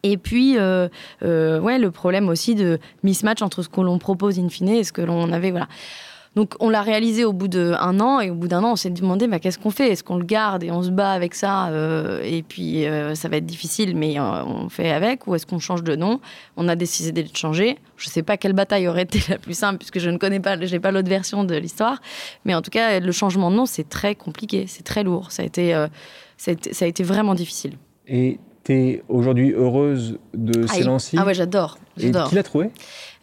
Et 0.03 0.17
puis, 0.17 0.57
euh, 0.59 0.89
euh, 1.23 1.61
ouais, 1.61 1.79
le 1.79 1.91
problème 1.91 2.29
aussi 2.29 2.55
de 2.55 2.79
mismatch 3.03 3.43
entre 3.43 3.63
ce 3.63 3.69
que 3.69 3.81
l'on 3.81 3.99
propose 3.99 4.39
in 4.39 4.49
fine 4.49 4.69
et 4.69 4.85
ce 4.85 4.93
que 4.93 5.03
l'on 5.03 5.33
avait, 5.33 5.51
voilà. 5.51 5.69
Donc, 6.37 6.55
on 6.61 6.71
l'a 6.71 6.83
réalisé 6.83 7.25
au 7.25 7.33
bout 7.33 7.49
d'un 7.49 7.99
an, 7.99 8.21
et 8.21 8.31
au 8.31 8.37
bout 8.37 8.47
d'un 8.47 8.63
an, 8.63 8.73
on 8.73 8.77
s'est 8.77 8.91
demandé, 8.91 9.27
bah, 9.27 9.41
qu'est-ce 9.41 9.59
qu'on 9.59 9.73
fait? 9.73 9.91
Est-ce 9.91 10.05
qu'on 10.05 10.17
le 10.17 10.25
garde 10.25 10.63
et 10.63 10.71
on 10.71 10.81
se 10.81 10.91
bat 10.91 11.11
avec 11.11 11.35
ça 11.35 11.71
euh, 11.71 12.23
Et 12.23 12.45
puis, 12.45 12.85
ça 13.15 13.29
va 13.29 13.39
être 13.39 13.47
difficile, 13.47 13.97
mais 13.97 14.21
on 14.21 14.69
fait 14.69 14.93
avec, 14.93 15.27
ou 15.27 15.35
est-ce 15.35 15.45
qu'on 15.45 15.59
change 15.59 15.83
de 15.83 15.97
nom? 15.97 16.21
On 16.57 16.69
a 16.69 16.77
décidé 16.77 17.25
de 17.25 17.37
changer. 17.37 17.79
Je 17.97 18.09
sais 18.09 18.23
pas 18.23 18.37
quelle 18.37 18.53
bataille 18.53 18.87
aurait 18.87 19.03
été 19.03 19.21
la 19.29 19.39
plus 19.39 19.59
simple, 19.59 19.79
puisque 19.79 19.99
je 19.99 20.09
ne 20.09 20.19
connais 20.19 20.39
pas, 20.39 20.57
j'ai 20.65 20.79
pas 20.79 20.93
l'autre 20.93 21.09
version 21.09 21.43
de 21.43 21.57
l'histoire. 21.57 22.01
Mais 22.45 22.55
en 22.55 22.63
tout 22.63 22.71
cas, 22.71 23.01
le 23.01 23.13
changement 23.13 23.51
de 23.51 23.57
nom, 23.57 23.67
c'est 23.67 23.89
très 23.89 24.15
compliqué, 24.15 24.67
c'est 24.69 24.85
très 24.85 25.03
lourd. 25.03 25.33
Ça 25.33 25.43
a 25.43 25.47
été, 25.47 25.73
ça 26.37 26.53
a 26.53 26.55
été, 26.55 26.73
ça 26.73 26.85
a 26.85 26.89
été 26.89 27.03
vraiment 27.03 27.35
difficile. 27.35 27.73
Et 28.07 28.39
t'es 28.65 29.03
aujourd'hui 29.09 29.53
heureuse 29.53 30.19
de 30.35 30.65
Ah, 30.69 30.75
Celancy 30.75 31.17
Ah 31.19 31.25
ouais, 31.25 31.35
j'adore. 31.35 31.79
Et 31.99 32.11
qui 32.11 32.35
l'a 32.35 32.43
trouvé 32.43 32.71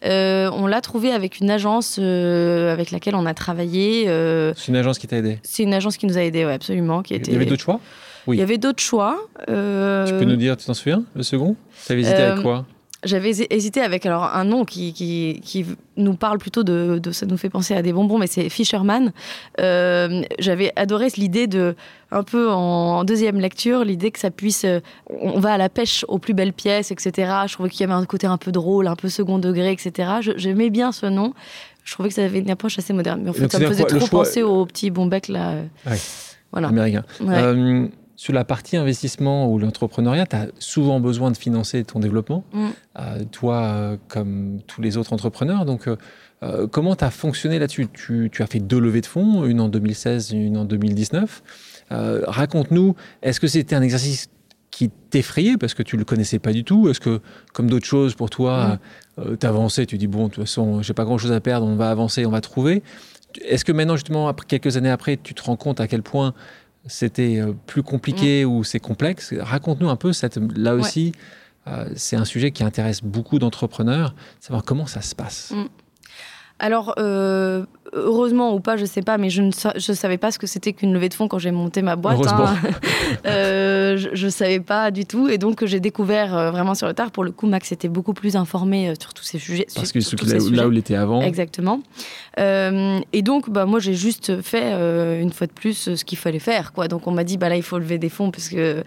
Euh, 0.04 0.50
on 0.52 0.66
l'a 0.66 0.80
trouvé 0.80 1.10
avec 1.10 1.40
une 1.40 1.50
agence 1.50 1.98
euh, 2.00 2.72
avec 2.72 2.90
laquelle 2.90 3.14
on 3.16 3.26
a 3.26 3.34
travaillé. 3.34 4.04
euh, 4.08 4.52
C'est 4.56 4.68
une 4.68 4.76
agence 4.76 4.98
qui 4.98 5.06
t'a 5.08 5.16
aidé. 5.16 5.38
c'est 5.42 5.62
une 5.64 5.74
agence 5.74 5.96
qui 5.96 6.06
nous 6.06 6.16
a 6.18 6.22
aidés, 6.22 6.44
ouais, 6.44 6.52
absolument. 6.52 7.02
Qui 7.02 7.14
était... 7.14 7.30
Il 7.30 7.34
y 7.34 7.36
avait 7.36 7.46
d'autres 7.46 7.62
choix? 7.62 7.80
Oui. 8.26 8.36
Il 8.36 8.40
y 8.40 8.42
avait 8.42 8.58
d'autres 8.58 8.82
choix. 8.82 9.18
euh, 9.48 10.06
Tu 10.06 10.12
peux 10.14 10.24
nous 10.24 10.36
dire, 10.36 10.56
tu 10.56 10.66
t'en 10.66 10.74
souviens, 10.74 11.02
le 11.16 11.22
second? 11.22 11.56
Hésité 11.90 12.14
Euh, 12.16 12.32
avec 12.32 12.42
quoi? 12.44 12.66
J'avais 13.04 13.30
hésité 13.50 13.80
avec 13.80 14.04
alors 14.06 14.24
un 14.34 14.42
nom 14.44 14.64
qui, 14.64 14.92
qui, 14.92 15.40
qui 15.44 15.64
nous 15.96 16.14
parle 16.14 16.38
plutôt 16.38 16.64
de, 16.64 16.98
de- 17.00 17.12
ça 17.12 17.26
nous 17.26 17.36
fait 17.36 17.48
penser 17.48 17.74
à 17.74 17.80
des 17.82 17.92
bonbons, 17.92 18.18
mais 18.18 18.26
c'est 18.26 18.48
Fisherman. 18.48 19.12
Euh, 19.60 20.22
J'avais 20.40 20.72
adoré 20.74 21.06
l'idée 21.16 21.46
de 21.46 21.76
un 22.10 22.24
peu 22.24 22.50
en 22.50 23.04
deuxième 23.04 23.38
lecture, 23.38 23.84
l'idée 23.84 24.10
que 24.10 24.18
ça 24.18 24.30
puisse, 24.32 24.64
euh, 24.64 24.80
on 25.10 25.38
va 25.38 25.52
à 25.52 25.58
la 25.58 25.68
pêche 25.68 26.04
aux 26.08 26.18
plus 26.18 26.34
belles 26.34 26.52
pièces, 26.52 26.90
etc. 26.90 27.32
Je 27.46 27.52
trouvais 27.52 27.68
qu'il 27.70 27.82
y 27.82 27.84
avait 27.84 27.92
un 27.92 28.04
côté 28.04 28.26
un 28.26 28.36
peu 28.36 28.50
drôle, 28.50 28.88
un 28.88 28.96
peu 28.96 29.08
second 29.08 29.38
degré, 29.38 29.70
etc. 29.70 30.14
J'aimais 30.36 30.70
bien 30.70 30.90
ce 30.90 31.06
nom. 31.06 31.34
Je 31.84 31.92
trouvais 31.94 32.08
que 32.08 32.14
ça 32.16 32.24
avait 32.24 32.40
une 32.40 32.50
approche 32.50 32.78
assez 32.78 32.92
moderne. 32.92 33.20
Mais 33.22 33.30
en 33.30 33.32
fait, 33.32 33.42
donc, 33.42 33.52
ça 33.52 33.58
me 33.60 33.66
faisait 33.68 33.84
quoi, 33.84 33.96
trop 33.98 34.06
choix- 34.08 34.18
penser 34.24 34.42
au 34.42 34.66
petit 34.66 34.90
bon 34.90 35.06
bec 35.06 35.28
là. 35.28 35.50
euh, 35.50 35.62
Ouais. 35.86 35.96
Voilà. 36.50 36.68
Américain. 36.68 37.04
Ouais. 37.20 37.34
Euh, 37.36 37.86
sur 38.18 38.32
la 38.32 38.44
partie 38.44 38.76
investissement 38.76 39.48
ou 39.48 39.60
l'entrepreneuriat, 39.60 40.26
tu 40.26 40.34
as 40.34 40.48
souvent 40.58 40.98
besoin 40.98 41.30
de 41.30 41.36
financer 41.36 41.84
ton 41.84 42.00
développement, 42.00 42.42
Mm. 42.52 42.66
euh, 42.98 43.24
toi 43.30 43.54
euh, 43.62 43.96
comme 44.08 44.58
tous 44.66 44.82
les 44.82 44.96
autres 44.96 45.12
entrepreneurs. 45.12 45.64
Donc, 45.64 45.86
euh, 46.42 46.66
comment 46.66 46.96
tu 46.96 47.04
as 47.04 47.10
fonctionné 47.12 47.60
là-dessus? 47.60 47.86
Tu, 47.92 48.28
tu 48.32 48.42
as 48.42 48.48
fait 48.48 48.58
deux 48.58 48.80
levées 48.80 49.02
de 49.02 49.06
fonds, 49.06 49.44
une 49.44 49.60
en 49.60 49.68
2016 49.68 50.34
et 50.34 50.36
une 50.36 50.56
en 50.56 50.64
2019. 50.64 51.42
Euh, 51.92 52.22
Raconte-nous, 52.26 52.96
est-ce 53.22 53.38
que 53.38 53.46
c'était 53.46 53.76
un 53.76 53.82
exercice 53.82 54.28
qui 54.72 54.90
t'effrayait 55.10 55.56
parce 55.56 55.74
que 55.74 55.84
tu 55.84 55.94
ne 55.94 56.00
le 56.00 56.04
connaissais 56.04 56.40
pas 56.40 56.52
du 56.52 56.64
tout? 56.64 56.88
Est-ce 56.88 57.00
que, 57.00 57.20
comme 57.54 57.70
d'autres 57.70 57.86
choses 57.86 58.16
pour 58.16 58.30
toi, 58.30 58.80
Mm. 59.16 59.36
tu 59.36 59.46
avançais, 59.46 59.86
tu 59.86 59.96
dis, 59.96 60.08
bon, 60.08 60.24
de 60.26 60.32
toute 60.32 60.42
façon, 60.44 60.82
j'ai 60.82 60.92
pas 60.92 61.04
grand-chose 61.04 61.30
à 61.32 61.40
perdre, 61.40 61.66
on 61.66 61.76
va 61.76 61.88
avancer, 61.90 62.26
on 62.26 62.30
va 62.30 62.40
trouver? 62.40 62.82
Est-ce 63.44 63.64
que 63.64 63.72
maintenant, 63.72 63.94
justement, 63.96 64.26
après, 64.26 64.46
quelques 64.46 64.76
années 64.78 64.90
après, 64.90 65.18
tu 65.22 65.34
te 65.34 65.42
rends 65.42 65.56
compte 65.56 65.80
à 65.80 65.86
quel 65.86 66.02
point 66.02 66.32
c'était 66.86 67.38
euh, 67.40 67.52
plus 67.66 67.82
compliqué 67.82 68.44
ou 68.44 68.64
c'est 68.64 68.80
complexe 68.80 69.34
Raconte-nous 69.38 69.88
un 69.88 69.96
peu, 69.96 70.12
cette, 70.12 70.38
là 70.56 70.74
Ouais. 70.74 70.80
aussi, 70.80 71.12
euh, 71.66 71.88
c'est 71.96 72.16
un 72.16 72.24
sujet 72.24 72.50
qui 72.50 72.64
intéresse 72.64 73.02
beaucoup 73.02 73.38
d'entrepreneurs, 73.38 74.14
savoir 74.40 74.62
comment 74.64 74.86
ça 74.86 75.02
se 75.02 75.14
passe. 75.14 75.52
Mm. 75.54 75.64
Alors, 76.60 76.94
euh, 76.98 77.64
heureusement 77.92 78.52
ou 78.54 78.60
pas, 78.60 78.76
je 78.76 78.84
sais 78.84 79.02
pas, 79.02 79.16
mais 79.16 79.30
je 79.30 79.42
ne 79.42 79.50
sa- 79.52 79.72
je 79.76 79.92
savais 79.92 80.18
pas 80.18 80.30
ce 80.32 80.38
que 80.38 80.46
c'était 80.46 80.72
qu'une 80.72 80.92
levée 80.92 81.08
de 81.08 81.14
fonds 81.14 81.28
quand 81.28 81.38
j'ai 81.38 81.52
monté 81.52 81.82
ma 81.82 81.94
boîte. 81.96 82.16
Heureusement. 82.16 82.46
hein. 82.46 82.56
Euh, 83.26 83.96
je, 83.96 84.08
je 84.12 84.28
savais 84.28 84.60
pas 84.60 84.90
du 84.90 85.06
tout, 85.06 85.28
et 85.28 85.38
donc 85.38 85.64
j'ai 85.64 85.80
découvert 85.80 86.36
euh, 86.36 86.50
vraiment 86.50 86.74
sur 86.74 86.86
le 86.86 86.92
tard. 86.94 87.10
Pour 87.10 87.24
le 87.24 87.30
coup, 87.30 87.46
Max 87.46 87.72
était 87.72 87.88
beaucoup 87.88 88.12
plus 88.12 88.36
informé 88.36 88.88
euh, 88.90 88.94
sur 89.00 89.14
tous 89.14 89.24
ces 89.24 89.38
sujets. 89.38 89.66
Parce 89.74 89.92
que 89.92 90.00
sujets. 90.40 90.56
là 90.56 90.68
où 90.68 90.72
il 90.72 90.78
était 90.78 90.94
avant, 90.94 91.22
Exactement. 91.22 91.80
Euh, 92.38 93.00
et 93.12 93.22
donc, 93.22 93.50
bah, 93.50 93.64
moi, 93.64 93.80
j'ai 93.80 93.94
juste 93.94 94.40
fait, 94.42 94.72
euh, 94.74 95.20
une 95.20 95.32
fois 95.32 95.46
de 95.46 95.52
plus, 95.52 95.88
euh, 95.88 95.96
ce 95.96 96.04
qu'il 96.04 96.18
fallait 96.18 96.38
faire. 96.38 96.72
Quoi. 96.72 96.86
Donc, 96.88 97.06
on 97.06 97.10
m'a 97.10 97.24
dit, 97.24 97.38
bah, 97.38 97.48
là, 97.48 97.56
il 97.56 97.62
faut 97.62 97.78
lever 97.78 97.98
des 97.98 98.08
fonds 98.10 98.30
parce 98.30 98.48
que. 98.48 98.56
Euh, 98.56 98.82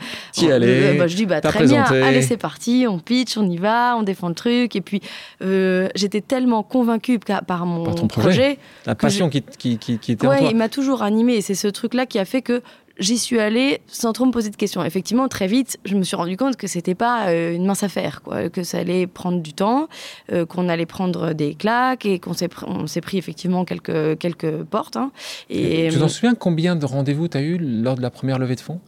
allais, 0.56 0.98
bah, 1.00 1.08
je 1.08 1.16
dis, 1.16 1.26
bah, 1.26 1.42
très 1.42 1.66
bien, 1.74 1.84
allez, 2.04 2.22
c'est 2.22 2.38
parti, 2.38 2.86
on 2.88 3.00
pitch, 3.00 3.38
on 3.38 3.50
y 3.50 3.58
va, 3.58 3.96
on 3.98 4.04
défend 4.04 4.30
le 4.30 4.36
truc. 4.36 4.76
Et 4.76 4.82
puis, 4.82 5.02
euh, 5.42 5.90
j'étais 5.96 6.22
tellement 6.22 6.64
convaincue 6.64 7.18
pa- 7.20 7.42
par 7.62 7.66
mon 7.68 7.84
Par 7.84 7.96
ton 7.96 8.08
projet. 8.08 8.58
la 8.86 8.96
passion 8.96 9.30
qui, 9.30 9.42
qui, 9.44 9.78
qui, 9.78 9.98
qui 10.00 10.12
était 10.14 10.26
en 10.28 10.30
Ouais, 10.32 10.40
toi. 10.40 10.48
il 10.50 10.56
m'a 10.56 10.70
toujours 10.70 11.04
animé 11.04 11.36
et 11.36 11.42
c'est 11.42 11.56
ce 11.56 11.68
truc-là 11.68 12.06
qui 12.06 12.18
a 12.20 12.26
fait 12.26 12.42
que 12.42 12.62
j'y 13.00 13.18
suis 13.18 13.40
allée 13.40 13.82
sans 13.88 14.14
trop 14.14 14.26
me 14.26 14.32
poser 14.32 14.50
de 14.50 14.56
questions. 14.56 14.84
Effectivement, 14.84 15.28
très 15.28 15.48
vite, 15.48 15.80
je 15.86 15.96
me 15.96 16.04
suis 16.04 16.16
rendu 16.16 16.38
compte 16.38 16.56
que 16.56 16.68
c'était 16.68 16.94
pas 16.96 17.28
euh, 17.30 17.54
une 17.56 17.66
mince 17.66 17.84
affaire, 17.84 18.22
quoi, 18.22 18.50
que 18.50 18.64
ça 18.64 18.80
allait 18.80 19.08
prendre 19.08 19.42
du 19.42 19.54
temps, 19.54 19.88
euh, 20.32 20.46
qu'on 20.46 20.70
allait 20.70 20.86
prendre 20.86 21.34
des 21.34 21.56
claques 21.56 22.06
et 22.06 22.20
qu'on 22.20 22.34
s'est 22.34 22.50
on 22.68 22.88
s'est 22.88 23.02
pris 23.02 23.18
effectivement 23.18 23.64
quelques 23.66 24.18
quelques 24.20 24.64
portes. 24.64 24.98
hein. 24.98 25.12
et 25.50 25.90
tu 25.92 26.00
t'en 26.00 26.08
souviens 26.10 26.36
combien 26.36 26.76
de 26.76 26.86
rendez-vous 26.86 27.28
tu 27.28 27.38
as 27.38 27.42
eu 27.42 27.58
lors 27.60 27.96
de 27.96 28.02
la 28.02 28.10
première 28.12 28.40
levée 28.40 28.56
de 28.56 28.62
fonds? 28.62 28.82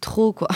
Trop 0.00 0.32
quoi. 0.32 0.48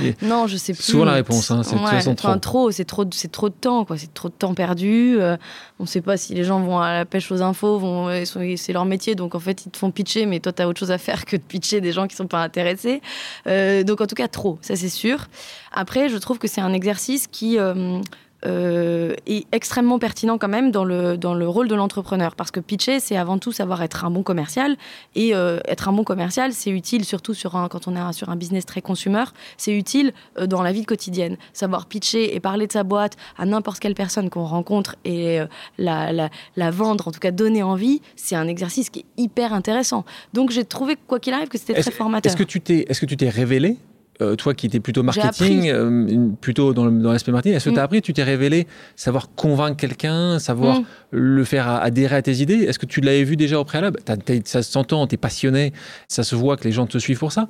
Non, 0.22 0.46
je 0.46 0.56
sais 0.56 0.72
plus. 0.72 0.82
souvent 0.82 1.04
la 1.04 1.12
réponse, 1.14 1.50
hein, 1.50 1.62
c'est 1.62 1.74
trop. 2.16 2.28
trop, 2.38 2.70
c'est 2.70 2.84
trop, 2.84 3.04
c'est 3.12 3.30
trop 3.32 3.48
de 3.48 3.54
temps, 3.54 3.84
quoi. 3.84 3.96
C'est 3.98 4.12
trop 4.14 4.28
de 4.28 4.34
temps 4.34 4.54
perdu. 4.54 5.16
euh, 5.18 5.36
on 5.78 5.84
ne 5.84 5.88
sait 5.88 6.00
pas 6.00 6.16
si 6.16 6.34
les 6.34 6.44
gens 6.44 6.60
vont 6.60 6.78
à 6.80 6.92
la 6.92 7.04
pêche 7.04 7.30
aux 7.30 7.42
infos, 7.42 7.78
vont, 7.78 8.24
sont- 8.24 8.40
c'est 8.56 8.72
leur 8.72 8.84
métier, 8.84 9.14
donc 9.14 9.34
en 9.34 9.40
fait 9.40 9.66
ils 9.66 9.70
te 9.70 9.76
font 9.78 9.90
pitcher, 9.90 10.26
mais 10.26 10.40
toi 10.40 10.52
tu 10.52 10.62
as 10.62 10.68
autre 10.68 10.78
chose 10.80 10.90
à 10.90 10.98
faire 10.98 11.24
que 11.24 11.36
de 11.36 11.42
pitcher 11.42 11.80
des 11.80 11.92
gens 11.92 12.06
qui 12.06 12.16
sont 12.16 12.26
pas 12.26 12.42
intéressés. 12.42 13.00
Euh, 13.46 13.82
donc 13.82 14.00
en 14.00 14.06
tout 14.06 14.14
cas 14.14 14.28
trop, 14.28 14.58
ça 14.62 14.74
c'est 14.76 14.88
sûr. 14.88 15.26
Après, 15.72 16.08
je 16.08 16.16
trouve 16.16 16.38
que 16.38 16.48
c'est 16.48 16.60
un 16.62 16.72
exercice 16.72 17.26
qui 17.26 17.58
euh, 17.58 18.00
euh, 18.44 19.14
est 19.26 19.46
extrêmement 19.52 19.98
pertinent 19.98 20.38
quand 20.38 20.48
même 20.48 20.70
dans 20.70 20.84
le, 20.84 21.16
dans 21.16 21.34
le 21.34 21.48
rôle 21.48 21.68
de 21.68 21.74
l'entrepreneur. 21.74 22.34
Parce 22.34 22.50
que 22.50 22.60
pitcher, 22.60 23.00
c'est 23.00 23.16
avant 23.16 23.38
tout 23.38 23.52
savoir 23.52 23.82
être 23.82 24.04
un 24.04 24.10
bon 24.10 24.22
commercial. 24.22 24.76
Et 25.14 25.34
euh, 25.34 25.58
être 25.66 25.88
un 25.88 25.92
bon 25.92 26.04
commercial, 26.04 26.52
c'est 26.52 26.70
utile 26.70 27.04
surtout 27.04 27.34
sur 27.34 27.56
un, 27.56 27.68
quand 27.68 27.88
on 27.88 27.96
est 27.96 28.12
sur 28.12 28.28
un 28.28 28.36
business 28.36 28.66
très 28.66 28.82
consumer, 28.82 29.24
c'est 29.56 29.72
utile 29.72 30.12
euh, 30.38 30.46
dans 30.46 30.62
la 30.62 30.72
vie 30.72 30.84
quotidienne. 30.84 31.36
Savoir 31.52 31.86
pitcher 31.86 32.34
et 32.34 32.40
parler 32.40 32.66
de 32.66 32.72
sa 32.72 32.82
boîte 32.82 33.16
à 33.38 33.46
n'importe 33.46 33.80
quelle 33.80 33.94
personne 33.94 34.30
qu'on 34.30 34.44
rencontre 34.44 34.96
et 35.04 35.40
euh, 35.40 35.46
la, 35.78 36.12
la, 36.12 36.30
la 36.56 36.70
vendre, 36.70 37.08
en 37.08 37.12
tout 37.12 37.20
cas 37.20 37.30
donner 37.30 37.62
envie, 37.62 38.02
c'est 38.16 38.36
un 38.36 38.48
exercice 38.48 38.90
qui 38.90 39.00
est 39.00 39.22
hyper 39.22 39.52
intéressant. 39.52 40.04
Donc 40.34 40.50
j'ai 40.50 40.64
trouvé, 40.64 40.96
quoi 41.06 41.20
qu'il 41.20 41.32
arrive, 41.32 41.48
que 41.48 41.58
c'était 41.58 41.80
très 41.80 41.90
formateur. 41.90 42.30
est-ce 42.30 42.36
que 42.36 42.44
tu 42.44 42.60
t'es 42.60 42.84
est-ce 42.88 43.00
que 43.00 43.06
tu 43.06 43.16
t'es 43.16 43.28
révélé 43.28 43.76
euh, 44.22 44.34
toi 44.36 44.54
qui 44.54 44.66
étais 44.66 44.80
plutôt 44.80 45.02
marketing, 45.02 45.68
euh, 45.68 46.28
plutôt 46.40 46.72
dans, 46.72 46.86
l'aspect 46.86 47.32
marketing, 47.32 47.56
est-ce 47.56 47.68
que 47.68 47.74
tu 47.74 47.78
as 47.78 47.82
mm. 47.82 47.84
appris, 47.84 48.02
tu 48.02 48.12
t'es 48.12 48.22
révélé 48.22 48.66
savoir 48.94 49.30
convaincre 49.34 49.76
quelqu'un, 49.76 50.38
savoir 50.38 50.80
mm. 50.80 50.84
le 51.10 51.44
faire 51.44 51.68
adhérer 51.68 52.16
à 52.16 52.22
tes 52.22 52.36
idées? 52.36 52.64
Est-ce 52.64 52.78
que 52.78 52.86
tu 52.86 53.00
l'avais 53.00 53.24
vu 53.24 53.36
déjà 53.36 53.60
au 53.60 53.64
préalable? 53.64 54.00
Ça 54.44 54.62
s'entend, 54.62 55.06
tu 55.06 55.14
es 55.14 55.18
passionné, 55.18 55.72
ça 56.08 56.22
se 56.22 56.34
voit 56.34 56.56
que 56.56 56.64
les 56.64 56.72
gens 56.72 56.86
te 56.86 56.98
suivent 56.98 57.18
pour 57.18 57.32
ça. 57.32 57.48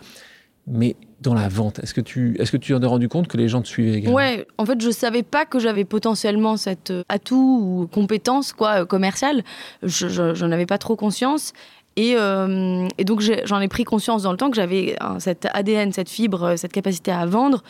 Mais 0.69 0.97
dans 1.21 1.35
la 1.35 1.49
vente, 1.49 1.79
est-ce 1.79 1.95
que 1.95 2.01
tu 2.01 2.35
est-ce 2.41 2.51
que 2.51 2.57
tu 2.57 2.75
en 2.75 2.83
as 2.83 2.87
rendu 2.89 3.09
compte 3.09 3.29
que 3.29 3.37
les 3.37 3.49
gens 3.49 3.63
te 3.63 3.69
suivaient 3.69 3.99
également? 3.99 4.17
Ouais, 4.17 4.47
en 4.59 4.67
fait, 4.67 4.81
je 4.81 4.91
savais 4.91 5.23
pas 5.23 5.47
que 5.47 5.61
j'avais 5.61 5.85
potentiellement 5.85 6.57
cette 6.57 6.91
euh, 6.91 7.05
atout 7.09 7.61
ou 7.63 7.87
compétence 7.87 8.53
quoi 8.53 8.85
commerciale. 8.85 9.45
Je, 9.85 10.45
n'en 10.45 10.51
avais 10.51 10.67
pas 10.67 10.79
trop 10.79 10.97
conscience. 10.97 11.53
Euh, 11.99 12.89
et, 12.99 13.05
donc 13.05 13.23
j'en 13.45 13.61
ai, 13.61 13.69
pris 13.69 13.85
conscience 13.85 14.23
dans 14.23 14.33
le 14.33 14.37
temps 14.37 14.51
que 14.51 14.57
j'avais 14.57 14.97
cet 15.19 15.49
ADN, 15.53 15.93
cette 15.93 16.11
fibre, 16.11 16.57
cette 16.57 16.73
capacité 16.73 17.11
à 17.11 17.25
vendre. 17.27 17.63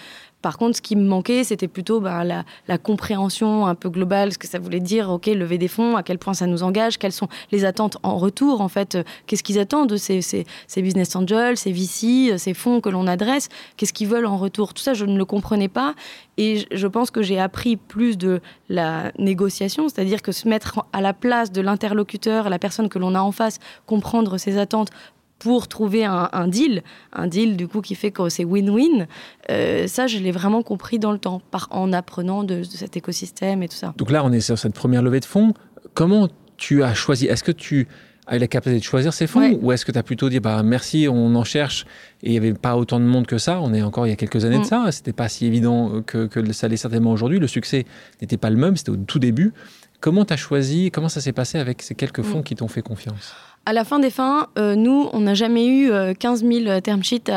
Par 0.46 0.58
contre, 0.58 0.76
ce 0.76 0.80
qui 0.80 0.94
me 0.94 1.02
manquait, 1.02 1.42
c'était 1.42 1.66
plutôt 1.66 1.98
bah, 1.98 2.22
la, 2.22 2.78
compréhension 2.78 3.66
un 3.66 3.74
peu 3.74 3.90
globale, 3.90 4.32
ce 4.32 4.38
que 4.38 4.46
ça 4.46 4.60
voulait 4.60 4.78
dire, 4.78 5.10
ok, 5.10 5.26
lever 5.26 5.58
des 5.58 5.66
fonds, 5.66 5.96
à 5.96 6.04
quel 6.04 6.18
point 6.20 6.34
ça 6.34 6.46
nous 6.46 6.62
engage, 6.62 6.98
quelles 6.98 7.10
sont 7.10 7.26
les 7.50 7.64
attentes 7.64 7.96
en 8.04 8.16
retour, 8.16 8.60
en 8.60 8.68
fait, 8.68 8.96
qu'est-ce 9.26 9.42
qu'ils 9.42 9.58
attendent 9.58 9.88
de 9.88 9.96
ces, 9.96 10.22
ces, 10.22 10.46
business 10.76 11.16
angels, 11.16 11.56
ces 11.56 11.72
VC, 11.72 12.38
ces 12.38 12.54
fonds 12.54 12.80
que 12.80 12.88
l'on 12.88 13.08
adresse, 13.08 13.48
qu'est-ce 13.76 13.92
qu'ils 13.92 14.06
veulent 14.06 14.26
en 14.26 14.36
retour? 14.36 14.72
Tout 14.72 14.84
ça, 14.84 14.94
je 14.94 15.04
ne 15.04 15.18
le 15.18 15.24
comprenais 15.24 15.66
pas. 15.66 15.96
Et 16.38 16.64
je 16.70 16.86
pense 16.86 17.10
que 17.10 17.22
j'ai 17.22 17.40
appris 17.40 17.76
plus 17.76 18.16
de 18.16 18.40
la 18.68 19.10
négociation, 19.18 19.88
c'est-à-dire 19.88 20.22
que 20.22 20.30
se 20.30 20.46
mettre 20.46 20.84
à 20.92 21.00
la 21.00 21.12
place 21.12 21.50
de 21.50 21.60
l'interlocuteur, 21.60 22.50
la 22.50 22.60
personne 22.60 22.88
que 22.88 23.00
l'on 23.00 23.16
a 23.16 23.20
en 23.20 23.32
face, 23.32 23.58
comprendre 23.86 24.38
ses 24.38 24.58
attentes 24.58 24.90
pour 25.38 25.68
trouver 25.68 26.04
un, 26.04 26.48
deal, 26.48 26.82
un 27.12 27.26
deal 27.26 27.56
du 27.56 27.68
coup 27.68 27.82
qui 27.82 27.94
fait 27.94 28.10
que 28.10 28.28
c'est 28.28 28.44
win-win. 28.44 29.06
Euh, 29.50 29.86
ça, 29.86 30.06
je 30.06 30.18
l'ai 30.18 30.32
vraiment 30.32 30.62
compris 30.62 30.98
dans 30.98 31.12
le 31.12 31.18
temps, 31.18 31.42
par, 31.50 31.68
en 31.70 31.92
apprenant 31.92 32.42
de, 32.42 32.62
cet 32.62 32.96
écosystème 32.96 33.62
et 33.62 33.68
tout 33.68 33.76
ça. 33.76 33.94
Donc 33.98 34.10
là, 34.10 34.24
on 34.24 34.32
est 34.32 34.40
sur 34.40 34.58
cette 34.58 34.74
première 34.74 35.02
levée 35.02 35.20
de 35.20 35.26
fonds. 35.26 35.52
Comment 35.94 36.28
tu 36.56 36.82
as 36.82 36.94
choisi? 36.94 37.26
Est-ce 37.26 37.44
que 37.44 37.52
tu 37.52 37.86
as 38.26 38.36
eu 38.36 38.38
la 38.38 38.48
capacité 38.48 38.80
de 38.80 38.84
choisir 38.84 39.12
ces 39.12 39.26
fonds 39.26 39.58
ou 39.60 39.72
est-ce 39.72 39.84
que 39.84 39.92
tu 39.92 39.98
as 39.98 40.02
plutôt 40.02 40.28
dit 40.28 40.40
bah 40.40 40.62
merci, 40.64 41.06
on 41.08 41.34
en 41.36 41.44
cherche 41.44 41.86
et 42.22 42.28
il 42.28 42.32
n'y 42.32 42.38
avait 42.38 42.54
pas 42.54 42.76
autant 42.76 42.98
de 42.98 43.04
monde 43.04 43.26
que 43.26 43.38
ça? 43.38 43.60
On 43.60 43.72
est 43.72 43.82
encore 43.82 44.06
il 44.06 44.10
y 44.10 44.12
a 44.12 44.16
quelques 44.16 44.44
années 44.44 44.58
de 44.58 44.62
mm. 44.62 44.64
ça. 44.64 44.86
C'était 44.90 45.12
pas 45.12 45.28
si 45.28 45.46
évident 45.46 46.02
que, 46.04 46.26
que 46.26 46.52
ça 46.52 46.66
l'est 46.66 46.76
certainement 46.76 47.12
aujourd'hui. 47.12 47.38
Le 47.38 47.46
succès 47.46 47.84
n'était 48.20 48.38
pas 48.38 48.50
le 48.50 48.56
même, 48.56 48.76
c'était 48.76 48.90
au 48.90 48.96
tout 48.96 49.18
début. 49.18 49.52
Comment 50.00 50.24
tu 50.24 50.32
as 50.32 50.36
choisi 50.36 50.90
Comment 50.90 51.08
ça 51.08 51.20
s'est 51.20 51.32
passé 51.32 51.58
avec 51.58 51.82
ces 51.82 51.94
quelques 51.94 52.22
fonds 52.22 52.40
mm. 52.40 52.44
qui 52.44 52.54
t'ont 52.56 52.68
fait 52.68 52.82
confiance? 52.82 53.34
À 53.66 53.72
la 53.72 53.84
fin 53.84 53.98
des 53.98 54.10
fins, 54.10 54.46
euh, 54.58 54.76
nous, 54.76 55.08
on 55.12 55.20
n'a 55.20 55.34
jamais 55.34 55.66
eu 55.66 55.90
15 56.20 56.44
euh, 56.44 56.62
000 56.64 56.80
term 56.80 57.02
sheets 57.02 57.32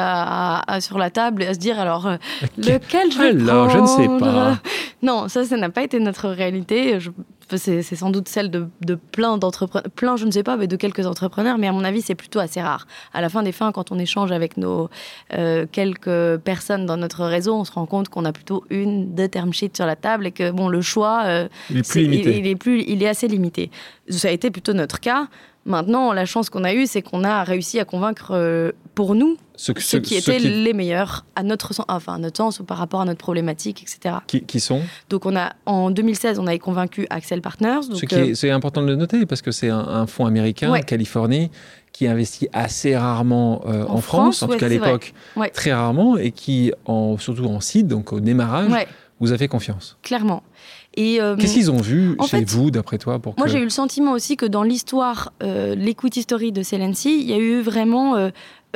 sur 0.80 0.98
la 1.00 1.10
table 1.10 1.42
et 1.42 1.48
à 1.48 1.56
se 1.56 1.60
dire 1.60 1.80
alors 1.80 2.06
euh, 2.06 2.18
lequel 2.58 3.12
je 3.12 3.18
vais 3.18 3.30
alors, 3.30 3.70
je 3.70 3.80
ne 3.80 3.88
sais 3.88 4.08
pas. 4.20 4.60
Non, 5.02 5.30
ça, 5.30 5.46
ça 5.46 5.56
n'a 5.56 5.70
pas 5.70 5.82
été 5.82 5.98
notre 5.98 6.28
réalité. 6.28 7.00
C'est 7.56 7.82
sans 7.82 8.12
doute 8.12 8.28
celle 8.28 8.52
de, 8.52 8.68
plein 9.12 9.38
d'entrepreneurs, 9.38 9.90
plein, 9.96 10.18
je 10.18 10.26
ne 10.26 10.32
sais 10.32 10.44
pas, 10.44 10.58
mais 10.58 10.68
de 10.68 10.76
quelques 10.76 11.08
entrepreneurs, 11.08 11.58
mais 11.58 11.68
à 11.68 11.72
mon 11.72 11.86
avis, 11.86 12.02
c'est 12.02 12.16
plutôt 12.16 12.40
assez 12.40 12.62
rare. 12.62 12.86
À 13.14 13.22
la 13.22 13.30
fin 13.30 13.42
des 13.42 13.54
fins, 13.54 13.72
quand 13.72 13.94
on 13.94 13.98
échange 13.98 14.34
avec 14.34 14.58
nos 14.58 14.90
quelques 15.72 16.38
personnes 16.44 16.86
dans 16.86 16.98
notre 16.98 17.24
réseau, 17.24 17.56
on 17.56 17.64
se 17.64 17.72
rend 17.72 17.86
compte 17.86 18.10
qu'on 18.10 18.26
a 18.26 18.34
plutôt 18.34 18.66
une, 18.70 19.16
deux 19.16 19.30
term 19.30 19.54
sheets 19.54 19.78
sur 19.78 19.86
la 19.86 19.96
table 19.96 20.28
et 20.28 20.32
que 20.32 20.52
bon, 20.52 20.68
le 20.68 20.82
choix, 20.82 21.24
il 21.70 21.78
est 21.78 21.90
plus 21.90 22.04
il, 22.04 22.48
est 22.48 22.56
plus, 22.56 22.84
il 22.86 23.02
est 23.02 23.08
assez 23.08 23.30
limité. 23.30 23.72
Ça 24.10 24.28
a 24.28 24.32
été 24.32 24.52
plutôt 24.52 24.74
notre 24.74 25.00
cas. 25.00 25.30
Maintenant, 25.66 26.14
la 26.14 26.26
chance 26.26 26.50
qu'on 26.50 26.64
a 26.64 26.74
eue, 26.74 26.88
c'est 26.88 27.02
qu'on 27.02 27.24
a 27.24 27.44
réussi 27.44 27.80
à 27.80 27.86
convaincre 27.86 28.32
euh, 28.32 28.72
pour 28.96 29.14
nous 29.14 29.38
ceux, 29.56 29.74
qui 29.74 30.16
étaient 30.16 30.40
les 30.40 30.74
meilleurs 30.74 31.26
à 31.36 31.44
notre 31.44 31.74
sens, 31.74 31.86
enfin 31.90 32.16
à 32.16 32.18
notre 32.18 32.38
sens 32.38 32.62
ou 32.62 32.64
par 32.64 32.78
rapport 32.78 33.02
à 33.02 33.06
notre 33.06 33.20
problématique, 33.20 33.84
etc. 33.84 34.16
Qui, 34.26 34.60
sont? 34.60 34.82
Donc 35.10 35.26
on 35.26 35.36
a 35.36 35.54
en 35.66 35.92
2016, 35.92 36.40
on 36.40 36.48
avait 36.48 36.60
convaincu 36.60 37.06
Axel 37.10 37.42
Partners. 37.42 37.82
Euh, 38.14 38.34
c'est 38.36 38.52
important 38.52 38.82
de 38.82 38.88
le 38.88 38.96
noter 38.96 39.26
parce 39.26 39.42
que 39.42 39.52
c'est 39.52 39.70
un, 39.70 40.08
fonds 40.08 40.26
américain, 40.26 40.74
en 40.74 40.80
Californie, 40.80 41.52
qui 41.92 42.08
investit 42.08 42.48
assez 42.54 42.96
rarement 42.96 43.62
euh, 43.68 43.86
en, 43.88 44.00
France, 44.00 44.42
en 44.42 44.48
tout 44.48 44.58
cas 44.58 44.68
à 44.68 44.70
l'époque, 44.70 45.14
très 45.54 45.74
rarement, 45.74 46.18
et 46.18 46.32
qui, 46.32 46.72
en, 46.86 47.18
surtout 47.18 47.46
en 47.46 47.60
seed, 47.60 47.88
donc 47.88 48.14
au 48.14 48.22
démarrage, 48.22 48.72
vous 49.20 49.34
a 49.34 49.38
fait 49.38 49.50
confiance. 49.50 49.98
Clairement. 50.02 50.44
Euh, 51.00 51.36
Qu'est-ce 51.38 51.54
qu'ils 51.54 51.72
ont 51.72 51.82
vu 51.82 52.18
chez 52.28 52.44
vous, 52.44 52.72
d'après 52.72 52.98
toi 52.98 53.20
pour 53.20 53.36
Moi, 53.38 53.48
j'ai 53.48 53.60
eu 53.60 53.64
le 53.64 53.70
sentiment 53.70 54.12
aussi 54.14 54.38
que 54.38 54.46
dans 54.46 54.64
l'histoire, 54.64 55.34
euh, 55.44 55.76
l'equity 55.76 56.22
story 56.22 56.52
de 56.52 56.64
Celency, 56.64 57.20
il 57.22 57.30
y 57.30 57.34
a 57.34 57.38
eu 57.38 57.62
vraiment 57.62 58.16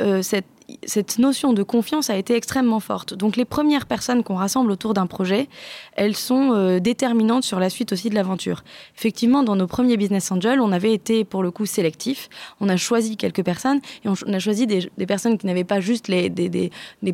euh, 0.00 0.22
cette 0.22 0.46
cette 0.84 1.18
notion 1.18 1.52
de 1.52 1.62
confiance 1.62 2.10
a 2.10 2.16
été 2.16 2.34
extrêmement 2.34 2.80
forte. 2.80 3.14
Donc 3.14 3.36
les 3.36 3.44
premières 3.44 3.86
personnes 3.86 4.22
qu'on 4.22 4.36
rassemble 4.36 4.70
autour 4.70 4.94
d'un 4.94 5.06
projet, 5.06 5.48
elles 5.96 6.16
sont 6.16 6.52
euh, 6.52 6.80
déterminantes 6.80 7.44
sur 7.44 7.60
la 7.60 7.70
suite 7.70 7.92
aussi 7.92 8.10
de 8.10 8.14
l'aventure. 8.14 8.64
Effectivement, 8.96 9.42
dans 9.42 9.56
nos 9.56 9.66
premiers 9.66 9.96
business 9.96 10.30
angels, 10.32 10.60
on 10.60 10.72
avait 10.72 10.92
été 10.92 11.24
pour 11.24 11.42
le 11.42 11.50
coup 11.50 11.66
sélectif. 11.66 12.28
On 12.60 12.68
a 12.68 12.76
choisi 12.76 13.16
quelques 13.16 13.44
personnes 13.44 13.80
et 14.04 14.08
on, 14.08 14.32
a 14.32 14.38
choisi 14.38 14.66
des, 14.66 14.88
personnes 15.06 15.38
qui 15.38 15.46
n'avaient 15.46 15.64
pas 15.64 15.80
juste 15.80 16.08
les, 16.08 16.30
des, 16.30 16.70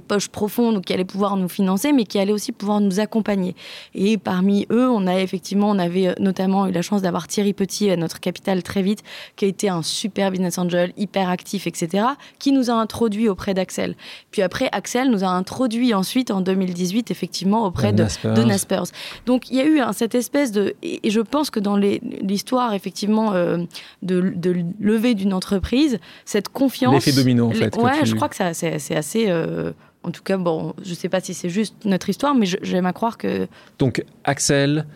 poches 0.07 0.29
profondes 0.29 0.77
ou 0.77 0.81
qui 0.81 0.93
allaient 0.93 1.05
pouvoir 1.05 1.37
nous 1.37 1.49
financer, 1.49 1.93
mais 1.93 2.05
qui 2.05 2.19
allaient 2.19 2.33
aussi 2.33 2.53
pouvoir 2.53 2.81
nous 2.81 3.01
accompagner. 3.01 3.57
Et 3.95 4.17
parmi 4.17 4.67
eux, 4.71 4.89
on 4.89 5.07
a 5.07 5.21
effectivement, 5.21 5.71
on 5.71 5.79
avait 5.79 6.09
euh, 6.09 6.15
notamment 6.21 6.67
eu 6.67 6.73
la 6.73 6.83
chance 6.83 7.03
d'avoir 7.03 7.27
Thierry 7.27 7.53
Petit 7.53 7.91
à 7.91 7.97
notre 7.97 8.21
capital 8.21 8.63
très 8.63 8.83
vite, 8.83 9.03
qui 9.37 9.45
a 9.45 9.49
été 9.49 9.69
un 9.69 9.83
super 9.83 10.31
business 10.31 10.57
angel, 10.59 10.93
hyper 10.97 11.29
actif, 11.29 11.67
etc., 11.67 12.05
qui 12.39 12.53
nous 12.53 12.71
a 12.71 12.75
introduit 12.75 13.29
au 13.29 13.35
auprès 13.41 13.55
d'Axel. 13.55 13.95
Puis 14.31 14.43
après, 14.43 14.69
Axel 14.73 15.11
nous 15.11 15.25
a 15.25 15.29
introduit 15.29 15.95
ensuite 15.95 16.31
en 16.31 16.43
2018 16.43 17.11
effectivement 17.11 17.65
auprès 17.65 17.95
de, 17.95 18.05
de, 18.05 18.43
Naspers. 18.45 18.85
Donc 19.25 19.51
il 19.51 19.57
y 19.57 19.61
a 19.61 19.67
eu 19.67 19.81
cette 19.95 20.15
espèce 20.15 20.53
de... 20.53 20.75
Et, 20.83 21.11
je 21.11 21.21
pense 21.21 21.49
que 21.49 21.59
dans 21.59 21.77
l'histoire 21.77 22.75
effectivement 22.75 23.33
euh, 23.33 23.59
de, 24.03 24.33
de 24.37 24.63
levée 24.79 25.15
d'une 25.15 25.33
entreprise, 25.33 25.99
cette 26.27 26.51
confiance... 26.51 26.95
L'effet 26.95 27.13
domino 27.13 27.47
en 27.47 27.53
fait. 27.53 27.75
Ouais, 27.77 28.05
je 28.05 28.15
crois 28.15 28.29
que 28.29 28.37
c'est 28.37 28.97
assez... 28.97 29.27
Euh, 29.29 29.73
en 30.03 30.11
tout 30.11 30.23
cas, 30.23 30.39
bon, 30.39 30.75
je 30.83 30.91
ne 30.91 30.95
sais 30.95 31.11
pas 31.11 31.21
si 31.21 31.35
c'est 31.35 31.51
juste 31.51 31.75
notre 31.85 32.09
histoire, 32.09 32.35
mais 32.35 32.47
j'aime 32.47 32.87
à 32.87 32.93
croire 32.93 33.17
que... 33.17 33.47
Donc 33.79 34.05
Axel, 34.25 34.87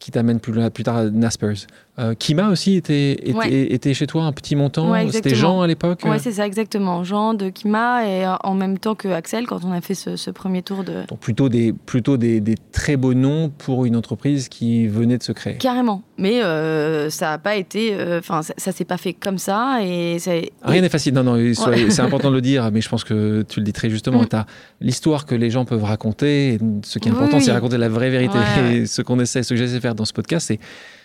qui 0.00 0.10
t'amène 0.10 0.40
plus, 0.40 0.70
plus 0.70 0.82
tard 0.82 0.96
à 0.96 1.04
Naspers. 1.04 1.66
Euh, 1.98 2.14
Kima 2.14 2.48
aussi 2.48 2.76
était, 2.76 3.12
était, 3.12 3.94
chez 3.94 4.06
toi 4.06 4.22
un 4.22 4.32
petit 4.32 4.56
montant. 4.56 4.94
C'était 5.10 5.34
Jean 5.34 5.60
à 5.60 5.66
l'époque 5.66 6.00
Oui, 6.04 6.18
c'est 6.18 6.32
ça, 6.32 6.46
exactement. 6.46 7.04
Jean 7.04 7.34
de 7.34 7.50
Kima 7.50 8.06
et 8.06 8.24
euh, 8.24 8.34
en 8.42 8.54
même 8.54 8.78
temps 8.78 8.94
que 8.94 9.08
Axel 9.08 9.46
quand 9.46 9.64
on 9.64 9.72
a 9.72 9.80
fait 9.80 9.94
ce, 9.94 10.30
premier 10.30 10.62
tour 10.62 10.84
de. 10.84 11.06
Donc 11.08 11.18
plutôt, 11.18 11.48
des, 11.48 11.72
plutôt 11.72 12.16
des, 12.16 12.42
très 12.72 12.96
beaux 12.96 13.12
noms 13.12 13.50
pour 13.50 13.84
une 13.84 13.96
entreprise 13.96 14.48
qui 14.48 14.86
venait 14.86 15.18
de 15.18 15.22
se 15.22 15.32
créer. 15.32 15.56
Carrément. 15.56 16.02
Mais 16.16 16.42
euh, 16.42 17.10
ça 17.10 17.30
n'a 17.30 17.38
pas 17.38 17.56
été. 17.56 17.94
Enfin, 18.18 18.42
ça, 18.42 18.54
ne 18.66 18.72
s'est 18.72 18.84
pas 18.84 18.96
fait 18.96 19.12
comme 19.12 19.38
ça. 19.38 19.80
Et 19.82 20.16
Rien 20.62 20.80
n'est 20.80 20.88
facile. 20.88 21.12
Non, 21.12 21.24
non, 21.24 21.36
c'est 21.54 22.00
important 22.00 22.30
de 22.30 22.36
le 22.36 22.40
dire, 22.40 22.70
mais 22.72 22.80
je 22.80 22.88
pense 22.88 23.04
que 23.04 23.42
tu 23.42 23.60
le 23.60 23.64
dis 23.64 23.72
très 23.72 23.90
justement. 23.90 24.22
Mm. 24.22 24.28
Tu 24.28 24.36
as 24.36 24.46
l'histoire 24.80 25.26
que 25.26 25.34
les 25.34 25.50
gens 25.50 25.64
peuvent 25.64 25.84
raconter. 25.84 26.58
ce 26.82 26.98
qui 26.98 27.08
est 27.08 27.12
important, 27.12 27.40
c'est 27.40 27.52
raconter 27.52 27.78
la 27.78 27.88
vraie 27.88 28.10
vérité. 28.10 28.38
Et 28.72 28.86
ce 28.86 29.02
qu'on 29.02 29.18
essaie, 29.18 29.42
ce 29.42 29.50
que 29.50 29.56
j'essaie 29.56 29.74
de 29.74 29.80
faire 29.80 29.94
dans 29.94 30.04
ce 30.04 30.12
podcast, 30.12 30.46
c'est 30.46 30.60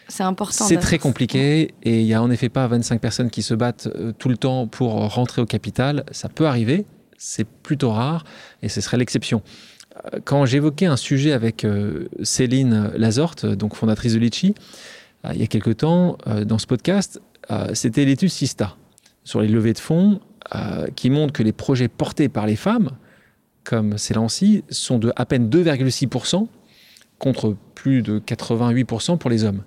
c'est 0.08 0.24
important. 0.24 0.66
C'est 0.66 0.78
très 0.78 1.00
compliqué 1.00 1.74
et 1.84 2.02
il 2.02 2.06
n'y 2.06 2.14
a 2.14 2.22
en 2.22 2.30
effet 2.30 2.50
pas 2.50 2.68
25 2.68 3.02
personnes 3.02 3.30
qui 3.30 3.42
se 3.42 3.54
battent 3.54 3.88
euh, 3.96 4.12
tout 4.18 4.30
le 4.30 4.38
temps 4.38 4.68
pour 4.68 4.94
rentrer 5.14 5.42
au 5.42 5.46
capital. 5.46 6.06
Ça 6.12 6.30
peut 6.30 6.46
arriver, 6.46 6.86
c'est 7.18 7.48
plutôt 7.48 7.92
rare 7.92 8.24
et 8.62 8.70
ce 8.70 8.82
serait 8.82 8.98
l'exception. 8.98 9.42
Euh, 10.14 10.20
quand 10.24 10.46
j'évoquais 10.46 10.86
un 10.86 10.98
sujet 10.98 11.32
avec 11.32 11.66
euh, 11.66 12.08
Céline 12.24 12.92
Lazorte, 12.96 13.46
donc 13.46 13.76
fondatrice 13.76 14.14
de 14.14 14.20
Litchi, 14.20 14.56
il 15.34 15.40
y 15.40 15.44
a 15.44 15.48
quelque 15.48 15.72
temps, 15.72 16.20
dans 16.46 16.60
ce 16.60 16.68
podcast, 16.68 17.20
c'était 17.74 18.06
l'étude 18.06 18.30
Sista 18.30 18.78
sur 19.24 19.42
les 19.42 19.48
levées 19.48 19.74
de 19.74 19.80
fonds 19.80 20.20
qui 20.96 21.10
montre 21.10 21.34
que 21.34 21.42
les 21.42 21.52
projets 21.52 21.88
portés 21.88 22.30
par 22.30 22.46
les 22.46 22.56
femmes, 22.56 22.92
comme 23.64 23.98
Célancy, 23.98 24.64
sont 24.70 25.00
de 25.00 25.12
à 25.16 25.26
peine 25.26 25.50
2,6% 25.50 26.46
contre 27.18 27.58
plus 27.74 28.04
de 28.04 28.20
88% 28.20 29.18
pour 29.18 29.32
les 29.32 29.44
hommes 29.46 29.64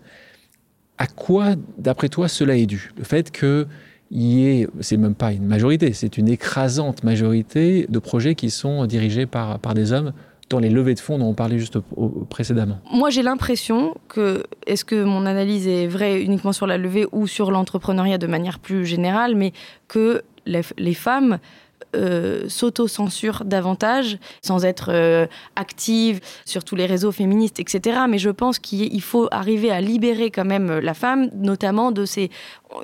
à 0.98 1.06
quoi, 1.06 1.54
d'après 1.78 2.08
toi, 2.08 2.28
cela 2.28 2.56
est 2.56 2.66
dû? 2.66 2.92
Le 2.96 3.04
fait 3.04 3.30
qu'il 3.30 3.66
y 4.10 4.46
ait, 4.46 4.68
c'est 4.80 4.96
même 4.96 5.14
pas 5.14 5.32
une 5.32 5.46
majorité, 5.46 5.92
c'est 5.92 6.18
une 6.18 6.28
écrasante 6.28 7.04
majorité 7.04 7.86
de 7.88 7.98
projets 7.98 8.34
qui 8.34 8.50
sont 8.50 8.86
dirigés 8.86 9.26
par, 9.26 9.58
par 9.58 9.74
des 9.74 9.92
hommes 9.92 10.12
dans 10.48 10.58
les 10.58 10.70
levées 10.70 10.94
de 10.94 11.00
fonds 11.00 11.18
dont 11.18 11.26
on 11.26 11.34
parlait 11.34 11.58
juste 11.58 11.78
précédemment. 12.30 12.78
Moi, 12.90 13.10
j'ai 13.10 13.22
l'impression 13.22 13.94
que, 14.08 14.44
est-ce 14.66 14.84
que 14.84 15.04
mon 15.04 15.26
analyse 15.26 15.68
est 15.68 15.86
vraie 15.86 16.22
uniquement 16.22 16.52
sur 16.52 16.66
la 16.66 16.78
levée 16.78 17.06
ou 17.12 17.26
sur 17.26 17.50
l'entrepreneuriat 17.50 18.18
de 18.18 18.26
manière 18.26 18.58
plus 18.58 18.86
générale, 18.86 19.34
mais 19.34 19.52
que 19.88 20.22
les, 20.46 20.94
femmes 20.94 21.38
euh, 21.96 22.48
s'auto-censure 22.48 23.44
davantage, 23.44 24.18
sans 24.42 24.64
être 24.64 24.90
euh, 24.92 25.26
active 25.56 26.20
sur 26.44 26.64
tous 26.64 26.76
les 26.76 26.86
réseaux 26.86 27.12
féministes, 27.12 27.60
etc. 27.60 28.00
Mais 28.08 28.18
je 28.18 28.30
pense 28.30 28.58
qu'il 28.58 29.02
faut 29.02 29.28
arriver 29.30 29.70
à 29.70 29.80
libérer 29.80 30.30
quand 30.30 30.44
même 30.44 30.78
la 30.78 30.94
femme, 30.94 31.30
notamment 31.34 31.90
de 31.90 32.04
ces 32.04 32.30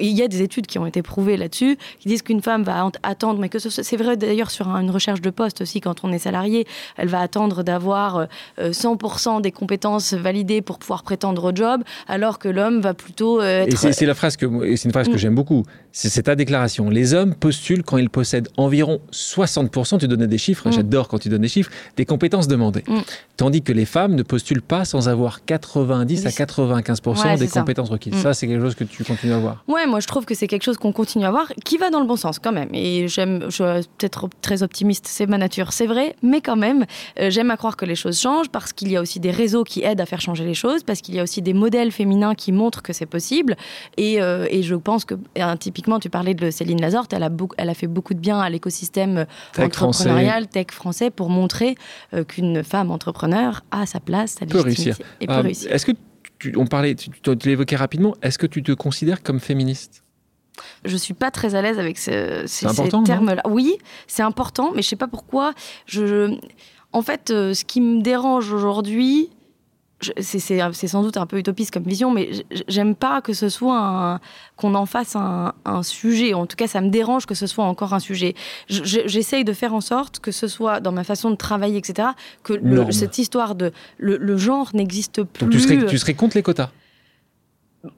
il 0.00 0.10
y 0.10 0.22
a 0.22 0.28
des 0.28 0.42
études 0.42 0.66
qui 0.66 0.78
ont 0.78 0.86
été 0.86 1.02
prouvées 1.02 1.36
là-dessus, 1.36 1.78
qui 2.00 2.08
disent 2.08 2.22
qu'une 2.22 2.42
femme 2.42 2.62
va 2.62 2.90
attendre, 3.02 3.40
mais 3.40 3.48
que 3.48 3.58
c'est 3.58 3.96
vrai 3.96 4.16
d'ailleurs 4.16 4.50
sur 4.50 4.68
une 4.68 4.90
recherche 4.90 5.20
de 5.20 5.30
poste 5.30 5.60
aussi, 5.60 5.80
quand 5.80 6.04
on 6.04 6.12
est 6.12 6.18
salarié, 6.18 6.66
elle 6.96 7.08
va 7.08 7.20
attendre 7.20 7.62
d'avoir 7.62 8.26
100% 8.58 9.38
euh, 9.38 9.40
des 9.40 9.52
compétences 9.52 10.14
validées 10.14 10.62
pour 10.62 10.78
pouvoir 10.78 11.02
prétendre 11.02 11.52
au 11.52 11.54
job, 11.54 11.82
alors 12.08 12.38
que 12.38 12.48
l'homme 12.48 12.80
va 12.80 12.94
plutôt 12.94 13.40
euh, 13.40 13.62
être... 13.62 13.84
Et 13.84 13.92
c'est 13.92 14.06
la 14.06 14.14
phrase 14.14 14.36
que, 14.36 14.46
c'est 14.76 14.84
une 14.84 14.92
phrase 14.92 15.08
que 15.08 15.14
mm. 15.14 15.18
j'aime 15.18 15.34
beaucoup, 15.34 15.64
c'est 15.92 16.22
ta 16.22 16.34
déclaration. 16.34 16.88
Les 16.90 17.14
hommes 17.14 17.34
postulent 17.34 17.82
quand 17.82 17.98
ils 17.98 18.10
possèdent 18.10 18.48
environ 18.56 19.00
60%, 19.12 19.98
tu 19.98 20.08
donnais 20.08 20.26
des 20.26 20.38
chiffres, 20.38 20.68
mm. 20.68 20.72
j'adore 20.72 21.08
quand 21.08 21.18
tu 21.18 21.28
donnes 21.28 21.42
des 21.42 21.48
chiffres, 21.48 21.70
des 21.96 22.04
compétences 22.04 22.48
demandées. 22.48 22.84
Mm. 22.86 23.00
Tandis 23.36 23.62
que 23.62 23.72
les 23.72 23.84
femmes 23.84 24.14
ne 24.14 24.22
postulent 24.22 24.62
pas 24.62 24.84
sans 24.84 25.08
avoir 25.08 25.44
90 25.44 26.26
à 26.26 26.30
95% 26.30 27.38
des 27.38 27.48
compétences 27.48 27.90
requises. 27.90 28.14
Ça, 28.14 28.32
c'est 28.34 28.46
quelque 28.46 28.62
chose 28.62 28.74
que 28.74 28.84
tu 28.84 29.04
continues 29.04 29.32
à 29.32 29.38
voir. 29.38 29.64
Ouais, 29.68 29.73
moi 29.86 30.00
je 30.00 30.06
trouve 30.06 30.24
que 30.24 30.34
c'est 30.34 30.46
quelque 30.46 30.62
chose 30.62 30.78
qu'on 30.78 30.92
continue 30.92 31.24
à 31.24 31.30
voir, 31.30 31.52
qui 31.64 31.76
va 31.76 31.90
dans 31.90 32.00
le 32.00 32.06
bon 32.06 32.16
sens 32.16 32.38
quand 32.38 32.52
même. 32.52 32.68
Et 32.72 33.08
j'aime, 33.08 33.44
je 33.46 33.50
suis 33.50 33.88
peut-être 33.98 34.28
très 34.40 34.62
optimiste, 34.62 35.06
c'est 35.06 35.26
ma 35.26 35.38
nature, 35.38 35.72
c'est 35.72 35.86
vrai, 35.86 36.16
mais 36.22 36.40
quand 36.40 36.56
même, 36.56 36.86
euh, 37.20 37.30
j'aime 37.30 37.50
à 37.50 37.56
croire 37.56 37.76
que 37.76 37.84
les 37.84 37.94
choses 37.94 38.20
changent 38.20 38.48
parce 38.48 38.72
qu'il 38.72 38.90
y 38.90 38.96
a 38.96 39.00
aussi 39.00 39.20
des 39.20 39.30
réseaux 39.30 39.64
qui 39.64 39.82
aident 39.82 40.00
à 40.00 40.06
faire 40.06 40.20
changer 40.20 40.44
les 40.44 40.54
choses, 40.54 40.82
parce 40.82 41.00
qu'il 41.00 41.14
y 41.14 41.20
a 41.20 41.22
aussi 41.22 41.42
des 41.42 41.54
modèles 41.54 41.92
féminins 41.92 42.34
qui 42.34 42.52
montrent 42.52 42.82
que 42.82 42.92
c'est 42.92 43.06
possible. 43.06 43.56
Et, 43.96 44.20
euh, 44.20 44.46
et, 44.50 44.62
je 44.62 44.74
pense 44.74 45.04
que, 45.04 45.14
typiquement, 45.58 45.98
tu 45.98 46.10
parlais 46.10 46.34
de 46.34 46.50
Céline 46.50 46.80
Lazorte, 46.80 47.12
elle 47.12 47.22
a, 47.22 47.30
elle 47.58 47.68
a 47.68 47.74
fait 47.74 47.86
beaucoup 47.86 48.14
de 48.14 48.20
bien 48.20 48.40
à 48.40 48.48
l'écosystème 48.48 49.26
entrepreneurial, 49.58 50.46
tech 50.46 50.68
français, 50.70 51.10
pour 51.10 51.28
montrer 51.28 51.76
euh, 52.12 52.24
qu'une 52.24 52.62
femme 52.62 52.90
entrepreneur 52.90 53.62
a 53.70 53.86
sa 53.86 54.00
place, 54.00 54.36
sa 54.38 54.44
légitimité 54.44 55.04
et 55.20 55.26
peut 55.26 55.40
réussir. 55.40 55.72
Est-ce 55.72 55.86
que 55.86 55.92
on 56.56 56.66
parlait, 56.66 56.94
tu, 56.94 57.10
l'évoquais 57.44 57.76
rapidement, 57.76 58.14
est-ce 58.22 58.38
que 58.38 58.46
tu 58.46 58.62
te 58.62 58.72
considères 58.72 59.22
comme 59.22 59.40
féministe? 59.40 60.02
Je 60.84 60.96
suis 60.96 61.14
pas 61.14 61.30
très 61.30 61.54
à 61.54 61.62
l'aise 61.62 61.78
avec 61.78 61.98
ces, 61.98 62.44
termes-là. 63.04 63.42
Oui, 63.48 63.76
c'est 64.06 64.22
important, 64.22 64.72
mais 64.74 64.82
je 64.82 64.88
sais 64.88 64.96
pas 64.96 65.08
pourquoi. 65.08 65.52
Je, 65.86 66.38
en 66.92 67.02
fait, 67.02 67.30
euh, 67.30 67.54
ce 67.54 67.64
qui 67.64 67.80
me 67.80 68.02
dérange 68.02 68.52
aujourd'hui, 68.52 69.30
c'est 70.18 70.86
sans 70.86 71.02
doute 71.02 71.16
un 71.16 71.26
peu 71.26 71.38
utopiste 71.38 71.72
comme 71.72 71.84
vision, 71.84 72.10
mais 72.10 72.30
j'aime 72.68 72.94
pas 72.94 73.20
que 73.20 73.32
ce 73.32 73.48
soit 73.48 74.20
qu'on 74.56 74.74
en 74.74 74.86
fasse 74.86 75.16
un, 75.16 75.52
sujet. 75.82 76.34
En 76.34 76.46
tout 76.46 76.56
cas, 76.56 76.66
ça 76.66 76.80
me 76.80 76.88
dérange 76.88 77.26
que 77.26 77.34
ce 77.34 77.46
soit 77.46 77.64
encore 77.64 77.94
un 77.94 78.00
sujet. 78.00 78.34
J'essaye 78.68 79.44
de 79.44 79.52
faire 79.52 79.74
en 79.74 79.80
sorte 79.80 80.20
que 80.20 80.32
ce 80.32 80.48
soit 80.48 80.80
dans 80.80 80.92
ma 80.92 81.04
façon 81.04 81.30
de 81.30 81.36
travailler, 81.36 81.78
etc., 81.78 82.08
que 82.42 82.60
cette 82.90 83.18
histoire 83.18 83.54
de 83.54 83.72
le, 83.98 84.36
genre 84.36 84.70
n'existe 84.74 85.22
plus. 85.22 85.48
tu 85.48 85.60
serais, 85.60 85.86
tu 85.86 85.98
serais 85.98 86.14
contre 86.14 86.36
les 86.36 86.42
quotas? 86.42 86.70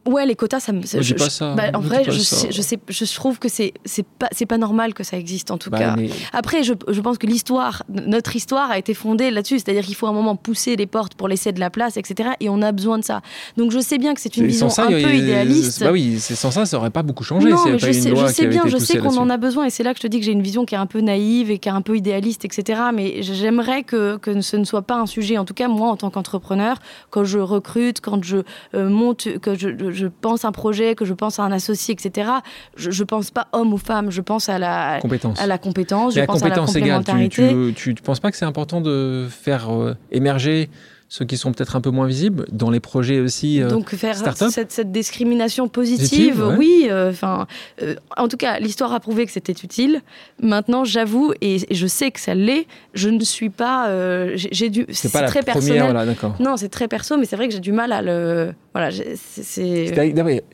Ouais, 0.06 0.26
les 0.26 0.34
quotas, 0.34 0.60
ça 0.60 0.72
me. 0.72 0.82
je, 0.82 1.14
pas 1.14 1.30
ça. 1.30 1.54
Bah, 1.54 1.64
en 1.74 1.80
vrai, 1.80 2.04
je, 2.04 2.12
je, 2.12 2.62
sais, 2.62 2.78
je 2.88 3.14
trouve 3.14 3.38
que 3.38 3.48
c'est 3.48 3.72
pas 4.18 4.28
c'est 4.32 4.46
pas 4.46 4.58
normal 4.58 4.94
que 4.94 5.04
ça 5.04 5.16
existe 5.16 5.50
en 5.50 5.58
tout 5.58 5.70
bah, 5.70 5.78
cas. 5.78 5.96
Après, 6.32 6.62
je, 6.62 6.72
je, 6.88 7.00
pense 7.00 7.18
que 7.18 7.26
l'histoire, 7.26 7.82
notre 7.88 8.34
histoire 8.34 8.70
a 8.70 8.78
été 8.78 8.94
fondée 8.94 9.30
là-dessus, 9.30 9.58
c'est-à-dire 9.58 9.84
qu'il 9.84 9.94
faut 9.94 10.06
un 10.06 10.12
moment 10.12 10.36
pousser 10.36 10.76
les 10.76 10.86
portes 10.86 11.14
pour 11.14 11.28
laisser 11.28 11.52
de 11.52 11.60
la 11.60 11.70
place, 11.70 11.96
etc. 11.96 12.30
Et 12.40 12.48
on 12.48 12.62
a 12.62 12.72
besoin 12.72 12.98
de 12.98 13.04
ça. 13.04 13.20
Donc 13.56 13.70
je 13.70 13.78
sais 13.78 13.98
bien 13.98 14.14
que 14.14 14.20
c'est 14.20 14.36
une 14.36 14.46
vision 14.46 14.68
un 14.76 14.86
peu 14.86 15.14
idéaliste. 15.14 15.82
Bah 15.82 15.92
oui, 15.92 16.18
sans 16.18 16.50
ça, 16.50 16.66
ça 16.66 16.76
aurait 16.76 16.90
pas 16.90 17.02
beaucoup 17.02 17.24
changé. 17.24 17.48
Non, 17.48 17.64
mais 17.64 17.78
je, 17.78 17.92
sais, 17.92 18.14
je 18.14 18.26
sais 18.26 18.46
bien, 18.46 18.62
je 18.66 18.78
sais 18.78 18.98
qu'on 18.98 19.16
en 19.16 19.30
a 19.30 19.36
besoin, 19.36 19.66
et 19.66 19.70
c'est 19.70 19.82
là 19.82 19.92
que 19.92 19.98
je 19.98 20.02
te 20.02 20.08
dis 20.08 20.18
que 20.18 20.24
j'ai 20.24 20.32
une 20.32 20.42
vision 20.42 20.64
qui 20.64 20.74
est 20.74 20.78
un 20.78 20.86
peu 20.86 21.00
naïve 21.00 21.50
et 21.50 21.58
qui 21.58 21.68
est 21.68 21.72
un 21.72 21.82
peu 21.82 21.96
idéaliste, 21.96 22.44
etc. 22.44 22.80
Mais 22.94 23.22
j'aimerais 23.22 23.82
que, 23.82 24.16
que 24.16 24.40
ce 24.40 24.56
ne 24.56 24.64
soit 24.64 24.82
pas 24.82 24.96
un 24.96 25.06
sujet. 25.06 25.38
En 25.38 25.44
tout 25.44 25.54
cas, 25.54 25.68
moi, 25.68 25.90
en 25.90 25.96
tant 25.96 26.10
qu'entrepreneur, 26.10 26.78
quand 27.10 27.24
je 27.24 27.38
recrute, 27.38 28.00
quand 28.00 28.22
je 28.24 28.38
euh, 28.74 28.88
monte, 28.88 29.38
que 29.38 29.54
je 29.56 29.68
je, 29.90 30.06
pense 30.06 30.44
à 30.44 30.48
un 30.48 30.52
projet, 30.52 30.94
que 30.94 31.04
je 31.04 31.14
pense 31.14 31.38
à 31.38 31.44
un 31.44 31.52
associé, 31.52 31.94
etc., 31.94 32.30
je 32.76 32.88
ne 32.88 33.06
pense 33.06 33.30
pas 33.30 33.48
homme 33.52 33.72
ou 33.72 33.78
femme, 33.78 34.10
je 34.10 34.20
pense 34.20 34.48
à 34.48 34.58
la 34.58 34.98
compétence. 35.00 35.40
À 35.40 35.46
la 35.46 35.58
compétence, 35.58 36.14
je 36.14 36.20
pense 36.22 36.42
à 36.42 36.48
la 36.48 36.56
complémentarité. 36.56 37.72
tu 37.74 37.90
ne 37.90 38.00
penses 38.00 38.20
pas 38.20 38.30
que 38.30 38.36
c'est 38.36 38.44
important 38.44 38.80
de 38.80 39.26
faire 39.30 39.72
euh, 39.72 39.96
émerger 40.10 40.70
ceux 41.08 41.24
qui 41.24 41.36
sont 41.36 41.52
peut-être 41.52 41.76
un 41.76 41.80
peu 41.80 41.90
moins 41.90 42.06
visibles 42.06 42.46
dans 42.50 42.68
les 42.68 42.80
projets 42.80 43.20
aussi 43.20 43.62
euh, 43.62 43.70
Donc 43.70 43.94
faire 43.94 44.16
cette, 44.16 44.72
cette, 44.72 44.90
discrimination 44.90 45.68
positive, 45.68 46.44
oui. 46.58 46.88
Euh, 46.90 47.10
enfin, 47.10 47.46
euh, 47.80 47.94
en 48.16 48.26
tout 48.26 48.36
cas, 48.36 48.58
l'histoire 48.58 48.92
a 48.92 48.98
prouvé 48.98 49.24
que 49.24 49.30
c'était 49.30 49.52
utile. 49.52 50.02
Maintenant, 50.42 50.84
j'avoue 50.84 51.32
et, 51.40 51.58
je 51.70 51.86
sais 51.86 52.10
que 52.10 52.18
ça 52.18 52.34
l'est. 52.34 52.66
Je 52.94 53.08
ne 53.08 53.22
suis 53.22 53.50
pas. 53.50 53.88
j'ai 54.34 54.68
dû. 54.68 54.86
C'est 54.90 55.12
pas 55.12 55.22
très 55.22 55.40
la 55.40 55.44
personnel. 55.44 55.82
Voilà, 55.82 56.04
non, 56.40 56.56
c'est 56.56 56.68
très 56.68 56.88
perso, 56.88 57.16
mais 57.16 57.24
c'est 57.24 57.36
vrai 57.36 57.46
que 57.46 57.54
j'ai 57.54 57.60
du 57.60 57.72
mal 57.72 57.92
à 57.92 58.02
le. 58.02 58.52
Voilà, 58.74 58.90
c'est. 58.90 59.92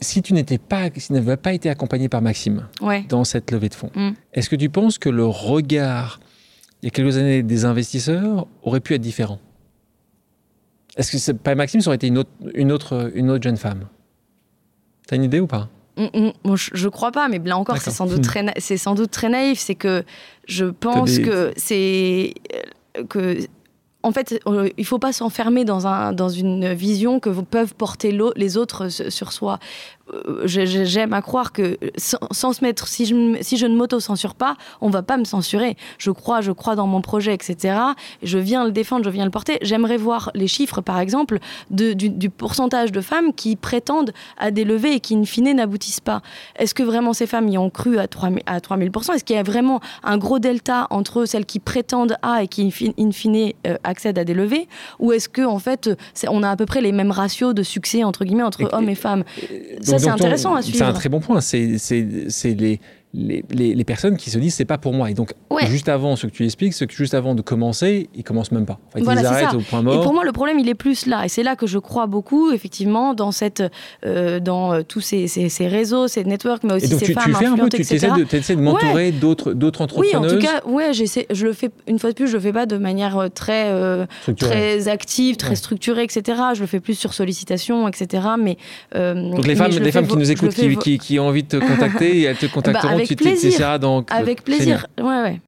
Si 0.00 0.22
tu 0.22 0.34
n'étais 0.34 0.58
pas, 0.58 0.90
si 0.96 1.06
tu 1.08 1.12
n'avais 1.14 1.36
pas 1.36 1.54
été 1.54 1.70
accompagné 1.70 2.08
par 2.08 2.20
Maxime 2.20 2.68
dans 3.08 3.24
cette 3.24 3.50
levée 3.50 3.70
de 3.70 3.74
fonds, 3.74 3.90
mm. 3.94 4.10
est-ce 4.34 4.50
que 4.50 4.56
tu 4.56 4.68
penses 4.68 4.98
que 4.98 5.08
le 5.08 5.24
regard 5.24 6.20
il 6.82 6.86
y 6.86 6.88
a 6.88 6.90
quelques 6.90 7.16
années 7.16 7.44
des 7.44 7.64
investisseurs 7.64 8.48
aurait 8.64 8.80
pu 8.80 8.94
être 8.94 9.00
différent 9.00 9.38
est-ce 10.96 11.32
que 11.32 11.32
pas 11.32 11.54
Maxime, 11.54 11.80
ça 11.80 11.88
aurait 11.88 11.96
été 11.96 12.06
une 12.06 12.18
autre, 12.18 12.30
une 12.54 12.72
autre, 12.72 13.10
une 13.14 13.30
autre 13.30 13.42
jeune 13.42 13.56
femme? 13.56 13.86
T'as 15.06 15.16
une 15.16 15.24
idée 15.24 15.40
ou 15.40 15.46
pas? 15.46 15.68
Mm, 15.96 16.32
mm. 16.44 16.56
je, 16.56 16.70
je, 16.72 16.88
crois 16.88 17.12
pas, 17.12 17.28
mais 17.28 17.38
là 17.38 17.56
encore, 17.56 17.78
c'est 17.78 17.90
sans, 17.90 18.06
doute 18.06 18.22
très 18.24 18.44
c'est 18.58 18.76
sans 18.76 18.94
doute 18.94 19.10
très 19.10 19.28
naïf. 19.28 19.58
C'est 19.58 19.74
que 19.74 20.04
je 20.46 20.66
pense 20.66 21.18
que 21.18 21.52
c'est 21.56 22.34
euh, 22.96 23.04
que 23.04 23.38
en 24.02 24.10
fait, 24.10 24.40
euh, 24.46 24.68
il 24.76 24.84
faut 24.84 24.98
pas 24.98 25.12
s'enfermer 25.12 25.64
dans, 25.64 25.86
un, 25.86 26.12
dans 26.12 26.28
une 26.28 26.72
vision 26.72 27.20
que 27.20 27.30
peuvent 27.30 27.74
porter 27.74 28.16
les 28.36 28.56
autres 28.56 28.88
sur 28.88 29.32
soi. 29.32 29.58
Euh, 30.12 30.42
j'aime 30.46 31.12
à 31.12 31.22
croire 31.22 31.52
que 31.52 31.78
sans, 31.96 32.52
se 32.52 32.64
mettre, 32.64 32.86
si 32.88 33.06
je, 33.06 33.36
si 33.40 33.56
je 33.56 33.66
ne 33.66 33.76
m'auto-censure 33.76 34.34
pas, 34.34 34.56
on 34.80 34.90
va 34.90 35.02
pas 35.02 35.16
me 35.16 35.24
censurer. 35.24 35.76
Je 35.98 36.10
crois, 36.10 36.40
je 36.40 36.52
crois 36.52 36.74
dans 36.76 36.86
mon 36.86 37.00
projet, 37.00 37.34
etc. 37.34 37.76
Je 38.22 38.38
viens 38.38 38.64
le 38.64 38.72
défendre, 38.72 39.04
je 39.04 39.10
viens 39.10 39.24
le 39.24 39.30
porter. 39.30 39.58
J'aimerais 39.62 39.96
voir 39.96 40.30
les 40.34 40.48
chiffres, 40.48 40.80
par 40.80 40.98
exemple, 40.98 41.38
de, 41.70 41.92
du, 41.92 42.30
pourcentage 42.30 42.92
de 42.92 43.00
femmes 43.00 43.32
qui 43.32 43.56
prétendent 43.56 44.12
à 44.38 44.50
des 44.50 44.64
levées 44.64 44.94
et 44.94 45.00
qui, 45.00 45.14
in 45.14 45.24
fine, 45.24 45.54
n'aboutissent 45.54 46.00
pas. 46.00 46.22
Est-ce 46.56 46.74
que 46.74 46.82
vraiment 46.82 47.12
ces 47.12 47.26
femmes 47.26 47.48
y 47.48 47.58
ont 47.58 47.70
cru 47.70 47.98
à 47.98 48.08
3000 48.08 48.42
à 48.46 48.58
3000% 48.58 49.14
Est-ce 49.14 49.24
qu'il 49.24 49.36
y 49.36 49.38
a 49.38 49.42
vraiment 49.42 49.80
un 50.02 50.18
gros 50.18 50.38
delta 50.38 50.86
entre 50.90 51.24
celles 51.24 51.46
qui 51.46 51.58
prétendent 51.58 52.16
à 52.22 52.42
et 52.42 52.48
qui, 52.48 52.72
in 52.98 53.12
fine, 53.12 53.52
euh, 53.66 53.76
accèdent 53.84 54.18
à 54.18 54.24
des 54.24 54.34
levées? 54.34 54.68
Ou 54.98 55.12
est-ce 55.12 55.28
que, 55.28 55.42
en 55.42 55.58
fait, 55.58 55.90
on 56.28 56.42
a 56.42 56.50
à 56.50 56.56
peu 56.56 56.66
près 56.66 56.80
les 56.80 56.92
mêmes 56.92 57.10
ratios 57.10 57.54
de 57.54 57.62
succès, 57.62 58.04
entre 58.04 58.24
guillemets, 58.24 58.42
entre 58.42 58.68
hommes 58.72 58.88
et 58.88 58.94
femmes? 58.94 59.24
C'est 60.02 60.10
intéressant 60.10 60.54
à 60.54 60.62
suivre. 60.62 60.78
C'est 60.78 60.84
un 60.84 60.92
très 60.92 61.08
bon 61.08 61.20
point. 61.20 61.40
C'est 61.40 61.78
les, 62.44 62.80
les, 63.14 63.44
les, 63.50 63.84
personnes 63.84 64.16
qui 64.16 64.30
se 64.30 64.38
disent 64.38 64.54
c'est 64.54 64.64
pas 64.64 64.78
pour 64.78 64.94
moi. 64.94 65.10
Et 65.10 65.14
donc, 65.14 65.34
juste 65.66 65.88
avant 65.88 66.16
ce 66.16 66.26
que 66.26 66.32
tu 66.32 66.44
expliques, 66.44 66.72
ce 66.72 66.84
que 66.84 66.94
juste 66.94 67.12
avant 67.12 67.34
de 67.34 67.42
commencer, 67.42 68.08
ils 68.14 68.24
commencent 68.24 68.52
même 68.52 68.64
pas. 68.64 68.78
ils 68.96 69.08
arrêtent 69.08 69.54
au 69.54 69.60
point 69.60 69.82
mort. 69.82 70.00
Et 70.00 70.02
pour 70.02 70.14
moi, 70.14 70.24
le 70.24 70.32
problème, 70.32 70.58
il 70.58 70.68
est 70.68 70.74
plus 70.74 71.06
là. 71.06 71.24
Et 71.24 71.28
c'est 71.28 71.42
là 71.42 71.54
que 71.54 71.66
je 71.66 71.78
crois 71.78 72.06
beaucoup, 72.06 72.52
effectivement, 72.52 73.12
dans, 73.12 73.30
cette, 73.30 73.62
euh, 74.06 74.40
dans 74.40 74.72
euh, 74.72 74.82
tous 74.82 75.00
ces, 75.00 75.26
ces, 75.28 75.68
réseaux, 75.68 76.08
ces 76.08 76.24
networks, 76.24 76.64
mais 76.64 76.74
aussi 76.74 76.88
ces 76.88 77.04
tu, 77.04 77.12
femmes 77.12 77.24
tu 77.24 77.34
fais 77.34 77.46
un 77.46 77.56
peu, 77.56 77.68
tu 77.68 77.80
essaies 77.82 77.98
de, 77.98 78.54
de 78.54 78.60
m'entourer 78.60 79.12
d'autres 79.12 79.52
entrepreneurs. 79.82 80.22
Oui, 80.22 80.28
en 80.28 80.34
tout 80.34 80.38
cas, 80.38 80.62
ouais, 80.66 80.94
j'essaie, 80.94 81.26
je 81.30 81.44
le 81.44 81.52
fais, 81.52 81.70
une 81.86 81.98
fois 81.98 82.10
de 82.10 82.14
plus, 82.14 82.28
je 82.28 82.34
le 82.34 82.40
fais 82.40 82.52
pas 82.52 82.64
de 82.64 82.78
manière 82.78 83.18
euh, 83.18 83.28
très, 83.28 83.70
très 84.36 84.88
active, 84.88 85.36
très 85.36 85.56
structurée, 85.56 86.04
etc. 86.04 86.40
Je 86.54 86.60
le 86.62 86.66
fais 86.66 86.80
plus 86.80 86.94
sur 86.94 87.12
sollicitation, 87.12 87.86
etc. 87.88 88.22
Mais, 88.38 88.56
donc 88.94 89.46
les 89.46 89.54
femmes, 89.54 89.70
les 89.70 89.92
femmes 89.92 90.06
qui 90.06 90.16
nous 90.16 90.30
écoutent, 90.30 90.54
qui, 90.54 90.76
qui, 90.76 90.98
qui, 90.98 91.18
ont 91.18 91.26
envie 91.26 91.42
de 91.42 91.48
te 91.48 91.56
contacter, 91.56 92.22
elles 92.22 92.36
te 92.36 92.46
bah, 92.70 93.01
avec 93.02 93.16
plaisir. 93.18 93.78
donc. 93.78 94.08
Avec 94.10 94.44
plaisir. 94.44 94.86
Ouais, 94.98 95.22
ouais. 95.22 95.40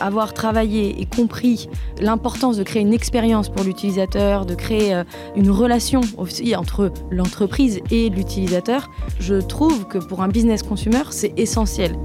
Avoir 0.00 0.32
travaillé 0.32 1.00
et 1.00 1.06
compris 1.06 1.68
l'importance 2.00 2.56
de 2.56 2.62
créer 2.62 2.82
une 2.82 2.92
expérience 2.92 3.48
pour 3.48 3.64
l'utilisateur, 3.64 4.46
de 4.46 4.54
créer 4.54 4.94
euh, 4.94 5.02
une 5.34 5.50
relation 5.50 6.02
aussi 6.16 6.54
entre 6.54 6.92
l'entreprise 7.10 7.80
et 7.90 8.08
l'utilisateur, 8.08 8.88
je 9.18 9.34
trouve 9.34 9.88
que 9.88 9.98
pour 9.98 10.22
un 10.22 10.28
business 10.28 10.62
consumer, 10.62 11.02
c'est 11.10 11.32
essentiel. 11.36 11.96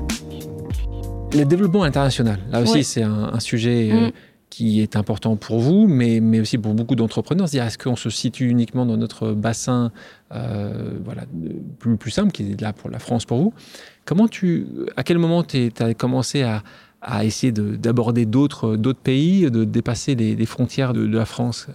Le 1.35 1.45
développement 1.45 1.83
international, 1.83 2.39
là 2.51 2.61
aussi, 2.61 2.83
c'est 2.83 3.03
un, 3.03 3.39
sujet. 3.39 3.91
Euh, 3.91 4.07
mm 4.07 4.11
qui 4.53 4.81
est 4.81 4.95
important 4.95 5.35
pour 5.35 5.59
vous, 5.59 5.87
mais, 5.87 6.19
mais 6.19 6.39
aussi 6.39 6.59
pour 6.59 6.75
beaucoup 6.75 6.95
d'entrepreneurs. 6.95 7.49
C'est-à-dire, 7.49 7.67
est-ce 7.67 7.79
qu'on 7.79 7.95
se 7.95 8.11
situe 8.11 8.47
uniquement 8.49 8.85
dans 8.85 8.97
notre 8.97 9.31
bassin 9.31 9.91
euh, 10.31 10.91
voilà, 11.03 11.23
plus, 11.79 11.97
plus 11.97 12.11
simple, 12.11 12.31
qui 12.31 12.51
est 12.51 12.61
là 12.61 12.71
pour 12.71 12.91
la 12.91 12.99
France 12.99 13.25
pour 13.25 13.39
vous? 13.39 13.53
Comment 14.05 14.27
tu, 14.27 14.67
à 14.95 15.01
quel 15.01 15.17
moment 15.17 15.41
tu 15.41 15.71
as 15.79 15.95
commencé 15.95 16.43
à, 16.43 16.61
à 17.01 17.25
essayer 17.25 17.51
d'aborder 17.51 18.27
d'autres 18.27 18.77
pays, 18.93 19.49
de 19.49 19.63
dépasser 19.63 20.13
les, 20.13 20.45
frontières 20.45 20.93
de, 20.93 21.03
la 21.03 21.25
France? 21.25 21.67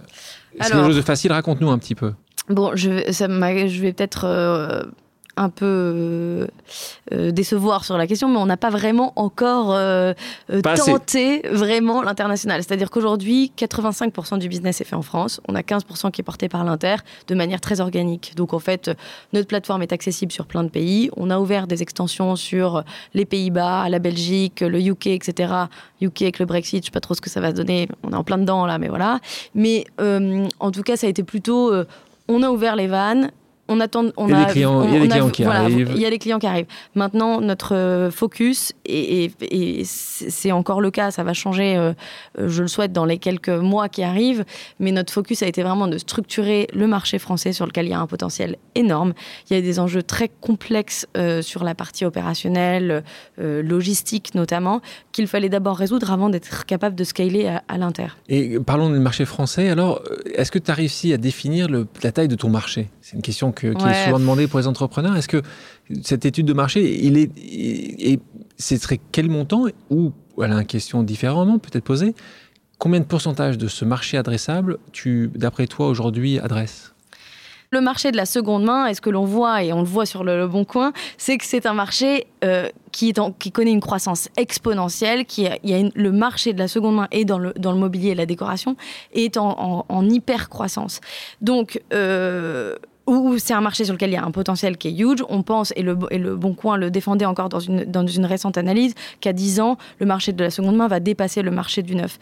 C'est 0.53 0.71
quelque 0.71 0.85
chose 0.85 0.95
de 0.95 1.01
facile 1.01 1.33
Raconte-nous 1.33 1.69
un 1.69 1.79
petit 1.79 1.95
peu. 1.95 2.13
Bon, 2.47 2.71
je, 2.75 3.11
ça 3.11 3.27
je 3.27 3.81
vais 3.81 3.91
peut-être... 3.91 4.23
Euh, 4.23 4.83
un 5.39 5.49
peu 5.49 6.47
décevoir 7.11 7.85
sur 7.85 7.97
la 7.97 8.05
question, 8.07 8.27
mais 8.27 8.37
on 8.37 8.45
n'a 8.45 8.57
pas 8.57 8.69
vraiment 8.69 9.13
encore 9.15 9.75
tenté 10.63 11.41
vraiment 11.49 12.01
l'international. 12.01 12.61
C'est-à-dire 12.61 12.89
qu'aujourd'hui, 12.89 13.53
85% 13.57 14.37
du 14.37 14.49
business 14.49 14.81
est 14.81 14.83
fait 14.83 14.97
en 14.97 15.01
France. 15.01 15.39
On 15.47 15.55
a 15.55 15.61
15% 15.61 16.11
qui 16.11 16.21
est 16.21 16.23
porté 16.23 16.49
par 16.49 16.63
l'Inter 16.65 16.97
de 17.27 17.35
manière 17.35 17.61
très 17.61 17.79
organique. 17.79 18.33
Donc 18.35 18.53
en 18.53 18.59
fait, 18.59 18.91
notre 19.31 19.47
plateforme 19.47 19.81
est 19.81 19.93
accessible 19.93 20.31
sur 20.31 20.45
plein 20.45 20.63
de 20.63 20.69
pays. 20.69 21.09
On 21.15 21.29
a 21.29 21.39
ouvert 21.39 21.67
des 21.67 21.81
extensions 21.81 22.35
sur 22.35 22.83
les 23.13 23.25
Pays-Bas, 23.25 23.87
la 23.87 23.99
Belgique, 23.99 24.59
le 24.59 24.79
UK, 24.79 25.07
etc. 25.07 25.53
UK 26.01 26.23
avec 26.23 26.39
le 26.39 26.45
Brexit, 26.45 26.83
je 26.83 26.87
sais 26.87 26.91
pas 26.91 26.99
trop 26.99 27.13
ce 27.13 27.21
que 27.21 27.29
ça 27.29 27.39
va 27.39 27.53
donner. 27.53 27.87
On 28.03 28.11
est 28.11 28.15
en 28.15 28.25
plein 28.25 28.37
dedans 28.37 28.65
là, 28.65 28.77
mais 28.77 28.89
voilà. 28.89 29.19
Mais 29.55 29.85
en 29.99 30.71
tout 30.71 30.83
cas, 30.83 30.97
ça 30.97 31.07
a 31.07 31.09
été 31.09 31.23
plutôt 31.23 31.73
on 32.31 32.43
a 32.43 32.49
ouvert 32.51 32.75
les 32.75 32.85
vannes, 32.85 33.31
on 33.69 33.79
attend, 33.79 34.05
on 34.17 34.27
il 34.27 34.31
y 34.31 34.33
a 34.33 34.45
des 34.45 34.51
clients, 34.51 34.83
il 34.83 34.93
y 34.93 34.97
a 34.97 34.99
des 34.99 35.07
clients 35.07 35.29
qui 35.29 35.43
arrivent. 35.43 35.91
Il 35.95 36.01
y 36.01 36.05
a 36.05 36.09
des 36.09 36.17
clients 36.17 36.39
qui 36.39 36.47
arrivent. 36.47 36.65
Maintenant, 36.95 37.39
notre 37.39 37.75
euh, 37.75 38.11
focus, 38.11 38.73
et, 38.85 39.31
c'est 39.85 40.51
encore 40.51 40.81
le 40.81 40.91
cas, 40.91 41.11
ça 41.11 41.23
va 41.23 41.33
changer, 41.33 41.77
euh, 41.77 41.93
je 42.37 42.63
le 42.63 42.67
souhaite, 42.67 42.91
dans 42.91 43.05
les 43.05 43.19
quelques 43.19 43.49
mois 43.49 43.87
qui 43.87 44.03
arrivent, 44.03 44.43
mais 44.79 44.91
notre 44.91 45.13
focus 45.13 45.43
a 45.43 45.47
été 45.47 45.61
vraiment 45.61 45.87
de 45.87 45.97
structurer 45.97 46.67
le 46.73 46.87
marché 46.87 47.19
français 47.19 47.53
sur 47.53 47.65
lequel 47.67 47.85
il 47.85 47.91
y 47.91 47.93
a 47.93 47.99
un 47.99 48.07
potentiel 48.07 48.57
énorme. 48.73 49.13
Il 49.49 49.55
y 49.55 49.59
a 49.59 49.61
des 49.61 49.79
enjeux 49.79 50.03
très 50.03 50.29
complexes 50.41 51.05
euh, 51.15 51.41
sur 51.41 51.63
la 51.63 51.75
partie 51.75 52.05
opérationnelle, 52.05 53.03
logistique 53.37 54.33
notamment, 54.35 54.81
qu'il 55.11 55.27
fallait 55.27 55.49
d'abord 55.49 55.77
résoudre 55.77 56.11
avant 56.11 56.29
d'être 56.29 56.65
capable 56.65 56.95
de 56.95 57.03
scaler 57.03 57.47
à, 57.47 57.63
à 57.67 57.77
l'inter. 57.77 58.07
Et 58.27 58.59
parlons 58.59 58.89
du 58.89 58.99
marché 58.99 59.25
français. 59.25 59.69
Alors, 59.69 60.01
est-ce 60.33 60.51
que 60.51 60.59
tu 60.59 60.71
as 60.71 60.73
réussi 60.73 61.13
à 61.13 61.17
définir 61.17 61.67
le, 61.69 61.87
la 62.03 62.11
taille 62.11 62.27
de 62.27 62.35
ton 62.35 62.49
marché? 62.49 62.89
C'est 63.01 63.15
une 63.15 63.21
question 63.21 63.51
qui 63.59 63.67
est 63.67 64.05
souvent 64.05 64.19
demandé 64.19 64.47
pour 64.47 64.59
les 64.59 64.67
entrepreneurs. 64.67 65.15
Est-ce 65.15 65.27
que 65.27 65.41
cette 66.03 66.25
étude 66.25 66.45
de 66.45 66.53
marché, 66.53 67.03
il 67.03 67.17
est, 67.17 67.31
et 67.37 68.19
ce 68.57 68.77
serait 68.77 68.99
quel 69.11 69.29
montant 69.29 69.65
ou 69.89 70.11
voilà 70.35 70.55
une 70.55 70.65
question 70.65 71.03
différemment 71.03 71.59
peut-être 71.59 71.83
posée. 71.83 72.15
Combien 72.77 73.01
de 73.01 73.05
pourcentage 73.05 73.57
de 73.57 73.67
ce 73.67 73.83
marché 73.83 74.17
adressable 74.17 74.77
tu, 74.93 75.29
d'après 75.35 75.67
toi, 75.67 75.87
aujourd'hui 75.87 76.39
adresses 76.39 76.93
le 77.71 77.81
marché 77.81 78.09
de 78.09 78.17
la 78.17 78.25
seconde 78.25 78.63
main, 78.63 78.87
est 78.87 78.95
ce 78.95 79.01
que 79.01 79.11
l'on 79.11 79.25
voit, 79.25 79.61
et 79.61 79.71
on 79.73 79.81
le 79.81 79.85
voit 79.85 80.07
sur 80.07 80.23
le, 80.23 80.47
Bon 80.47 80.65
Coin, 80.65 80.91
c'est 81.17 81.37
que 81.37 81.45
c'est 81.45 81.67
un 81.67 81.75
marché 81.75 82.25
euh, 82.43 82.67
qui, 82.91 83.09
est 83.09 83.19
qui 83.37 83.51
connaît 83.51 83.71
une 83.71 83.79
croissance 83.79 84.27
exponentielle, 84.37 85.25
qui 85.25 85.47
il 85.63 85.69
y 85.69 85.75
a 85.75 85.87
le 85.93 86.11
marché 86.11 86.53
de 86.53 86.57
la 86.57 86.67
seconde 86.67 86.95
main 86.95 87.07
et 87.11 87.25
dans 87.25 87.37
le, 87.37 87.53
dans 87.53 87.71
le 87.71 87.77
mobilier 87.77 88.09
et 88.09 88.15
la 88.15 88.25
décoration 88.25 88.75
est 89.13 89.37
en, 89.37 89.85
en, 89.87 90.09
hyper 90.09 90.49
croissance. 90.49 90.99
Donc, 91.41 91.79
euh, 91.93 92.75
où 93.09 93.37
c'est 93.37 93.53
un 93.53 93.61
marché 93.61 93.85
sur 93.85 93.93
lequel 93.93 94.11
il 94.11 94.13
y 94.13 94.17
a 94.17 94.23
un 94.23 94.31
potentiel 94.31 94.77
qui 94.77 94.89
est 94.89 94.97
huge. 94.99 95.23
On 95.29 95.41
pense, 95.41 95.73
et 95.75 95.81
le, 95.81 95.97
et 96.11 96.17
le 96.17 96.35
Bon 96.35 96.53
Coin 96.53 96.77
le 96.77 96.91
défendait 96.91 97.25
encore 97.25 97.49
dans 97.49 97.59
une, 97.59 97.83
dans 97.85 98.05
une 98.05 98.25
récente 98.25 98.57
analyse, 98.57 98.93
qu'à 99.19 99.33
10 99.33 99.59
ans, 99.59 99.77
le 99.99 100.05
marché 100.05 100.31
de 100.33 100.43
la 100.43 100.49
seconde 100.49 100.75
main 100.75 100.87
va 100.87 100.99
dépasser 100.99 101.41
le 101.41 101.51
marché 101.51 101.81
du 101.81 101.95
neuf. 101.95 102.19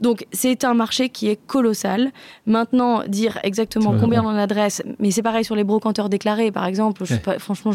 Donc 0.00 0.26
c'est 0.32 0.64
un 0.64 0.74
marché 0.74 1.08
qui 1.08 1.28
est 1.28 1.38
colossal. 1.46 2.12
Maintenant, 2.46 3.02
dire 3.06 3.38
exactement 3.42 3.94
combien 3.98 4.22
on 4.24 4.28
adresse, 4.28 4.82
mais 4.98 5.10
c'est 5.10 5.22
pareil 5.22 5.44
sur 5.44 5.56
les 5.56 5.64
brocanteurs 5.64 6.08
déclarés, 6.08 6.52
par 6.52 6.66
exemple, 6.66 7.04
je 7.04 7.16
pas, 7.16 7.38
franchement, 7.38 7.72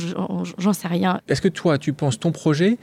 j'en 0.57 0.73
sais 0.73 0.87
rien. 0.87 1.19
Est-ce 1.27 1.41
que 1.41 1.49
toi, 1.49 1.77
tu 1.77 1.93
penses 1.93 2.19
ton 2.19 2.31
projet 2.31 2.77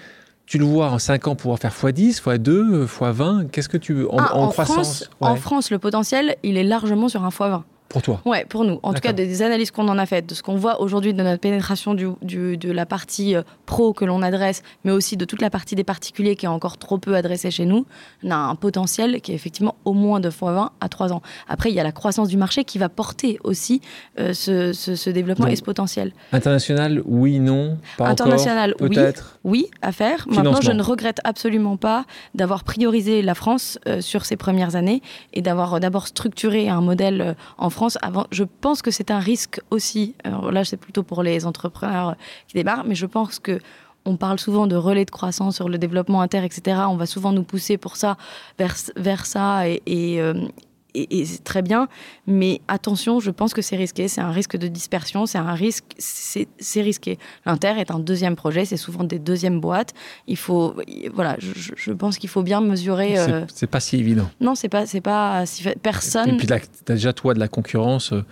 tu 0.47 0.59
le 0.59 0.65
vois 0.65 0.91
en 0.91 0.99
5 0.99 1.29
ans 1.29 1.37
pouvoir 1.37 1.61
faire 1.61 1.73
x10, 1.73 2.23
x2, 2.23 2.85
x20 2.85 3.51
Qu'est-ce 3.51 3.69
que 3.69 3.77
tu 3.77 4.05
en, 4.07 4.17
ah, 4.19 4.35
en, 4.35 4.49
croissance? 4.49 5.09
En 5.21 5.37
France, 5.37 5.71
le 5.71 5.79
potentiel, 5.79 6.35
il 6.43 6.57
est 6.57 6.65
largement 6.65 7.09
sur 7.09 7.25
un 7.25 7.29
x20. 7.29 7.63
Pour 7.91 8.03
toi 8.03 8.23
Ouais, 8.25 8.45
pour 8.45 8.65
nous. 8.65 8.79
En 8.85 8.95
tout 8.95 9.01
cas, 9.01 9.13
des 9.13 9.43
analyses 9.43 9.73
qu'on 9.73 9.89
en 9.89 9.99
a 9.99 10.07
faites, 10.07 10.27
de 10.27 10.35
ce 10.37 10.45
qu'on 10.45 10.55
voit 10.55 10.81
aujourd'hui 10.81 11.13
de 11.13 11.21
notre 11.25 11.41
pénétration 11.41 11.93
du, 11.93 12.07
de 12.57 12.71
la 12.71 12.87
partie 12.87 13.35
euh, 13.35 13.43
pro 13.67 13.93
que 13.93 14.05
l'on 14.05 14.23
adresse, 14.23 14.63
mais 14.85 14.93
aussi 14.93 15.17
de 15.17 15.25
toute 15.25 15.43
la 15.43 15.51
partie 15.51 15.75
des 15.75 15.83
particuliers 15.83 16.37
qui 16.37 16.47
est 16.47 16.49
encore 16.49 16.79
trop 16.79 16.99
peu 16.99 17.17
adressée 17.17 17.51
chez 17.51 17.65
nous, 17.65 17.87
on 18.23 18.31
a 18.31 18.37
un 18.37 18.55
potentiel 18.55 19.21
qui 19.21 19.33
est 19.33 19.35
effectivement 19.35 19.75
au 19.85 19.93
moins 19.93 20.21
de 20.21 20.31
fois 20.31 20.53
20 20.53 20.71
à 20.81 20.89
3 20.89 21.13
ans. 21.13 21.21
Après, 21.49 21.71
il 21.71 21.75
y 21.75 21.81
a 21.81 21.83
la 21.83 21.91
croissance 21.91 22.29
du 22.29 22.37
marché 22.37 22.63
qui 22.63 22.79
va 22.79 22.89
porter 22.89 23.41
aussi 23.43 23.81
euh, 24.21 24.35
ce, 24.35 24.73
ce, 24.73 25.11
développement 25.11 25.49
et 25.49 25.57
ce 25.57 25.63
potentiel. 25.63 26.13
International, 26.31 27.03
oui, 27.07 27.41
non 27.41 27.77
pas 27.99 28.07
International, 28.07 28.73
oui, 28.81 28.97
oui, 29.43 29.71
à 29.83 29.91
faire. 29.91 30.27
Maintenant, 30.31 30.61
je 30.61 30.71
ne 30.71 30.83
regrette 30.83 31.19
absolument 31.25 31.77
pas 31.77 32.05
d'avoir 32.37 32.63
priorisé 32.63 33.21
la 33.21 33.35
France 33.35 33.81
euh, 33.89 34.01
sur 34.01 34.25
ces 34.25 34.37
premières 34.37 34.77
années 34.77 35.03
et 35.33 35.43
d'avoir 35.43 35.81
d'abord 35.81 36.07
structuré 36.07 36.69
un 36.69 36.83
modèle 36.83 37.35
en 37.59 37.69
France 37.69 37.80
je 38.31 38.45
pense 38.61 38.83
que 38.83 38.91
c'est 38.91 39.11
un 39.11 39.19
risque 39.19 39.61
aussi. 39.71 40.15
là, 40.25 40.65
c'est 40.65 40.77
plutôt 40.77 41.03
pour 41.03 41.23
les 41.23 41.47
entrepreneurs 41.47 42.17
qui 42.49 42.55
démarrent, 42.55 42.85
mais 42.85 42.95
je 42.95 43.07
pense 43.07 43.39
que 43.39 43.59
on 44.05 44.17
parle 44.17 44.39
souvent 44.39 44.67
de 44.67 44.77
relais 44.77 45.05
de 45.05 45.11
croissance 45.11 45.57
sur 45.57 45.69
le 45.69 45.79
développement 45.79 46.23
inter, 46.23 46.45
etc. 46.45 46.83
On 46.89 46.97
va 46.97 47.07
souvent 47.07 47.33
nous 47.33 47.43
pousser 47.43 47.77
pour 47.77 47.97
ça, 47.97 48.17
vers, 48.59 48.75
vers 48.97 49.27
ça, 49.27 49.69
et, 49.69 49.81
euh, 50.21 50.35
et, 50.95 51.25
c'est 51.25 51.45
très 51.45 51.63
bien. 51.63 51.89
Mais 52.27 52.61
attention, 52.69 53.21
je 53.21 53.31
pense 53.31 53.55
que 53.55 53.63
c'est 53.63 53.77
risqué. 53.77 54.09
C'est 54.09 54.21
un 54.21 54.31
risque 54.31 54.57
de 54.57 54.69
dispersion. 54.69 55.27
C'est 55.27 55.39
un 55.39 55.55
risque. 55.55 55.85
C'est 55.99 56.47
risqué. 56.83 57.19
L'Inter 57.47 57.75
est 57.79 57.91
un 57.91 57.99
deuxième 57.99 58.37
projet. 58.37 58.65
C'est 58.65 58.77
souvent 58.77 59.05
des 59.05 59.19
deuxièmes 59.19 59.61
boîtes. 59.61 59.95
Il 60.27 60.37
faut. 60.37 60.75
Voilà. 61.13 61.37
Je, 61.41 61.93
pense 61.93 62.19
qu'il 62.19 62.31
faut 62.31 62.43
bien 62.43 62.61
mesurer. 62.61 63.17
C'est 63.53 63.67
pas 63.67 63.81
si 63.81 63.97
évident. 63.97 64.31
Non, 64.41 64.55
c'est 64.55 64.69
pas. 64.69 64.87
C'est 64.87 65.01
pas 65.01 65.47
si 65.47 65.65
personne. 65.83 66.31
Et 66.31 66.37
puis 66.37 66.47
tu 66.47 66.53
as 66.53 66.95
déjà 66.95 67.13
toi 67.13 67.35
de 67.35 67.41
la 67.41 67.49
concurrence. 67.49 68.13
Euh, 68.13 68.25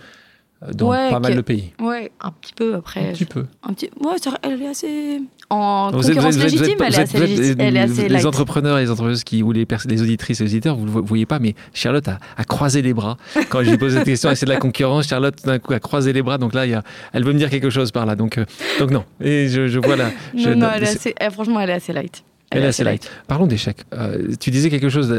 dans 0.73 0.89
pas 0.89 1.19
mal 1.19 1.35
de 1.35 1.41
pays. 1.41 1.71
Ouais, 1.79 2.11
un 2.19 2.31
petit 2.31 2.53
peu 2.53 2.75
après. 2.75 3.09
Un 3.09 3.13
petit 3.13 3.25
peu. 3.25 3.45
Un 3.63 3.73
petit, 3.73 3.89
ouais, 4.01 4.15
elle 4.43 4.61
est 4.61 4.67
assez. 4.67 5.21
En 5.49 5.89
concurrence 5.91 6.37
légitime, 6.37 6.77
elle, 6.79 6.93
est 6.93 6.99
assez, 6.99 7.55
elle 7.57 7.77
est 7.77 7.79
assez 7.79 8.09
Les 8.09 8.25
entrepreneurs 8.25 8.77
et 8.77 8.81
les 8.81 8.91
entrepreneuses 8.91 9.23
qui, 9.23 9.41
ou 9.41 9.51
les, 9.51 9.65
les 9.87 10.01
auditrices 10.01 10.41
et 10.41 10.43
les 10.43 10.51
auditeurs, 10.51 10.75
vous 10.75 11.01
ne 11.01 11.07
voyez 11.07 11.25
pas, 11.25 11.39
mais 11.39 11.55
Charlotte 11.73 12.07
a, 12.07 12.19
a 12.37 12.43
croisé 12.43 12.81
les 12.81 12.93
bras. 12.93 13.17
Quand 13.49 13.63
je 13.63 13.71
lui 13.71 13.77
pose 13.77 13.93
cette 13.93 14.03
question, 14.03 14.29
c'est 14.35 14.45
de 14.45 14.51
la 14.51 14.57
concurrence. 14.57 15.07
Charlotte, 15.07 15.35
d'un 15.45 15.57
coup, 15.57 15.73
a 15.73 15.79
croisé 15.79 16.13
les 16.13 16.21
bras. 16.21 16.37
Donc 16.37 16.53
là, 16.53 16.65
il 16.65 16.71
y 16.71 16.75
a, 16.75 16.83
elle 17.13 17.23
veut 17.23 17.33
me 17.33 17.39
dire 17.39 17.49
quelque 17.49 17.69
chose 17.69 17.91
par 17.91 18.05
là. 18.05 18.15
Donc, 18.15 18.37
euh, 18.37 18.45
donc 18.79 18.91
non. 18.91 19.05
Et 19.21 19.47
je, 19.47 19.67
je 19.67 19.79
vois 19.79 19.95
là. 19.95 20.11
Je, 20.35 20.49
non, 20.49 20.57
non, 20.57 20.67
elle 20.75 20.83
est 20.83 20.89
assez, 20.89 21.15
franchement, 21.31 21.61
elle 21.61 21.69
est 21.69 21.73
assez 21.73 21.93
light. 21.93 22.23
Elle, 22.51 22.63
est 22.63 22.67
assez 22.67 22.83
light. 22.83 23.09
Parlons 23.27 23.47
d'échecs. 23.47 23.85
Euh, 23.93 24.33
tu 24.39 24.51
disais 24.51 24.69
quelque 24.69 24.89
chose. 24.89 25.09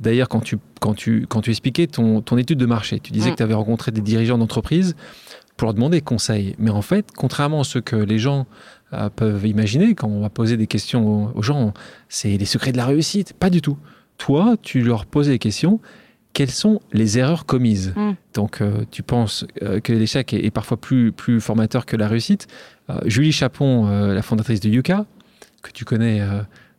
D'ailleurs, 0.00 0.28
quand 0.28 0.40
tu, 0.40 0.58
quand, 0.80 0.94
tu, 0.94 1.26
quand 1.28 1.40
tu 1.40 1.50
expliquais 1.50 1.86
ton, 1.86 2.20
ton 2.20 2.36
étude 2.36 2.58
de 2.58 2.66
marché, 2.66 3.00
tu 3.00 3.12
disais 3.12 3.30
mm. 3.30 3.32
que 3.32 3.36
tu 3.36 3.42
avais 3.42 3.54
rencontré 3.54 3.92
des 3.92 4.02
dirigeants 4.02 4.38
d'entreprise 4.38 4.94
pour 5.56 5.66
leur 5.66 5.74
demander 5.74 6.00
conseil. 6.00 6.54
Mais 6.58 6.70
en 6.70 6.82
fait, 6.82 7.06
contrairement 7.16 7.60
à 7.60 7.64
ce 7.64 7.78
que 7.78 7.96
les 7.96 8.18
gens 8.18 8.46
euh, 8.92 9.08
peuvent 9.08 9.46
imaginer 9.46 9.94
quand 9.94 10.08
on 10.08 10.20
va 10.20 10.28
poser 10.28 10.56
des 10.56 10.66
questions 10.66 11.32
aux, 11.34 11.42
gens, 11.42 11.72
c'est 12.08 12.36
les 12.36 12.44
secrets 12.44 12.72
de 12.72 12.76
la 12.76 12.86
réussite. 12.86 13.32
Pas 13.32 13.48
du 13.48 13.62
tout. 13.62 13.78
Toi, 14.18 14.56
tu 14.60 14.82
leur 14.82 15.06
posais 15.06 15.32
des 15.32 15.38
questions. 15.38 15.80
Quelles 16.34 16.50
sont 16.50 16.80
les 16.92 17.18
erreurs 17.18 17.46
commises 17.46 17.94
mm. 17.96 18.12
Donc, 18.34 18.60
euh, 18.60 18.84
tu 18.90 19.02
penses 19.02 19.46
euh, 19.62 19.80
que 19.80 19.94
l'échec 19.94 20.34
est, 20.34 20.50
parfois 20.50 20.76
plus, 20.76 21.10
plus 21.10 21.40
formateur 21.40 21.86
que 21.86 21.96
la 21.96 22.08
réussite. 22.08 22.46
Julie 23.04 23.32
Chapon, 23.32 23.88
la 23.88 24.22
fondatrice 24.22 24.60
de 24.60 24.68
Yuka, 24.68 25.06
que 25.60 25.72
tu 25.72 25.84
connais 25.84 26.22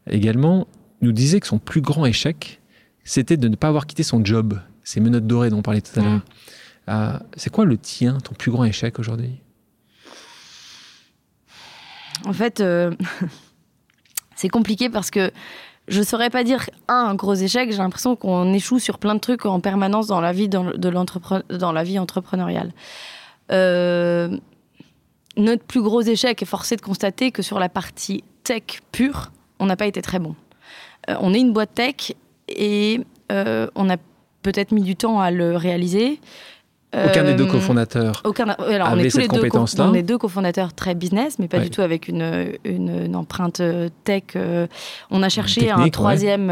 également, 0.10 0.70
nous 1.02 1.12
disait 1.12 1.42
que 1.42 1.48
son 1.48 1.60
plus 1.60 1.82
grand 1.82 2.06
échec, 2.06 2.62
c'était 3.08 3.38
de 3.38 3.48
ne 3.48 3.56
pas 3.56 3.70
avoir 3.70 3.88
quitté 3.88 4.04
son 4.04 4.24
job, 4.24 4.60
ces 4.84 5.00
menottes 5.00 5.26
dorées 5.26 5.50
dont 5.50 5.60
on 5.60 5.62
parlait 5.62 5.82
tout 5.82 5.98
à 5.98 6.04
l'heure. 6.04 6.22
Euh, 6.90 7.18
c'est 7.38 7.50
quoi 7.50 7.64
le 7.64 7.78
tien, 7.78 8.18
ton 8.18 8.36
plus 8.36 8.52
grand 8.52 8.66
échec 8.66 9.00
aujourd'hui? 9.00 9.40
En 12.26 12.34
fait, 12.34 12.60
euh, 12.60 12.92
c'est 14.36 14.50
compliqué 14.50 14.90
parce 14.90 15.10
que 15.10 15.32
je 15.88 16.00
ne 16.00 16.04
saurais 16.04 16.30
pas 16.30 16.44
dire 16.44 16.70
un, 16.90 17.16
gros 17.16 17.34
échec. 17.34 17.72
J'ai 17.72 17.78
l'impression 17.78 18.18
qu'on 18.18 18.52
échoue 18.54 18.78
sur 18.78 19.00
plein 19.00 19.16
de 19.16 19.22
trucs 19.22 19.46
en 19.46 19.62
permanence 19.62 20.08
dans 20.08 20.20
la 20.20 20.34
vie, 20.34 20.50
dans, 20.50 20.66
de 20.66 21.56
dans 21.58 21.72
la 21.72 21.84
vie 21.84 22.00
entrepreneuriale. 22.00 22.74
Euh, 23.54 24.38
notre 25.38 25.64
plus 25.64 25.82
gros 25.82 26.02
échec 26.02 26.42
est 26.42 26.46
forcé 26.46 26.76
de 26.76 26.82
constater 26.82 27.32
que 27.32 27.42
sur 27.42 27.58
la 27.58 27.70
partie 27.70 28.26
tech 28.44 28.82
pure, 28.92 29.32
on 29.60 29.66
n'a 29.66 29.78
pas 29.78 29.88
été 29.88 30.02
très 30.02 30.20
bon. 30.20 30.36
on 31.08 31.34
est 31.34 31.40
une 31.40 31.54
boîte 31.54 31.74
tech 31.74 32.14
et 32.48 33.02
euh, 33.32 33.68
on 33.76 33.90
a 33.90 33.98
peut-être 34.42 34.72
mis 34.72 34.82
du 34.82 34.96
temps 34.96 35.20
à 35.20 35.32
le 35.32 35.56
réaliser. 35.56 36.20
Aucun 36.94 37.26
des 37.26 37.36
deux 37.36 37.44
euh, 37.44 37.52
cofondateurs 37.52 38.22
aucun, 38.24 38.48
alors, 38.48 38.90
on 38.94 38.98
est 38.98 39.12
tous 39.12 39.18
les 39.18 39.28
deux 39.28 39.50
On 39.80 39.94
est 39.94 40.04
deux 40.04 40.18
cofondateurs 40.18 40.74
très 40.74 40.96
business, 40.96 41.38
mais 41.38 41.50
pas 41.50 41.60
du 41.60 41.70
tout 41.70 41.82
avec 41.82 42.08
une, 42.08 42.54
une, 42.64 43.16
empreinte 43.16 43.60
euh, 43.60 43.90
tech. 44.06 44.24
on 45.12 45.22
a 45.22 45.30
cherché 45.30 45.70
un, 45.70 45.90
troisième, 45.90 46.50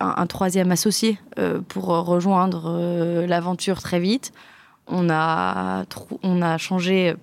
un, 0.00 0.26
troisième 0.26 0.70
associé 0.70 1.18
pour 1.68 1.86
rejoindre 1.86 3.26
l'aventure 3.26 3.82
très 3.82 3.98
vite. 3.98 4.32
On 4.86 5.10
a, 5.10 5.84
on 6.22 6.42
a 6.42 6.58
changé 6.58 7.16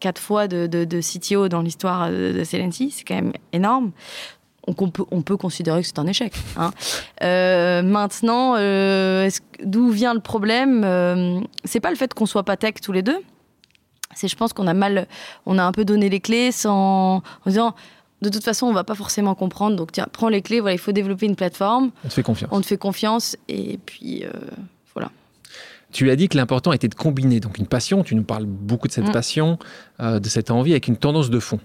quatre 0.00 0.20
fois 0.20 0.48
de, 0.48 0.66
de, 0.66 0.84
de 0.84 1.00
CTO 1.00 1.48
dans 1.48 1.60
l'histoire 1.60 2.10
de, 2.10 2.32
de 2.32 2.42
c'est 2.42 3.04
quand 3.06 3.14
même 3.14 3.34
énorme 3.52 3.92
on, 4.66 4.74
peut, 4.74 5.04
on 5.10 5.22
peut 5.22 5.36
considérer 5.36 5.80
que 5.82 5.86
c'est 5.86 5.98
un 5.98 6.06
échec. 6.06 6.32
Hein. 6.56 6.70
Euh, 7.22 7.82
maintenant, 7.82 8.54
euh, 8.56 9.28
d'où 9.64 9.90
vient 9.90 10.14
le 10.14 10.20
problème 10.20 10.82
euh, 10.84 11.40
C'est 11.64 11.80
pas 11.80 11.90
le 11.90 11.96
fait 11.96 12.14
qu'on 12.14 12.26
soit 12.26 12.44
pas 12.44 12.56
tech 12.56 12.74
tous 12.82 12.92
les 12.92 13.02
deux. 13.02 13.18
C'est, 14.14 14.28
je 14.28 14.36
pense 14.36 14.52
qu'on 14.52 14.66
a 14.66 14.74
mal, 14.74 15.06
on 15.46 15.58
a 15.58 15.64
un 15.64 15.72
peu 15.72 15.84
donné 15.84 16.08
les 16.08 16.20
clés 16.20 16.52
sans, 16.52 17.16
en 17.16 17.22
disant, 17.46 17.74
de 18.20 18.28
toute 18.28 18.44
façon, 18.44 18.66
on 18.66 18.72
va 18.72 18.84
pas 18.84 18.94
forcément 18.94 19.34
comprendre. 19.34 19.74
Donc, 19.76 19.90
tiens, 19.92 20.06
prends 20.12 20.28
les 20.28 20.42
clés. 20.42 20.60
Voilà, 20.60 20.74
il 20.74 20.78
faut 20.78 20.92
développer 20.92 21.26
une 21.26 21.36
plateforme. 21.36 21.90
On 22.04 22.08
te 22.08 22.14
fait 22.14 22.22
confiance. 22.22 22.50
On 22.52 22.60
te 22.60 22.66
fait 22.66 22.76
confiance. 22.76 23.36
Et 23.48 23.78
puis, 23.84 24.24
euh, 24.24 24.30
voilà. 24.94 25.10
Tu 25.90 26.10
as 26.10 26.16
dit 26.16 26.28
que 26.28 26.36
l'important 26.36 26.72
était 26.72 26.88
de 26.88 26.94
combiner 26.94 27.40
donc 27.40 27.58
une 27.58 27.66
passion. 27.66 28.04
Tu 28.04 28.14
nous 28.14 28.22
parles 28.22 28.46
beaucoup 28.46 28.86
de 28.86 28.92
cette 28.92 29.08
Mm. 29.08 29.12
passion, 29.12 29.58
de 30.00 30.28
cette 30.28 30.50
envie, 30.50 30.70
avec 30.72 30.88
une 30.88 30.96
tendance 30.96 31.28
de 31.28 31.38
fond. 31.38 31.60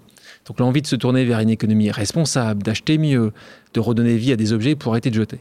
Donc 0.48 0.60
l'envie 0.60 0.82
de 0.82 0.88
se 0.88 0.96
tourner 0.96 1.26
vers 1.26 1.40
une 1.40 1.50
économie 1.50 1.92
responsable, 1.92 2.64
d'acheter 2.64 2.98
mieux, 2.98 3.34
de 3.74 3.80
redonner 3.80 4.16
vie 4.16 4.32
à 4.32 4.38
des 4.38 4.54
objets 4.54 4.76
pour 4.76 4.94
arrêter 4.94 5.10
de 5.10 5.16
jeter. 5.16 5.40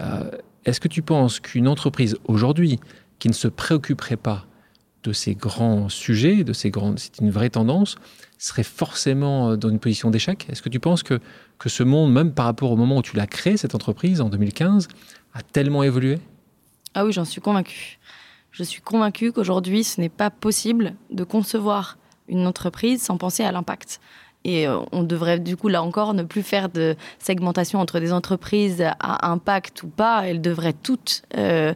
Euh, 0.00 0.30
Est-ce 0.64 0.80
que 0.80 0.88
tu 0.88 1.02
penses 1.02 1.40
qu'une 1.40 1.66
entreprise 1.66 2.16
aujourd'hui 2.26 2.78
qui 3.18 3.28
ne 3.28 3.32
se 3.34 3.48
préoccuperait 3.48 4.16
pas 4.16 4.46
de 5.02 5.12
ces 5.12 5.34
grands 5.34 5.88
sujets, 5.88 6.44
de 6.44 6.52
ces 6.52 6.70
grandes, 6.70 6.98
c'est 6.98 7.20
une 7.20 7.30
vraie 7.30 7.50
tendance, 7.50 7.96
serait 8.38 8.62
forcément 8.62 9.50
euh, 9.50 9.56
dans 9.56 9.70
une 9.70 9.78
position 9.78 10.10
d'échec? 10.10 10.46
Est-ce 10.50 10.62
que 10.62 10.68
tu 10.68 10.80
penses 10.80 11.02
que, 11.02 11.20
que 11.58 11.68
ce 11.68 11.82
monde, 11.82 12.12
même 12.12 12.32
par 12.32 12.44
rapport 12.44 12.70
au 12.70 12.76
moment 12.76 12.98
où 12.98 13.02
tu 13.02 13.16
l'as 13.16 13.26
créé, 13.26 13.56
cette 13.56 13.74
entreprise, 13.74 14.20
en 14.20 14.28
2015, 14.28 14.88
a 15.32 15.42
tellement 15.42 15.82
évolué? 15.82 16.18
Ah 16.94 17.04
oui, 17.04 17.12
j'en 17.12 17.24
suis 17.24 17.40
convaincue. 17.40 17.98
Je 18.50 18.62
suis 18.62 18.80
convaincue 18.80 19.32
qu'aujourd'hui, 19.32 19.84
ce 19.84 20.00
n'est 20.00 20.08
pas 20.08 20.30
possible 20.30 20.94
de 21.10 21.24
concevoir 21.24 21.98
une 22.28 22.46
entreprise 22.46 23.02
sans 23.02 23.16
penser 23.16 23.42
à 23.42 23.52
l'impact. 23.52 24.00
Et 24.44 24.68
euh, 24.68 24.78
on 24.92 25.02
devrait 25.02 25.38
du 25.38 25.56
coup, 25.56 25.68
là 25.68 25.82
encore, 25.82 26.14
ne 26.14 26.22
plus 26.22 26.42
faire 26.42 26.68
de 26.68 26.96
segmentation 27.18 27.80
entre 27.80 27.98
des 27.98 28.12
entreprises 28.12 28.84
à 29.00 29.30
impact 29.30 29.82
ou 29.82 29.88
pas. 29.88 30.26
Elles 30.26 30.42
devraient 30.42 30.74
toutes 30.74 31.22
euh, 31.36 31.72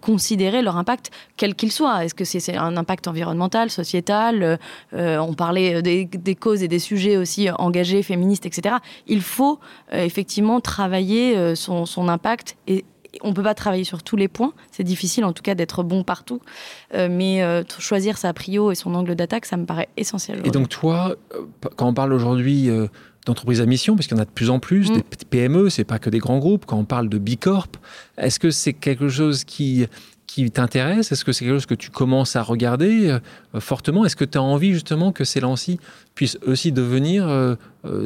considérer 0.00 0.60
leur 0.60 0.76
impact, 0.76 1.10
quel 1.36 1.54
qu'il 1.54 1.70
soit. 1.70 2.04
Est-ce 2.04 2.14
que 2.14 2.24
c'est 2.24 2.56
un 2.56 2.76
impact 2.76 3.06
environnemental, 3.08 3.70
sociétal 3.70 4.58
euh, 4.92 5.18
On 5.18 5.34
parlait 5.34 5.80
des, 5.82 6.34
causes 6.34 6.62
et 6.62 6.68
des 6.68 6.80
sujets 6.80 7.16
aussi 7.16 7.48
engagés, 7.50 8.02
féministes, 8.02 8.44
etc. 8.44 8.76
Il 9.06 9.22
faut 9.22 9.58
effectivement 9.92 10.60
travailler 10.60 11.54
son, 11.54 11.86
son 11.86 12.08
impact 12.08 12.56
et 12.66 12.84
on 13.22 13.32
peut 13.34 13.42
pas 13.42 13.54
travailler 13.54 13.84
sur 13.84 14.02
tous 14.02 14.16
les 14.16 14.28
points. 14.28 14.52
C'est 14.70 14.84
difficile, 14.84 15.24
en 15.24 15.32
tout 15.32 15.42
cas, 15.42 15.54
d'être 15.54 15.82
bon 15.82 16.04
partout. 16.04 16.40
Euh, 16.94 17.08
mais 17.10 17.42
euh, 17.42 17.62
choisir 17.78 18.18
sa 18.18 18.32
prio 18.32 18.70
et 18.70 18.74
son 18.74 18.94
angle 18.94 19.14
d'attaque, 19.14 19.46
ça 19.46 19.56
me 19.56 19.66
paraît 19.66 19.88
essentiel. 19.96 20.40
Et 20.44 20.50
donc 20.50 20.68
toi, 20.68 21.16
euh, 21.34 21.42
quand 21.76 21.88
on 21.88 21.94
parle 21.94 22.12
aujourd'hui 22.12 22.68
euh, 22.70 22.86
d'entreprises 23.26 23.60
à 23.60 23.66
mission, 23.66 23.96
parce 23.96 24.06
qu'il 24.06 24.16
y 24.16 24.20
en 24.20 24.22
a 24.22 24.26
de 24.26 24.30
plus 24.30 24.50
en 24.50 24.58
plus, 24.60 24.90
Mm. 24.90 24.94
des 24.96 25.26
PME, 25.28 25.70
c'est 25.70 25.84
pas 25.84 25.98
que 25.98 26.08
des 26.10 26.18
grands 26.18 26.38
groupes, 26.38 26.66
quand 26.66 26.78
on 26.78 26.84
parle 26.84 27.08
de 27.08 27.18
B 27.18 27.36
Corp, 27.38 27.76
est-ce 28.16 28.38
que 28.38 28.50
c'est 28.50 28.72
quelque 28.72 29.08
chose 29.08 29.44
qui, 29.44 29.86
qui 30.26 30.50
t'intéresse? 30.50 31.10
Est-ce 31.12 31.24
que 31.24 31.32
c'est 31.32 31.44
quelque 31.44 31.54
chose 31.54 31.66
que 31.66 31.74
tu 31.74 31.90
commences 31.90 32.36
à 32.36 32.42
regarder 32.42 33.18
fortement? 33.58 34.04
Est-ce 34.04 34.16
que 34.16 34.24
tu 34.24 34.38
as 34.38 34.42
envie 34.42 34.72
justement 34.72 35.12
que 35.12 35.24
Celancy 35.24 35.78
puisse 36.14 36.38
aussi 36.46 36.70
devenir 36.72 37.56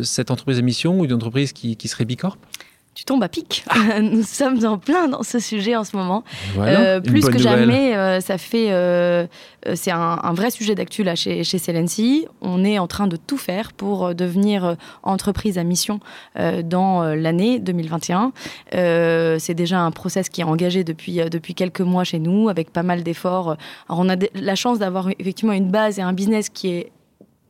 cette 0.02 0.30
entreprise 0.30 0.59
à 0.59 0.62
mission 0.62 0.98
ou 1.00 1.05
une 1.05 1.12
entreprise 1.12 1.52
qui, 1.52 1.76
qui 1.76 1.86
serait 1.88 2.07
B 2.07 2.16
Corp? 2.16 2.38
Tu 2.95 3.05
tombes 3.05 3.22
à 3.24 3.28
pic. 3.28 3.64
Nous 4.01 4.22
sommes 4.22 4.64
en 4.64 4.78
plein 4.78 5.09
dans 5.09 5.22
ce 5.22 5.38
sujet 5.40 5.74
en 5.76 5.82
ce 5.84 5.97
moment. 5.97 6.22
Voilà, 6.55 6.80
Euh, 6.80 7.01
plus 7.01 7.22
que 7.22 7.26
nouvelle. 7.36 7.42
jamais, 7.42 7.97
euh, 7.97 8.20
ça 8.20 8.38
fait, 8.38 8.70
euh, 8.70 9.26
c'est 9.74 9.90
un, 9.90 10.18
un 10.22 10.32
vrai 10.32 10.51
sujet 10.51 10.74
d'actu 10.74 11.03
là 11.03 11.14
chez, 11.16 11.42
chez 11.45 11.59
Celency. 11.59 12.26
On 12.40 12.64
est 12.64 12.78
en 12.78 12.86
train 12.86 13.07
de 13.07 13.16
tout 13.16 13.36
faire 13.36 13.72
pour 13.72 14.14
devenir 14.14 14.76
entreprise 15.03 15.59
à 15.59 15.64
mission 15.64 15.99
dans 16.64 17.03
l'année 17.14 17.59
2021. 17.59 18.32
Euh, 18.74 19.36
c'est 19.40 19.55
déjà 19.55 19.80
un 19.80 19.90
process 19.90 20.28
qui 20.28 20.40
est 20.40 20.45
engagé 20.45 20.84
depuis 20.84 21.16
depuis 21.30 21.55
quelques 21.55 21.80
mois 21.80 22.05
chez 22.05 22.18
nous, 22.18 22.49
avec 22.49 22.70
pas 22.72 22.82
mal 22.82 23.03
d'efforts. 23.03 23.57
Alors 23.88 24.01
on 24.01 24.09
a 24.09 24.16
la 24.34 24.55
chance 24.55 24.78
d'avoir 24.78 25.09
effectivement 25.18 25.53
une 25.53 25.70
base 25.70 25.99
et 25.99 26.03
un 26.03 26.12
business 26.12 26.49
qui 26.49 26.68
est 26.70 26.92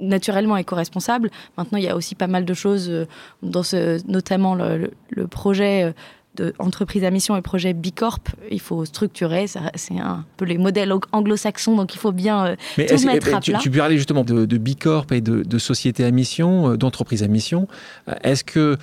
naturellement 0.09 0.57
éco-responsable. 0.57 1.31
Maintenant, 1.57 1.79
il 1.79 1.85
y 1.85 1.89
a 1.89 1.97
aussi 1.97 2.15
pas 2.15 2.27
mal 2.27 2.45
de 2.45 2.55
choses, 2.55 2.89
euh, 2.91 3.07
dans 3.43 3.63
ce, 3.63 4.01
notamment 4.11 4.55
le, 4.55 4.77
le- 4.79 4.93
le 5.11 5.27
projet 5.27 5.93
de 6.37 6.53
entreprise 6.59 7.05
à 7.05 7.11
mission 7.11 7.37
et 7.37 7.43
projet 7.43 7.73
Bicorp. 7.75 8.19
Il 8.51 8.61
faut 8.61 8.85
structurer, 8.85 9.47
c'est 9.47 9.99
un 10.01 10.25
peu 10.37 10.45
les 10.45 10.59
modèles 10.59 10.93
ang- 10.93 11.05
anglo-saxons, 11.13 11.77
donc 11.77 11.95
il 11.95 11.99
faut 11.99 12.13
bien 12.13 12.47
euh, 12.47 12.57
Mais 12.77 12.87
tout 12.87 12.95
est-ce- 12.95 13.07
mettre 13.07 13.29
eh, 13.29 13.35
à 13.35 13.41
tu, 13.41 13.51
plat. 13.53 13.61
tu 13.61 13.71
parlais 13.71 13.97
justement 13.97 14.25
de, 14.25 14.45
de 14.45 14.59
B 14.59 14.71
Corp 14.79 15.13
et 15.13 15.21
de, 15.21 15.43
de 15.43 15.59
société 15.59 16.05
à 16.05 16.11
mission, 16.11 16.71
euh, 16.73 16.77
d'entreprise 16.77 17.23
à 17.23 17.29
mission. 17.29 17.69
Euh, 18.09 18.15
Est-ce 18.23 18.43
que 18.45 18.77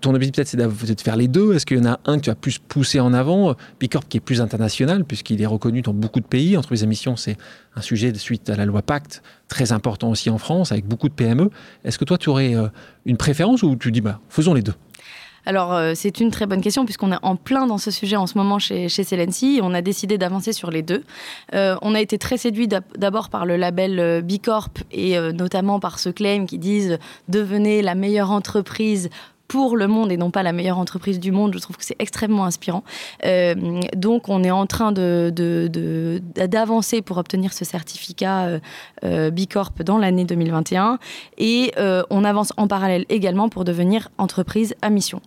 ton 0.00 0.14
objectif 0.14 0.36
peut-être 0.36 0.48
c'est 0.48 0.94
de 0.94 1.00
faire 1.00 1.16
les 1.16 1.28
deux? 1.28 1.54
Est-ce 1.54 1.66
qu'il 1.66 1.76
y 1.76 1.80
en 1.80 1.84
a 1.86 2.00
un 2.06 2.16
que 2.18 2.22
tu 2.24 2.30
as 2.30 2.34
plus 2.34 2.58
poussé 2.58 3.00
en 3.00 3.12
avant? 3.12 3.50
Euh, 3.50 3.54
B 3.80 3.88
Corp 3.88 4.08
qui 4.08 4.16
est 4.16 4.20
plus 4.20 4.40
international 4.40 5.04
puisqu'il 5.04 5.42
est 5.42 5.46
reconnu 5.46 5.82
dans 5.82 5.92
beaucoup 5.94 6.20
de 6.20 6.26
pays. 6.26 6.56
Entreprise 6.56 6.82
à 6.82 6.86
mission, 6.86 7.16
c'est 7.16 7.36
un 7.76 7.82
sujet 7.82 8.12
de 8.12 8.18
suite 8.18 8.48
à 8.50 8.56
la 8.56 8.64
loi 8.66 8.82
Pacte 8.82 9.22
très 9.48 9.72
important 9.72 10.08
aussi 10.10 10.30
en 10.30 10.38
France 10.38 10.72
avec 10.72 10.86
beaucoup 10.86 11.08
de 11.08 11.14
PME. 11.14 11.50
Est-ce 11.84 11.98
que 11.98 12.04
toi 12.04 12.16
tu 12.18 12.28
aurais 12.30 12.54
une 13.04 13.16
préférence 13.16 13.62
ou 13.62 13.76
tu 13.76 13.92
dis 13.92 14.00
bah 14.00 14.20
faisons 14.30 14.54
les 14.54 14.62
deux? 14.62 14.74
Alors, 15.46 15.74
euh, 15.74 15.92
c'est 15.94 16.20
une 16.20 16.30
très 16.30 16.46
bonne 16.46 16.60
question, 16.60 16.84
puisqu'on 16.84 17.12
est 17.12 17.18
en 17.22 17.36
plein 17.36 17.66
dans 17.66 17.78
ce 17.78 17.90
sujet 17.90 18.16
en 18.16 18.26
ce 18.26 18.38
moment 18.38 18.58
chez, 18.58 18.88
chez 18.88 19.04
Celency. 19.04 19.60
On 19.62 19.74
a 19.74 19.82
décidé 19.82 20.16
d'avancer 20.18 20.52
sur 20.52 20.70
les 20.70 20.82
deux. 20.82 21.04
Euh, 21.54 21.76
on 21.82 21.94
a 21.94 22.00
été 22.00 22.18
très 22.18 22.36
séduit 22.38 22.66
d'ab- 22.68 22.84
d'abord 22.96 23.28
par 23.28 23.44
le 23.44 23.56
label 23.56 23.98
euh, 24.00 24.22
B 24.22 24.38
Corp 24.42 24.78
et 24.90 25.18
notamment 25.32 25.80
par 25.80 25.98
ce 25.98 26.08
claim 26.08 26.46
qui 26.46 26.58
disent 26.58 26.98
devenez 27.28 27.82
la 27.82 27.94
meilleure 27.94 28.30
entreprise 28.30 29.10
pour 29.54 29.76
le 29.76 29.86
monde 29.86 30.10
et 30.10 30.16
non 30.16 30.32
pas 30.32 30.42
la 30.42 30.52
meilleure 30.52 30.78
entreprise 30.78 31.20
du 31.20 31.30
monde. 31.30 31.54
Je 31.54 31.60
trouve 31.60 31.76
que 31.76 31.84
c'est 31.84 31.94
extrêmement 32.00 32.44
inspirant. 32.44 32.82
Euh, 33.24 33.54
donc, 33.94 34.28
on 34.28 34.42
est 34.42 34.50
en 34.50 34.66
train 34.66 34.90
d'avancer 34.90 37.02
pour 37.02 37.18
obtenir 37.18 37.52
ce 37.52 37.64
certificat 37.64 38.46
euh, 38.46 38.58
euh, 39.04 39.30
B 39.30 39.42
Corp 39.48 39.80
dans 39.84 39.96
l'année 39.96 40.24
2021. 40.24 40.98
Et 41.38 41.70
euh, 41.78 42.02
on 42.10 42.24
avance 42.24 42.52
en 42.56 42.66
parallèle 42.66 43.06
également 43.10 43.48
pour 43.48 43.64
devenir 43.64 44.08
entreprise 44.18 44.74
à 44.82 44.90
mission. 44.90 45.22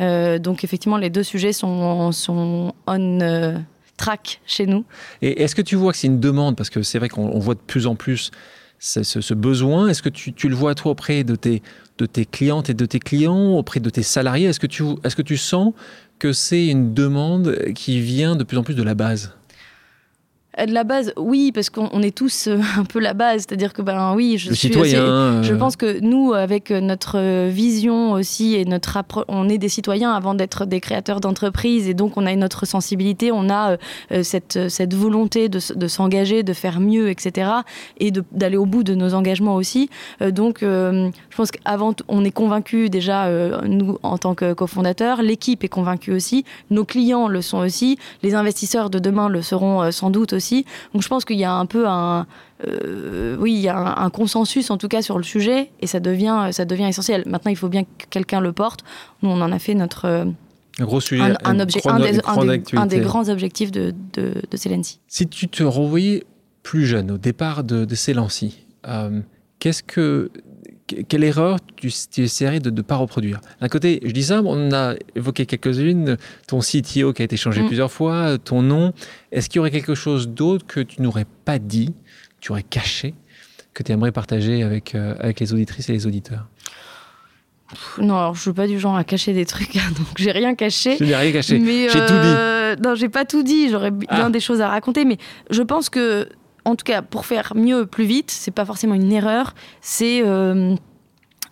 Euh, 0.00 0.40
donc, 0.40 0.64
effectivement, 0.64 0.96
les 0.96 1.10
deux 1.10 1.22
sujets 1.22 1.52
sont, 1.52 2.10
sont 2.10 2.74
on 2.88 3.62
track 3.96 4.40
chez 4.44 4.66
nous. 4.66 4.84
Et 5.22 5.44
est-ce 5.44 5.54
que 5.54 5.62
tu 5.62 5.76
vois 5.76 5.92
que 5.92 5.98
c'est 5.98 6.08
une 6.08 6.18
demande? 6.18 6.56
Parce 6.56 6.70
que 6.70 6.82
c'est 6.82 6.98
vrai 6.98 7.08
qu'on 7.08 7.28
on 7.28 7.38
voit 7.38 7.54
de 7.54 7.60
plus 7.60 7.86
en 7.86 7.94
plus 7.94 8.32
ce, 8.78 9.02
ce- 9.02 9.34
besoin. 9.34 9.88
Est-ce 9.88 10.02
que 10.02 10.08
tu, 10.08 10.48
le 10.48 10.54
vois 10.54 10.74
toi 10.74 10.92
auprès 10.92 11.24
de 11.24 11.34
tes, 11.34 11.62
de 11.98 12.06
tes 12.06 12.24
clientes 12.24 12.70
et 12.70 12.74
de 12.74 12.86
tes 12.86 12.98
clients, 12.98 13.56
auprès 13.56 13.80
de 13.80 13.90
tes 13.90 14.02
salariés? 14.02 14.46
Est-ce 14.48 14.60
que, 14.60 14.66
tu, 14.66 15.36
sens 15.36 15.72
que 16.18 16.32
c'est 16.32 16.66
une 16.66 16.94
demande 16.94 17.72
qui 17.74 18.00
vient 18.00 18.36
de 18.36 18.44
plus 18.44 18.58
en 18.58 18.62
plus 18.62 18.74
de 18.74 18.82
la 18.82 18.94
base? 18.94 19.37
De 20.66 20.72
la 20.72 20.84
base, 20.84 21.12
oui, 21.16 21.52
parce 21.52 21.70
qu'on 21.70 21.88
on 21.92 22.02
est 22.02 22.14
tous 22.14 22.48
euh, 22.48 22.58
un 22.78 22.84
peu 22.84 22.98
la 22.98 23.14
base. 23.14 23.42
C'est-à-dire 23.48 23.72
que, 23.72 23.82
ben 23.82 24.14
oui, 24.14 24.38
je 24.38 24.48
Le 24.50 24.54
suis 24.56 24.68
citoyen 24.68 25.38
assez- 25.38 25.48
Je 25.48 25.54
euh, 25.54 25.58
pense 25.58 25.76
que 25.76 26.00
nous, 26.00 26.32
avec 26.32 26.70
notre 26.70 27.18
euh, 27.18 27.48
vision 27.52 28.12
aussi 28.12 28.54
et 28.54 28.64
notre 28.64 28.96
appro- 28.98 29.24
on 29.28 29.48
est 29.48 29.58
des 29.58 29.68
citoyens 29.68 30.12
avant 30.12 30.34
d'être 30.34 30.66
des 30.66 30.80
créateurs 30.80 31.20
d'entreprises 31.20 31.88
et 31.88 31.94
donc 31.94 32.16
on 32.16 32.26
a 32.26 32.34
notre 32.34 32.66
sensibilité, 32.66 33.30
on 33.30 33.48
a 33.50 33.72
euh, 33.72 33.76
euh, 34.12 34.22
cette, 34.22 34.68
cette 34.68 34.94
volonté 34.94 35.48
de, 35.48 35.60
de 35.74 35.88
s'engager, 35.88 36.42
de 36.42 36.52
faire 36.52 36.80
mieux, 36.80 37.08
etc. 37.08 37.50
et 38.00 38.10
d'aller 38.32 38.56
au 38.56 38.66
bout 38.66 38.82
de 38.82 38.94
nos 38.94 39.14
engagements 39.14 39.54
aussi. 39.54 39.88
Euh, 40.22 40.30
donc, 40.30 40.62
euh, 40.62 41.10
je 41.30 41.36
pense 41.36 41.50
qu'avant, 41.50 41.94
on 42.08 42.24
est 42.24 42.30
convaincus 42.32 42.90
déjà, 42.90 43.26
euh, 43.26 43.60
nous, 43.66 43.98
en 44.02 44.18
tant 44.18 44.34
que 44.34 44.52
cofondateurs, 44.54 45.22
l'équipe 45.22 45.62
est 45.62 45.68
convaincue 45.68 46.12
aussi, 46.12 46.44
nos 46.70 46.84
clients 46.84 47.28
le 47.28 47.42
sont 47.42 47.58
aussi, 47.58 47.96
les 48.22 48.34
investisseurs 48.34 48.90
de 48.90 48.98
demain 48.98 49.28
le 49.28 49.42
seront 49.42 49.82
euh, 49.82 49.90
sans 49.90 50.10
doute 50.10 50.32
aussi. 50.32 50.47
Donc, 50.92 51.02
je 51.02 51.08
pense 51.08 51.24
qu'il 51.24 51.38
y 51.38 51.44
a 51.44 51.52
un 51.52 51.66
peu 51.66 51.86
un 51.88 52.26
euh, 52.66 53.36
oui, 53.38 53.52
il 53.54 53.60
y 53.60 53.68
a 53.68 53.76
un, 53.76 54.04
un 54.06 54.10
consensus 54.10 54.70
en 54.70 54.78
tout 54.78 54.88
cas 54.88 55.00
sur 55.02 55.16
le 55.16 55.24
sujet 55.24 55.70
et 55.80 55.86
ça 55.86 56.00
devient, 56.00 56.48
ça 56.52 56.64
devient 56.64 56.84
essentiel. 56.86 57.22
Maintenant, 57.26 57.50
il 57.50 57.56
faut 57.56 57.68
bien 57.68 57.84
que 57.84 58.06
quelqu'un 58.10 58.40
le 58.40 58.52
porte. 58.52 58.80
Nous, 59.22 59.30
on 59.30 59.40
en 59.40 59.52
a 59.52 59.58
fait 59.58 59.74
notre 59.74 60.04
euh, 60.06 60.24
un 60.80 60.84
gros 60.84 61.00
sujet, 61.00 61.22
un, 61.22 61.36
un 61.44 61.54
une 61.54 61.62
objet, 61.62 61.80
grande- 61.80 62.02
un, 62.78 62.86
des, 62.86 62.96
grands 63.00 63.28
objectifs 63.28 63.70
de, 63.70 63.94
de, 64.14 64.32
de. 64.50 64.56
Si 65.08 65.26
tu 65.28 65.48
te 65.48 65.62
renvoyais 65.62 66.24
plus 66.62 66.86
jeune, 66.86 67.10
au 67.12 67.18
départ 67.18 67.64
de, 67.64 67.84
de 67.84 67.94
euh, 68.86 69.20
qu'est-ce 69.58 69.82
que, 69.82 70.30
que- 70.32 70.40
quelle 71.08 71.24
erreur 71.24 71.58
tu, 71.76 71.90
tu 72.10 72.22
essaierais 72.22 72.60
de 72.60 72.70
ne 72.70 72.80
pas 72.82 72.96
reproduire? 72.96 73.40
D'un 73.60 73.68
côté, 73.68 74.00
je 74.04 74.12
dis 74.12 74.24
ça, 74.24 74.40
on 74.44 74.72
a 74.72 74.94
évoqué 75.14 75.46
quelques-unes, 75.46 76.16
ton 76.46 76.60
CTO 76.60 77.12
qui 77.12 77.22
a 77.22 77.24
été 77.24 77.36
changé 77.36 77.62
Mm. 77.62 77.66
plusieurs 77.66 77.92
fois, 77.92 78.38
ton 78.38 78.62
nom. 78.62 78.92
Est-ce 79.32 79.48
qu'il 79.48 79.56
y 79.56 79.60
aurait 79.60 79.70
quelque 79.70 79.94
chose 79.94 80.28
d'autre 80.28 80.66
que 80.66 80.80
tu 80.80 81.02
n'aurais 81.02 81.26
pas 81.44 81.58
dit, 81.58 81.88
que 81.88 82.40
tu 82.40 82.52
aurais 82.52 82.62
caché, 82.62 83.14
que 83.74 83.82
tu 83.82 83.92
aimerais 83.92 84.12
partager 84.12 84.62
avec, 84.62 84.94
euh, 84.94 85.14
avec 85.20 85.40
les 85.40 85.52
auditrices 85.52 85.88
et 85.88 85.92
les 85.92 86.06
auditeurs? 86.06 86.46
Non, 87.98 88.16
alors 88.16 88.34
je 88.34 88.40
suis 88.40 88.52
pas 88.54 88.66
du 88.66 88.78
genre 88.80 88.96
à 88.96 89.04
cacher 89.04 89.34
des 89.34 89.44
trucs, 89.44 89.76
hein, 89.76 89.90
donc 89.96 90.06
j'ai 90.16 90.30
rien 90.32 90.54
caché. 90.54 90.96
Je 90.98 91.04
n'ai 91.04 91.14
rien 91.14 91.30
caché. 91.32 91.58
Mais, 91.58 91.88
J'ai 91.90 91.98
tout 92.06 92.12
euh, 92.14 92.76
Non, 92.82 92.94
j'ai 92.94 93.10
pas 93.10 93.26
tout 93.26 93.42
dit. 93.42 93.68
J'aurais 93.68 93.90
bien 93.90 94.08
Ah. 94.08 94.30
des 94.30 94.40
choses 94.40 94.62
à 94.62 94.68
raconter, 94.68 95.04
mais 95.04 95.18
je 95.50 95.60
pense 95.62 95.90
que, 95.90 96.28
en 96.68 96.76
tout 96.76 96.84
cas, 96.84 97.00
pour 97.00 97.24
faire 97.24 97.52
mieux, 97.54 97.86
plus 97.86 98.04
vite, 98.04 98.30
c'est 98.30 98.50
pas 98.50 98.66
forcément 98.66 98.94
une 98.94 99.10
erreur. 99.10 99.54
C'est 99.80 100.22
euh, 100.22 100.74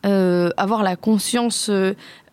euh, 0.04 0.50
avoir 0.58 0.82
la 0.82 0.94
conscience 0.96 1.70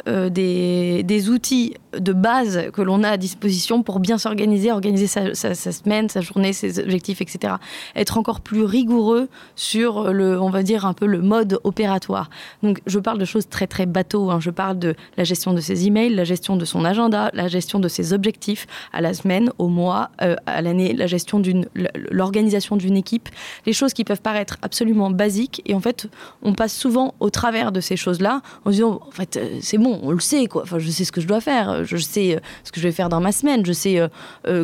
euh, 0.08 0.30
des, 0.30 1.30
outils 1.30 1.76
de 1.98 2.12
base 2.12 2.70
que 2.74 2.82
l'on 2.82 3.04
a 3.04 3.10
à 3.10 3.18
disposition 3.18 3.84
pour 3.84 4.00
bien 4.00 4.18
s'organiser, 4.18 4.72
organiser 4.72 5.08
sa, 5.08 5.34
sa, 5.34 5.54
semaine, 5.54 6.10
sa 6.10 6.22
journée, 6.22 6.52
ses 6.52 6.80
objectifs, 6.80 7.22
etc. 7.22 7.56
Être 7.96 8.18
encore 8.18 8.42
plus 8.42 8.64
rigoureux 8.64 9.30
sur 9.56 10.12
le, 10.12 10.42
on 10.42 10.50
va 10.50 10.64
dire 10.64 10.86
un 10.86 10.94
peu 10.94 11.06
le 11.06 11.22
mode 11.22 11.60
opératoire. 11.64 12.30
Donc 12.64 12.82
je 12.86 13.00
parle 13.00 13.20
de 13.20 13.26
choses 13.26 13.48
très 13.48 13.68
très 13.68 13.86
bateau. 13.86 14.32
Hein. 14.32 14.40
Je 14.42 14.50
parle 14.50 14.80
de 14.80 14.96
la 15.18 15.24
gestion 15.24 15.54
de 15.54 15.62
ses 15.62 15.88
emails, 15.88 16.14
la 16.14 16.24
gestion 16.24 16.58
de 16.58 16.66
son 16.66 16.84
agenda, 16.84 17.30
la 17.34 17.48
gestion 17.48 17.80
de 17.80 17.88
ses 17.88 18.12
objectifs 18.12 18.68
à 18.92 19.02
la 19.02 19.14
semaine, 19.14 19.52
au 19.58 19.68
mois, 19.68 20.10
euh, 20.22 20.36
à 20.46 20.62
l'année, 20.62 20.94
la 20.94 21.08
gestion 21.08 21.40
d'une, 21.40 21.68
l'organisation 22.12 22.76
d'une 22.76 22.98
équipe, 22.98 23.30
les 23.66 23.74
choses 23.74 23.94
qui 23.94 24.04
peuvent 24.04 24.22
paraître 24.22 24.58
absolument 24.62 25.12
basiques 25.12 25.62
et 25.66 25.74
en 25.74 25.80
fait 25.80 26.08
on 26.42 26.54
passe 26.54 26.74
souvent 26.76 27.14
au 27.20 27.30
travers 27.30 27.72
de 27.72 27.82
ces 27.82 27.96
choses-là 27.96 28.42
en 28.66 28.72
disant 28.72 29.00
en 29.08 29.12
fait 29.12 29.38
euh, 29.38 29.60
c'est 29.62 29.78
bon, 29.78 29.93
on 30.02 30.12
le 30.12 30.20
sait 30.20 30.48
quoi. 30.48 30.64
Enfin 30.64 30.80
je 30.80 30.90
sais 30.90 31.06
ce 31.06 31.12
que 31.12 31.22
je 31.22 31.28
dois 31.28 31.42
faire, 31.42 31.84
je 31.86 31.98
sais 31.98 32.36
euh, 32.36 32.40
ce 32.64 32.72
que 32.72 32.80
je 32.80 32.88
vais 32.88 32.92
faire 32.92 33.10
dans 33.10 33.22
ma 33.22 33.32
semaine, 33.32 33.66
je 33.66 33.74
sais 33.74 34.00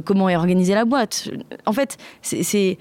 comment 0.05 0.29
est 0.29 0.35
organisée 0.35 0.73
la 0.73 0.85
boîte. 0.85 1.29
En 1.65 1.73
fait 1.73 1.97
c'est 2.21 2.77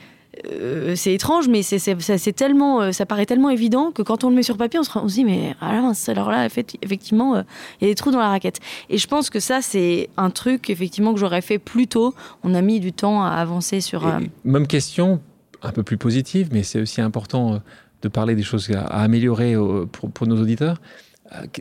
euh, 0.46 0.94
c'est 0.96 1.14
étrange, 1.14 1.48
mais 1.48 1.62
c'est 1.62 2.32
tellement, 2.32 2.80
euh, 2.80 2.92
ça 2.92 3.06
paraît 3.06 3.26
tellement 3.26 3.50
évident 3.50 3.90
que 3.90 4.02
quand 4.02 4.24
on 4.24 4.30
le 4.30 4.36
met 4.36 4.42
sur 4.42 4.56
papier, 4.56 4.78
on 4.78 4.84
se, 4.84 5.14
dit 5.14 5.24
mais 5.24 5.54
alors, 5.60 5.92
alors 6.06 6.30
là, 6.30 6.46
effectivement, 6.46 7.36
euh, 7.36 7.42
il 7.80 7.84
y 7.84 7.90
a 7.90 7.90
des 7.90 7.94
trous 7.94 8.10
dans 8.10 8.18
la 8.18 8.28
raquette. 8.28 8.60
Et 8.90 8.98
je 8.98 9.06
pense 9.06 9.30
que 9.30 9.40
ça, 9.40 9.60
c'est 9.62 10.10
un 10.16 10.30
truc 10.30 10.70
effectivement 10.70 11.12
que 11.14 11.20
j'aurais 11.20 11.40
fait 11.40 11.58
plus 11.58 11.86
tôt. 11.86 12.14
On 12.44 12.54
a 12.54 12.62
mis 12.62 12.80
du 12.80 12.92
temps 12.92 13.22
à 13.22 13.30
avancer 13.30 13.80
sur. 13.80 14.06
Même 14.44 14.66
question, 14.66 15.20
un 15.62 15.72
peu 15.72 15.82
plus 15.82 15.98
positive, 15.98 16.48
mais 16.52 16.62
c'est 16.62 16.80
aussi 16.80 17.00
important 17.00 17.60
de 18.02 18.08
parler 18.08 18.34
des 18.34 18.42
choses 18.42 18.70
à, 18.70 18.82
améliorer 18.82 19.54
pour, 19.92 20.26
nos 20.26 20.40
auditeurs. 20.40 20.80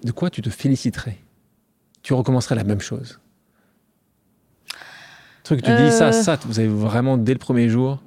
De 0.03 0.11
quoi 0.11 0.29
tu 0.29 0.41
te 0.41 0.49
féliciterais? 0.49 1.17
Tu 2.01 2.13
recommencerais 2.13 2.55
la 2.55 2.63
même 2.63 2.79
chose? 2.79 3.19
Truc 5.43 5.61
tu 5.61 5.71
dis 5.75 5.91
ça, 5.91 6.11
ça, 6.11 6.37
vous 6.45 6.59
avez 6.59 6.67
vraiment 6.67 7.17
dès 7.17 7.33
le 7.33 7.39
premier 7.39 7.69
jour 7.69 7.99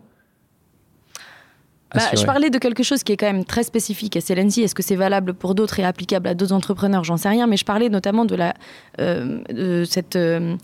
bah, 1.95 2.03
je 2.15 2.25
parlais 2.25 2.51
de 2.51 2.59
quelque 2.59 2.83
chose 2.83 3.03
qui 3.03 3.13
est 3.13 3.17
quand 3.17 3.27
même 3.27 3.45
très 3.45 3.65
spécifique 3.65 4.17
à 4.17 4.21
Celency. 4.21 4.63
Est-ce 4.63 4.75
que 4.75 4.83
c'est 4.83 4.97
valable 4.97 5.35
pour 5.35 5.55
d'autres 5.55 5.81
et 5.81 5.85
applicable 5.85 6.29
à 6.29 6.35
d'autres 6.35 6.53
entrepreneurs? 6.53 7.03
J'en 7.03 7.17
sais 7.17 7.29
rien, 7.29 7.47
mais 7.47 7.57
je 7.57 7.65
parlais 7.65 7.89
notamment 7.89 8.25
de, 8.25 8.37
la, 8.37 8.55
euh, 9.01 9.43
de 9.49 9.85
cette. 9.85 10.17
Euh, 10.17 10.57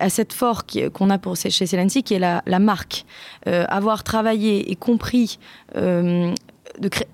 à 0.00 0.08
cette 0.08 0.32
force 0.32 0.64
qu'on 0.94 1.10
a 1.10 1.18
pour, 1.18 1.36
chez 1.36 1.50
Celency, 1.50 2.02
qui 2.02 2.14
est 2.14 2.18
la, 2.18 2.42
la 2.46 2.58
marque. 2.58 3.04
Euh, 3.46 3.66
avoir 3.68 4.02
travaillé 4.02 4.72
et 4.72 4.74
compris 4.74 5.38
de 5.76 6.88
créer 6.88 7.06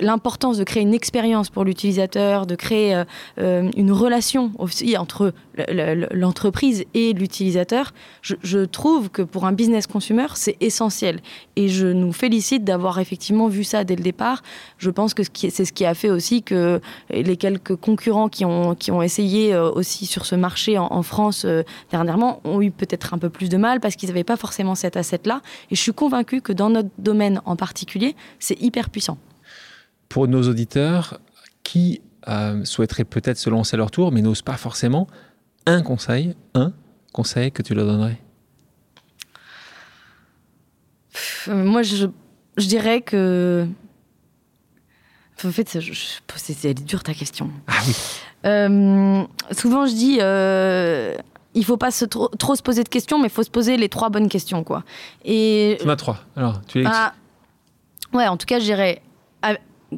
l'importance 0.00 0.58
de 0.58 0.64
créer 0.64 0.82
une 0.82 0.94
expérience 0.94 1.50
pour 1.50 1.64
l'utilisateur, 1.64 2.46
de 2.46 2.54
créer 2.54 2.94
euh, 2.94 3.04
euh, 3.38 3.70
une 3.76 3.92
relation 3.92 4.52
aussi 4.58 4.96
entre 4.96 5.32
l'entreprise 6.12 6.84
et 6.94 7.12
l'utilisateur, 7.12 7.92
je, 8.22 8.64
trouve 8.64 9.10
que 9.10 9.22
pour 9.22 9.44
un 9.44 9.52
business 9.52 9.86
consumer, 9.86 10.26
c'est 10.34 10.56
essentiel. 10.60 11.20
Et 11.56 11.68
je 11.68 11.86
nous 11.86 12.12
félicite 12.12 12.64
d'avoir 12.64 12.98
effectivement 13.00 13.48
vu 13.48 13.64
ça 13.64 13.84
dès 13.84 13.96
le 13.96 14.02
départ. 14.02 14.42
Je 14.78 14.88
pense 14.88 15.12
que 15.12 15.22
c'est 15.24 15.64
ce 15.64 15.72
qui 15.72 15.84
a 15.84 15.94
fait 15.94 16.10
aussi 16.10 16.42
que 16.42 16.80
les 17.10 17.36
quelques 17.36 17.76
concurrents 17.76 18.28
qui 18.28 18.44
ont, 18.44 19.02
essayé 19.02 19.52
euh, 19.52 19.70
aussi 19.70 20.06
sur 20.06 20.24
ce 20.24 20.34
marché 20.34 20.78
en, 20.78 21.02
France 21.02 21.46
dernièrement 21.90 22.40
ont 22.44 22.62
eu 22.62 22.70
peut-être 22.70 23.12
un 23.12 23.18
peu 23.18 23.28
plus 23.28 23.48
de 23.48 23.56
mal 23.56 23.80
parce 23.80 23.96
qu'ils 23.96 24.08
n'avaient 24.08 24.24
pas 24.24 24.36
forcément 24.36 24.74
cet 24.74 24.96
asset-là. 24.96 25.40
Et 25.70 25.74
je 25.74 25.80
suis 25.80 25.92
convaincue 25.92 26.40
que 26.40 26.52
dans 26.52 26.70
notre 26.70 26.90
domaine 26.98 27.42
en 27.44 27.56
particulier, 27.56 28.14
c'est 28.38 28.60
hyper 28.60 28.88
puissant 28.90 29.18
pour 30.12 30.28
nos 30.28 30.42
auditeurs 30.42 31.18
qui 31.62 32.02
euh, 32.28 32.64
souhaiteraient 32.66 33.04
peut-être 33.04 33.38
se 33.38 33.48
lancer 33.48 33.76
à 33.76 33.78
leur 33.78 33.90
tour, 33.90 34.12
mais 34.12 34.20
n'osent 34.20 34.42
pas 34.42 34.58
forcément, 34.58 35.08
un 35.64 35.80
conseil, 35.80 36.36
un 36.54 36.74
conseil 37.14 37.50
que 37.50 37.62
tu 37.62 37.74
leur 37.74 37.86
donnerais? 37.86 38.20
Euh, 41.48 41.64
Moi, 41.64 41.82
je, 41.82 42.06
dirais 42.58 43.00
que. 43.00 43.66
En 45.44 45.50
fait, 45.50 45.78
c'est 46.36 46.74
dur 46.74 47.02
ta 47.02 47.14
question. 47.14 47.50
Ah 47.66 47.72
oui. 47.86 47.96
Euh, 48.44 49.24
souvent, 49.52 49.86
je 49.86 49.94
dis 49.94 50.18
il 51.54 51.64
faut 51.64 51.76
pas 51.78 51.90
se 51.90 52.04
trop, 52.04 52.54
se 52.54 52.62
poser 52.62 52.84
de 52.84 52.88
questions, 52.88 53.18
mais 53.18 53.26
il 53.26 53.32
faut 53.32 53.42
se 53.42 53.50
poser 53.50 53.78
les 53.78 53.88
trois 53.88 54.10
bonnes 54.10 54.28
questions, 54.28 54.62
quoi. 54.62 54.84
Et 55.24 55.78
tu 55.80 55.86
en 55.86 55.90
as 55.90 55.96
trois. 55.96 56.18
Alors, 56.36 56.60
tu 56.66 56.80
les. 56.80 56.86
Ah, 56.86 57.14
ouais, 58.12 58.28
en 58.28 58.36
tout 58.36 58.46
cas, 58.46 58.58
je 58.58 58.64
dirais 58.64 59.00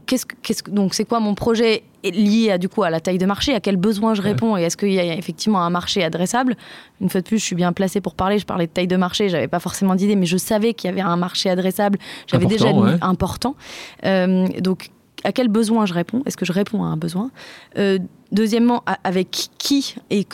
qu'est-ce, 0.06 0.26
qu'est-ce, 0.42 0.62
donc 0.70 0.94
c'est 0.94 1.04
quoi 1.04 1.20
mon 1.20 1.34
projet 1.34 1.82
lié 2.04 2.50
à 2.50 2.58
du 2.58 2.68
coup 2.68 2.82
à 2.82 2.90
la 2.90 3.00
taille 3.00 3.18
de 3.18 3.26
marché, 3.26 3.54
à 3.54 3.60
quel 3.60 3.76
besoin 3.76 4.14
je 4.14 4.20
réponds? 4.20 4.56
Et 4.56 4.62
est-ce 4.62 4.76
qu'il 4.76 4.92
y 4.92 5.00
a 5.00 5.14
effectivement 5.14 5.62
un 5.62 5.70
marché 5.70 6.04
adressable? 6.04 6.56
Une 7.00 7.08
fois 7.08 7.22
de 7.22 7.26
plus, 7.26 7.38
je 7.38 7.44
suis 7.44 7.56
bien 7.56 7.72
placée 7.72 8.00
pour 8.00 8.14
parler. 8.14 8.38
Je 8.38 8.44
parlais 8.44 8.66
de 8.66 8.72
taille 8.72 8.86
de 8.86 8.96
marché, 8.96 9.28
j'avais 9.28 9.48
pas 9.48 9.60
forcément 9.60 9.94
d'idée, 9.94 10.16
mais 10.16 10.26
je 10.26 10.36
savais 10.36 10.74
qu'il 10.74 10.90
y 10.90 10.92
avait 10.92 11.00
un 11.00 11.16
marché 11.16 11.48
adressable. 11.48 11.98
J'avais 12.26 12.46
déjà 12.46 12.72
dit 12.72 12.78
important. 13.00 13.56
Euh, 14.04 14.46
donc 14.60 14.90
à 15.24 15.32
quel 15.32 15.48
besoin 15.48 15.86
je 15.86 15.94
réponds? 15.94 16.22
Est-ce 16.26 16.36
que 16.36 16.44
je 16.44 16.52
réponds 16.52 16.84
à 16.84 16.88
un 16.88 16.96
besoin? 16.96 17.30
Euh, 17.78 17.98
Deuxièmement, 18.32 18.82
avec 19.04 19.30
qui 19.58 19.94
et, 20.10 20.26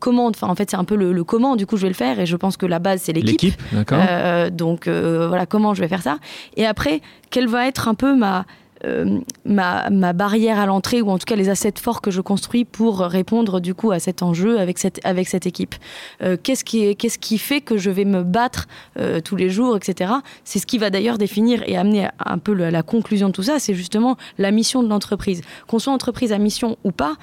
comment? 0.00 0.26
Enfin, 0.26 0.48
en 0.48 0.54
fait, 0.54 0.70
c'est 0.70 0.76
un 0.76 0.84
peu 0.84 0.96
le, 0.96 1.22
comment. 1.22 1.54
Du 1.54 1.66
coup, 1.66 1.76
je 1.76 1.82
vais 1.82 1.88
le 1.88 1.94
faire 1.94 2.18
et 2.18 2.26
je 2.26 2.36
pense 2.36 2.56
que 2.56 2.66
la 2.66 2.78
base 2.78 3.02
c'est 3.02 3.12
l'équipe. 3.12 3.42
L'équipe, 3.42 3.60
d'accord. 3.72 3.98
Euh, 4.00 4.48
donc 4.48 4.88
voilà, 4.88 5.44
comment 5.46 5.74
je 5.74 5.82
vais 5.82 5.88
faire 5.88 6.02
ça? 6.02 6.18
Et 6.56 6.66
après, 6.66 7.02
quelle 7.30 7.46
va 7.46 7.68
être 7.68 7.88
un 7.88 7.94
peu 7.94 8.16
ma 8.16 8.46
euh, 8.84 9.20
ma, 9.44 10.12
barrière 10.12 10.58
à 10.58 10.66
l'entrée 10.66 11.02
ou 11.02 11.10
en 11.10 11.18
tout 11.18 11.24
cas 11.24 11.36
les 11.36 11.48
assets 11.48 11.74
forts 11.80 12.00
que 12.00 12.10
je 12.10 12.20
construis 12.20 12.64
pour 12.64 12.98
répondre 12.98 13.60
du 13.60 13.74
coup 13.74 13.92
à 13.92 14.00
cet 14.00 14.22
enjeu 14.22 14.58
avec 14.58 14.78
cette, 14.78 15.46
équipe. 15.46 15.74
Euh, 16.22 16.36
qu'est-ce, 16.42 16.64
qui 16.64 17.38
fait 17.38 17.60
que 17.60 17.76
je 17.76 17.90
vais 17.90 18.04
me 18.04 18.22
battre 18.22 18.66
euh, 18.98 19.20
tous 19.20 19.36
les 19.36 19.50
jours, 19.50 19.76
etc. 19.76 20.12
C'est 20.44 20.58
ce 20.58 20.66
qui 20.66 20.78
va 20.78 20.90
d'ailleurs 20.90 21.18
définir 21.18 21.62
et 21.66 21.76
amener 21.76 22.08
un 22.24 22.38
peu 22.38 22.52
la, 22.52 22.82
conclusion 22.82 23.28
de 23.28 23.32
tout 23.32 23.44
ça, 23.44 23.58
c'est 23.58 23.74
justement 23.74 24.16
la 24.38 24.50
mission 24.50 24.82
de 24.82 24.88
l'entreprise. 24.88 25.42
Qu'on 25.68 25.78
soit 25.78 25.92
entreprise 25.92 26.32
à 26.32 26.38
mission 26.38 26.76
ou 26.82 26.90
pas, 26.90 27.14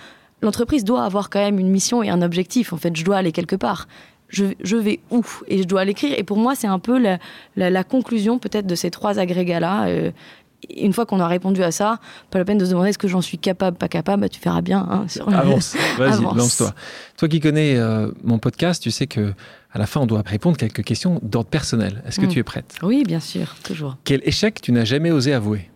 l'entreprise 0.42 0.86
doit 0.86 1.04
avoir 1.04 1.30
quand 1.30 1.40
même 1.40 1.60
une 1.60 1.70
mission 1.70 2.02
et 2.02 2.10
un 2.10 2.22
objectif. 2.22 2.72
En 2.72 2.78
fait, 2.78 2.96
je 2.96 3.04
dois 3.04 3.18
aller 3.18 3.34
quelque 3.34 3.58
part. 3.58 3.88
Je, 4.30 4.76
vais 4.78 5.00
où? 5.10 5.26
Et 5.48 5.64
je 5.64 5.64
dois 5.64 5.84
l'écrire. 5.84 6.14
Et 6.18 6.24
pour 6.24 6.38
moi, 6.38 6.54
c'est 6.54 6.68
un 6.68 6.78
peu 6.78 7.00
la, 7.00 7.18
la, 7.56 7.84
conclusion 7.84 8.38
peut-être 8.38 8.68
de 8.68 8.76
ces 8.76 8.92
trois 8.92 9.18
agrégats-là 9.18 9.88
une 10.76 10.94
fois 10.94 11.06
qu'on 11.06 11.20
a 11.20 11.28
répondu 11.28 11.64
à 11.64 11.72
ça, 11.72 12.00
pas 12.32 12.40
la 12.40 12.46
peine 12.46 12.58
de 12.58 12.66
se 12.66 12.72
demander 12.72 12.90
est-ce 12.90 12.98
que 12.98 13.08
j'en 13.08 13.22
suis 13.22 13.38
capable, 13.38 13.78
pas 13.78 13.88
capable, 13.88 14.22
bah, 14.22 14.30
tu 14.30 14.40
feras 14.40 14.62
bien. 14.62 14.88
Hein, 14.90 15.06
Avance, 15.34 15.76
vas-y, 15.98 16.22
lance-toi. 16.22 16.74
Toi 17.18 17.28
qui 17.28 17.40
connais 17.40 17.78
euh, 17.78 18.12
mon 18.24 18.40
podcast, 18.40 18.82
tu 18.84 18.92
sais 18.92 19.08
que 19.08 19.34
à 19.72 19.78
la 19.78 19.86
fin, 19.86 20.02
on 20.02 20.08
doit 20.08 20.24
répondre 20.26 20.58
quelques 20.58 20.84
questions 20.84 21.20
d'ordre 21.22 21.50
personnel. 21.50 22.02
Est-ce 22.08 22.20
que 22.20 22.26
hmm. 22.26 22.30
tu 22.30 22.40
es 22.40 22.44
prête? 22.44 22.76
Oui, 22.82 23.04
bien 23.06 23.20
sûr, 23.20 23.56
toujours. 23.64 23.98
Quel 24.04 24.22
échec 24.28 24.62
tu 24.62 24.72
n'as 24.72 24.86
jamais 24.86 25.12
osé 25.12 25.34
avouer? 25.34 25.70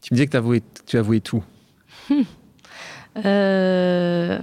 Tu 0.00 0.12
me 0.12 0.16
disais 0.16 0.26
que 0.26 0.36
avoué, 0.36 0.62
tu 0.86 0.98
avouais 0.98 1.20
tout. 1.20 1.44
Hmm. 2.10 2.22
Euh... 3.24 4.38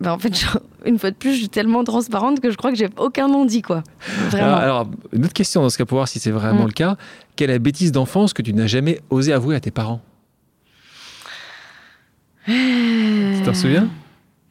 Bah, 0.00 0.14
en 0.14 0.18
fait, 0.18 0.46
une 0.86 0.98
fois 0.98 1.10
de 1.10 1.16
plus, 1.16 1.32
je 1.32 1.38
suis 1.38 1.48
tellement 1.48 1.84
transparente 1.84 2.40
que 2.40 2.50
je 2.50 2.56
crois 2.56 2.70
que 2.70 2.76
j'ai 2.78 2.88
aucun 2.96 3.28
nom 3.28 3.44
dit, 3.44 3.60
quoi. 3.60 3.82
Vraiment. 4.30 4.56
Alors, 4.56 4.90
une 5.12 5.24
autre 5.24 5.34
question 5.34 5.60
dans 5.60 5.68
ce 5.68 5.76
cas 5.76 5.84
pour 5.84 5.98
voir 5.98 6.08
si 6.08 6.18
c'est 6.18 6.30
vraiment 6.30 6.64
mm. 6.64 6.68
le 6.68 6.72
cas. 6.72 6.96
Quelle 7.36 7.50
est 7.50 7.54
la 7.54 7.58
bêtise 7.58 7.92
d'enfance 7.92 8.32
que 8.32 8.42
tu 8.42 8.54
n'as 8.54 8.66
jamais 8.66 9.00
osé 9.10 9.32
avouer 9.32 9.56
à 9.56 9.60
tes 9.60 9.70
parents? 9.70 10.00
Tu 12.46 13.42
t'en 13.44 13.54
souviens? 13.54 13.88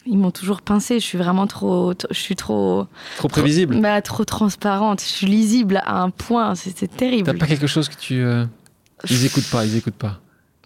Ils 0.05 0.17
m'ont 0.17 0.31
toujours 0.31 0.61
pincé. 0.61 0.99
Je 0.99 1.05
suis 1.05 1.17
vraiment 1.17 1.47
trop, 1.47 1.93
je 2.09 2.19
suis 2.19 2.35
trop, 2.35 2.85
trop 3.17 3.27
prévisible. 3.27 3.73
Trop, 3.73 3.81
bah, 3.81 4.01
trop 4.01 4.25
transparente. 4.25 5.01
Je 5.01 5.07
suis 5.07 5.27
lisible 5.27 5.81
à 5.83 6.01
un 6.01 6.09
point. 6.11 6.55
C'est 6.55 6.95
terrible. 6.95 7.25
T'as 7.25 7.33
pas 7.33 7.47
quelque 7.47 7.67
chose 7.67 7.89
que 7.89 7.95
tu, 7.95 8.21
euh, 8.21 8.45
ils 9.09 9.25
écoutent 9.25 9.49
pas, 9.49 9.65
ils 9.65 9.75
écoutent 9.75 9.93
pas. 9.95 10.19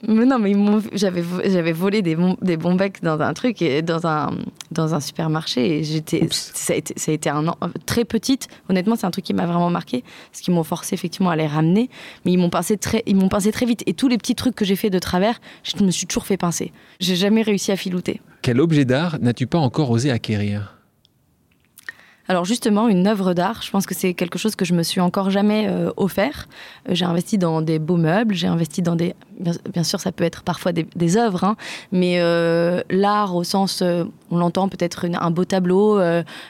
Mais 0.05 0.25
non, 0.25 0.37
mais 0.37 0.53
j'avais, 0.93 1.23
j'avais 1.45 1.71
volé 1.71 2.01
des, 2.01 2.17
des 2.41 2.57
bons 2.57 2.75
becs 2.75 3.01
dans 3.01 3.19
un 3.21 3.33
truc, 3.33 3.61
et 3.61 3.81
dans 3.81 4.05
un, 4.05 4.31
dans 4.71 4.93
un 4.93 4.99
supermarché. 4.99 5.79
Et 5.79 5.83
j'étais, 5.83 6.27
ça 6.29 6.73
a, 6.73 6.75
été, 6.75 6.93
ça 6.97 7.11
a 7.11 7.13
été 7.13 7.29
un 7.29 7.47
an, 7.47 7.55
très 7.85 8.03
petite. 8.03 8.47
Honnêtement, 8.69 8.95
c'est 8.95 9.05
un 9.05 9.11
truc 9.11 9.23
qui 9.23 9.33
m'a 9.33 9.45
vraiment 9.45 9.69
marqué. 9.69 10.03
Parce 10.31 10.41
qu'ils 10.41 10.53
m'ont 10.53 10.63
forcé 10.63 10.93
effectivement 10.93 11.29
à 11.29 11.35
les 11.35 11.47
ramener. 11.47 11.89
Mais 12.25 12.33
ils 12.33 12.37
m'ont 12.37 12.49
pincé 12.49 12.77
très, 12.77 13.03
ils 13.05 13.15
m'ont 13.15 13.29
pincé 13.29 13.51
très 13.51 13.65
vite. 13.65 13.83
Et 13.85 13.93
tous 13.93 14.09
les 14.09 14.17
petits 14.17 14.35
trucs 14.35 14.55
que 14.55 14.65
j'ai 14.65 14.75
fait 14.75 14.89
de 14.89 14.99
travers, 14.99 15.39
je 15.63 15.81
me 15.83 15.91
suis 15.91 16.05
toujours 16.05 16.25
fait 16.25 16.37
pincer. 16.37 16.73
J'ai 16.99 17.15
jamais 17.15 17.41
réussi 17.41 17.71
à 17.71 17.77
filouter. 17.77 18.19
Quel 18.41 18.59
objet 18.59 18.83
d'art 18.83 19.19
n'as-tu 19.21 19.47
pas 19.47 19.59
encore 19.59 19.89
osé 19.89 20.11
acquérir? 20.11 20.72
Alors 22.30 22.45
justement, 22.45 22.88
une 22.88 23.05
œuvre 23.07 23.34
d'art, 23.34 23.61
je 23.61 23.69
pense 23.69 23.86
que 23.86 23.93
c'est 23.93 24.13
quelque 24.13 24.39
chose 24.39 24.55
que 24.55 24.63
je 24.63 24.74
me 24.74 24.84
suis 24.84 25.01
encore 25.01 25.30
jamais 25.30 25.67
euh, 25.67 25.91
offert. 25.97 26.47
Euh, 26.88 26.95
j'ai 26.95 27.03
investi 27.03 27.38
dans 27.38 27.61
des 27.61 27.80
beaux 27.80 27.97
meubles, 27.97 28.34
j'ai 28.34 28.47
investi 28.47 28.82
dans 28.82 28.95
des... 28.95 29.13
Bien, 29.74 29.84
sûr, 29.84 29.99
ça 29.99 30.13
peut 30.13 30.24
être 30.24 30.43
parfois 30.43 30.71
des, 30.71 31.17
œuvres, 31.17 31.43
hein, 31.43 31.57
mais 31.91 32.19
euh, 32.19 32.82
l'art 32.89 33.36
au 33.36 33.43
sens, 33.43 33.84
on 34.32 34.38
l'entend 34.38 34.69
peut-être 34.69 35.05
un 35.13 35.32
beau 35.32 35.43
tableau, 35.43 35.99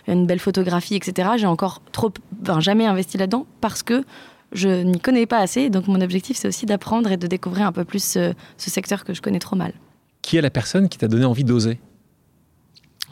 une 0.07 0.27
belle 0.27 0.39
photographie, 0.39 0.95
etc. 0.95 1.29
J'ai 1.37 1.47
encore 1.47 1.81
trop, 1.91 2.11
jamais 2.59 2.85
investi 2.85 3.17
là-dedans 3.17 3.47
parce 3.61 3.81
que 3.81 4.03
je 4.51 4.83
n'y 4.83 4.99
connais 4.99 5.25
pas 5.25 5.39
assez. 5.39 5.71
Donc 5.71 5.87
mon 5.87 6.01
objectif, 6.01 6.37
c'est 6.37 6.47
aussi 6.47 6.67
d'apprendre 6.67 7.11
et 7.11 7.17
de 7.17 7.25
découvrir 7.25 7.65
un 7.65 7.71
peu 7.71 7.83
plus 7.83 8.03
ce 8.03 8.33
secteur 8.57 9.05
que 9.05 9.15
je 9.15 9.21
connais 9.21 9.39
trop 9.39 9.55
mal. 9.55 9.73
Qui 10.21 10.37
est 10.37 10.41
la 10.41 10.51
personne 10.51 10.87
qui 10.87 10.99
t'a 10.99 11.07
donné 11.07 11.25
envie 11.25 11.43
d'oser? 11.43 11.79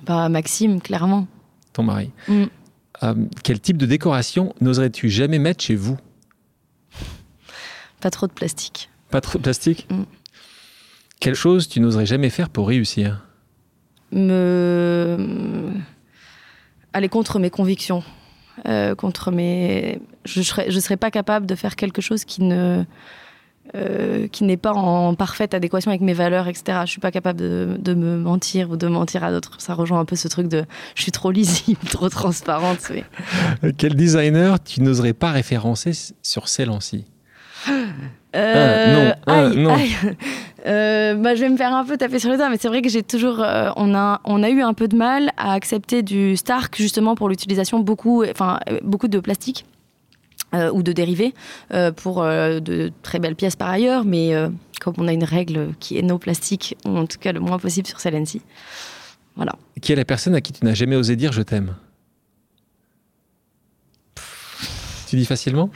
Bah, 0.06 0.30
Maxime, 0.30 0.80
clairement. 0.80 1.28
Ton 1.74 1.84
mari. 1.84 2.12
Mm. 2.28 2.44
Euh, 3.04 3.16
quel 3.44 3.60
type 3.60 3.78
de 3.78 3.86
décoration 3.86 4.54
n'oserais-tu 4.62 5.10
jamais 5.10 5.40
mettre 5.40 5.64
chez 5.64 5.76
vous? 5.76 5.98
Pas 8.00 8.10
trop 8.10 8.28
de 8.28 8.34
plastique. 8.34 8.90
Pas 9.10 9.22
trop 9.22 9.38
de 9.38 9.44
plastique? 9.44 9.88
Mm. 9.90 10.04
Quelle 11.20 11.36
chose 11.36 11.68
tu 11.68 11.80
n'oserais 11.80 12.06
jamais 12.06 12.30
faire 12.30 12.50
pour 12.50 12.68
réussir? 12.68 13.26
Me. 14.12 15.72
Aller 16.94 17.10
contre 17.10 17.40
mes 17.40 17.50
convictions. 17.50 18.04
Euh, 18.68 18.96
contre 18.96 19.32
mes. 19.32 20.00
Je 20.26 20.42
serais, 20.42 20.70
je 20.70 20.80
serais 20.80 20.98
pas 20.98 21.12
capable 21.12 21.46
de 21.46 21.56
faire 21.56 21.76
quelque 21.76 22.02
chose 22.02 22.26
qui 22.26 22.42
ne. 22.44 22.84
Euh, 23.76 24.28
qui 24.28 24.44
n'est 24.44 24.58
pas 24.58 24.74
en 24.74 25.16
parfaite 25.16 25.54
adéquation 25.54 25.92
avec 25.92 26.02
mes 26.02 26.14
valeurs, 26.14 26.48
etc. 26.48 26.80
Je 26.86 26.92
suis 26.92 27.00
pas 27.00 27.12
capable 27.12 27.40
de, 27.40 27.78
de 27.80 27.94
me 27.94 28.18
mentir 28.18 28.70
ou 28.72 28.78
de 28.78 28.88
mentir 28.88 29.24
à 29.24 29.32
d'autres. 29.32 29.56
Ça 29.60 29.74
rejoint 29.74 30.00
un 30.00 30.06
peu 30.06 30.16
ce 30.16 30.28
truc 30.28 30.48
de 30.48 30.66
je 30.96 31.04
suis 31.04 31.12
trop 31.12 31.32
lisible, 31.32 31.80
trop 31.90 32.10
transparente. 32.10 32.80
mais- 32.94 33.72
Quel 33.78 33.96
designer 33.96 34.62
tu 34.64 34.82
n'oserais 34.82 35.14
pas 35.14 35.32
référencer 35.32 35.92
sur 36.22 36.48
Celancy 36.48 37.06
Euh, 38.36 39.16
non, 39.28 39.34
un, 39.34 39.52
aïe, 39.52 39.58
non. 39.58 39.74
aïe. 39.74 39.92
Euh, 40.66 41.16
bah, 41.16 41.36
je 41.36 41.42
vais 41.42 41.50
me 41.50 41.58
faire 41.58 41.74
un 41.74 41.84
peu 41.84 41.98
taper 41.98 42.18
sur 42.20 42.30
le 42.30 42.38
doigt, 42.38 42.50
mais 42.50 42.58
c'est 42.60 42.68
vrai 42.70 42.82
que 42.82 42.88
j'ai 42.90 43.04
toujours, 43.04 43.40
euh, 43.42 43.72
on 43.76 43.94
a, 43.94 44.22
on 44.24 44.42
a 44.42 44.50
eu 44.50 44.62
un 44.62 44.74
peu 44.74 44.88
de 44.88 44.96
mal 44.96 45.32
à 45.38 45.54
accepter 45.54 46.02
du 46.02 46.38
Stark 46.38 46.76
justement 46.78 47.16
pour 47.16 47.28
l'utilisation 47.30 47.80
beaucoup, 47.80 48.24
enfin 48.24 48.60
euh, 48.70 48.80
beaucoup 48.84 49.08
de 49.10 49.20
plastique 49.20 49.66
euh, 50.54 50.70
ou 50.72 50.84
de 50.84 50.92
dérivés 50.92 51.34
euh, 51.74 51.92
pour 51.92 52.24
euh, 52.24 52.60
de 52.60 52.92
très 53.04 53.20
belles 53.20 53.36
pièces 53.36 53.56
par 53.56 53.70
ailleurs, 53.70 54.04
mais 54.04 54.36
euh, 54.36 54.50
comme 54.82 54.96
on 54.98 55.08
a 55.08 55.14
une 55.14 55.24
règle 55.24 55.70
qui 55.80 55.98
est 55.98 56.02
no 56.02 56.18
plastique, 56.18 56.76
ou 56.86 56.98
en 56.98 57.06
tout 57.06 57.18
cas 57.20 57.32
le 57.32 57.40
moins 57.40 57.60
possible 57.60 57.88
sur 57.88 58.00
Celency. 58.00 58.42
Voilà. 59.36 59.54
Qui 59.82 59.94
est 59.94 59.96
la 59.96 60.06
personne 60.06 60.36
à 60.36 60.42
qui 60.42 60.52
tu 60.54 60.66
n'as 60.66 60.74
jamais 60.74 60.96
osé 60.96 61.16
dire 61.16 61.32
je 61.32 61.42
t'aime 61.42 61.76
Tu 65.08 65.18
dis 65.18 65.26
facilement? 65.26 65.70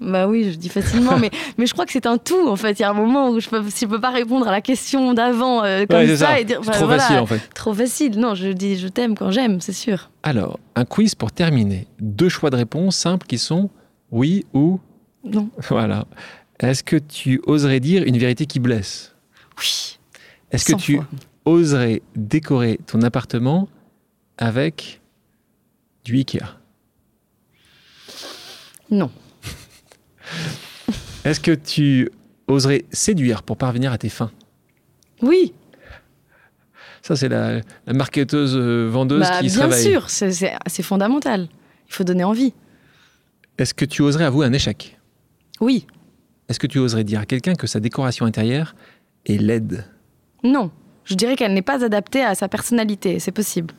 Bah 0.00 0.28
oui, 0.28 0.52
je 0.52 0.56
dis 0.56 0.68
facilement, 0.68 1.18
mais, 1.18 1.30
mais 1.58 1.66
je 1.66 1.72
crois 1.72 1.84
que 1.84 1.90
c'est 1.92 2.06
un 2.06 2.18
tout 2.18 2.48
en 2.48 2.54
fait. 2.54 2.78
Il 2.78 2.82
y 2.82 2.84
a 2.84 2.90
un 2.90 2.94
moment 2.94 3.30
où 3.30 3.40
je 3.40 3.48
peux, 3.48 3.60
si 3.70 3.86
je 3.86 3.90
peux 3.90 4.00
pas 4.00 4.10
répondre 4.10 4.46
à 4.46 4.52
la 4.52 4.60
question 4.60 5.14
d'avant 5.14 5.62
comme 5.88 5.98
Ouais, 5.98 6.16
ça, 6.16 6.26
ça. 6.26 6.40
et 6.40 6.44
dire 6.44 6.60
enfin, 6.60 6.70
trop 6.72 6.86
voilà, 6.86 7.02
facile 7.02 7.18
en 7.18 7.26
fait. 7.26 7.40
Trop 7.54 7.74
facile. 7.74 8.18
Non, 8.18 8.36
je 8.36 8.48
dis 8.48 8.78
je 8.78 8.86
t'aime 8.86 9.16
quand 9.16 9.32
j'aime, 9.32 9.60
c'est 9.60 9.72
sûr. 9.72 10.10
Alors, 10.22 10.60
un 10.76 10.84
quiz 10.84 11.16
pour 11.16 11.32
terminer. 11.32 11.88
Deux 12.00 12.28
choix 12.28 12.50
de 12.50 12.56
réponse 12.56 12.96
simples 12.96 13.26
qui 13.26 13.38
sont 13.38 13.68
oui 14.10 14.44
ou 14.54 14.80
Non. 15.24 15.50
voilà. 15.68 16.06
Est-ce 16.60 16.82
que 16.82 16.96
tu 16.96 17.40
oserais 17.46 17.80
dire 17.80 18.02
une 18.04 18.18
vérité 18.18 18.46
qui 18.46 18.58
blesse? 18.60 19.14
Oui. 19.58 19.98
Est-ce 20.50 20.64
que 20.64 20.72
100 20.72 20.78
tu 20.78 20.94
fois. 20.96 21.06
oserais 21.44 22.02
décorer 22.16 22.78
ton 22.86 23.02
appartement 23.02 23.68
avec 24.38 25.00
du 26.04 26.16
Ikea? 26.16 26.56
Non. 28.90 29.10
Est-ce 31.24 31.40
que 31.40 31.52
tu 31.52 32.10
oserais 32.46 32.84
séduire 32.90 33.42
pour 33.42 33.56
parvenir 33.56 33.92
à 33.92 33.98
tes 33.98 34.08
fins? 34.08 34.30
Oui. 35.20 35.52
Ça, 37.02 37.16
c'est 37.16 37.28
la, 37.28 37.60
la 37.86 37.92
marketeuse 37.92 38.56
euh, 38.56 38.88
vendeuse 38.90 39.20
Bah, 39.20 39.40
qui 39.40 39.50
se 39.50 39.58
bien 39.58 39.66
réveille. 39.68 39.84
sûr, 39.92 40.08
c'est 40.10 40.82
fondamental. 40.82 41.48
Il 41.88 41.94
faut 41.94 42.04
donner 42.04 42.24
envie. 42.24 42.52
Est-ce 43.58 43.74
que 43.74 43.84
tu 43.84 44.02
oserais 44.02 44.24
avouer 44.24 44.46
un 44.46 44.52
échec? 44.52 44.98
Oui. 45.60 45.86
Est-ce 46.48 46.58
que 46.58 46.66
tu 46.66 46.78
oserais 46.78 47.04
dire 47.04 47.20
à 47.20 47.26
quelqu'un 47.26 47.54
que 47.54 47.66
sa 47.66 47.80
décoration 47.80 48.24
intérieure 48.24 48.74
est 49.26 49.36
laide? 49.38 49.84
Non. 50.44 50.70
Je 51.04 51.14
dirais 51.14 51.36
qu'elle 51.36 51.54
n'est 51.54 51.62
pas 51.62 51.84
adaptée 51.84 52.22
à 52.22 52.34
sa 52.34 52.48
personnalité. 52.48 53.18
C'est 53.18 53.32
possible. 53.32 53.74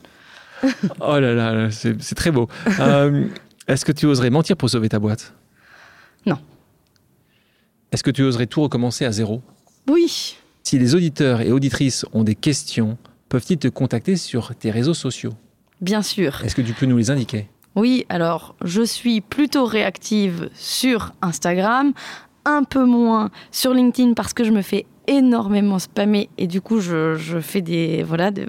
Oh 1.00 1.18
là 1.18 1.32
là, 1.32 1.70
c'est 1.70 2.14
très 2.14 2.30
beau. 2.30 2.46
Euh, 2.80 3.24
Est-ce 3.66 3.86
que 3.86 3.92
tu 3.92 4.04
oserais 4.04 4.28
mentir 4.28 4.58
pour 4.58 4.68
sauver 4.68 4.90
ta 4.90 4.98
boîte? 4.98 5.32
Non. 6.26 6.38
Est-ce 7.92 8.02
que 8.02 8.10
tu 8.10 8.22
oserais 8.22 8.46
tout 8.46 8.60
recommencer 8.60 9.06
à 9.06 9.12
zéro? 9.12 9.40
Oui. 9.88 10.36
Si 10.62 10.78
les 10.78 10.94
auditeurs 10.94 11.40
et 11.40 11.50
auditrices 11.50 12.04
ont 12.12 12.24
des 12.24 12.34
questions, 12.34 12.98
peuvent-ils 13.30 13.56
te 13.56 13.68
contacter 13.68 14.16
sur 14.16 14.54
tes 14.54 14.70
réseaux 14.70 14.92
sociaux? 14.92 15.32
Bien 15.80 16.02
sûr. 16.02 16.42
Est-ce 16.44 16.54
que 16.54 16.60
tu 16.62 16.74
peux 16.74 16.84
nous 16.84 16.98
les 16.98 17.10
indiquer? 17.10 17.48
Oui, 17.76 18.04
alors 18.08 18.54
je 18.62 18.82
suis 18.82 19.20
plutôt 19.20 19.64
réactive 19.64 20.50
sur 20.54 21.12
Instagram, 21.22 21.92
un 22.44 22.64
peu 22.64 22.84
moins 22.84 23.30
sur 23.52 23.72
LinkedIn 23.74 24.14
parce 24.14 24.32
que 24.32 24.44
je 24.44 24.50
me 24.50 24.62
fais 24.62 24.86
énormément 25.06 25.78
spammer 25.78 26.28
et 26.38 26.46
du 26.46 26.60
coup 26.60 26.80
je, 26.80 27.14
je 27.16 27.38
fais 27.40 27.60
des 27.62 28.02
voilà 28.02 28.30
de- 28.30 28.46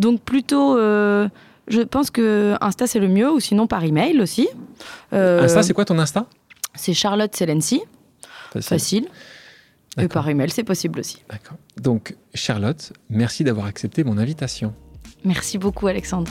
donc 0.00 0.20
plutôt 0.22 0.76
euh, 0.78 1.28
je 1.68 1.82
pense 1.82 2.10
que 2.10 2.56
Insta 2.60 2.86
c'est 2.86 2.98
le 2.98 3.08
mieux 3.08 3.30
ou 3.30 3.40
sinon 3.40 3.66
par 3.66 3.84
email 3.84 4.20
aussi. 4.20 4.48
Euh, 5.12 5.44
Insta, 5.44 5.62
c'est 5.62 5.74
quoi 5.74 5.84
ton 5.84 5.98
Insta? 5.98 6.26
c'est 6.74 6.94
Charlotte 6.94 7.34
Selency, 7.34 7.82
Facile. 8.52 8.62
facile. 8.68 9.08
Et 10.00 10.08
par 10.08 10.28
email 10.28 10.50
c'est 10.50 10.62
possible 10.64 11.00
aussi. 11.00 11.24
D'accord. 11.28 11.56
Donc, 11.80 12.14
Charlotte, 12.34 12.92
merci 13.10 13.42
d'avoir 13.44 13.66
accepté 13.66 14.04
mon 14.04 14.16
invitation. 14.18 14.72
Merci 15.24 15.58
beaucoup 15.58 15.88
Alexandre. 15.88 16.30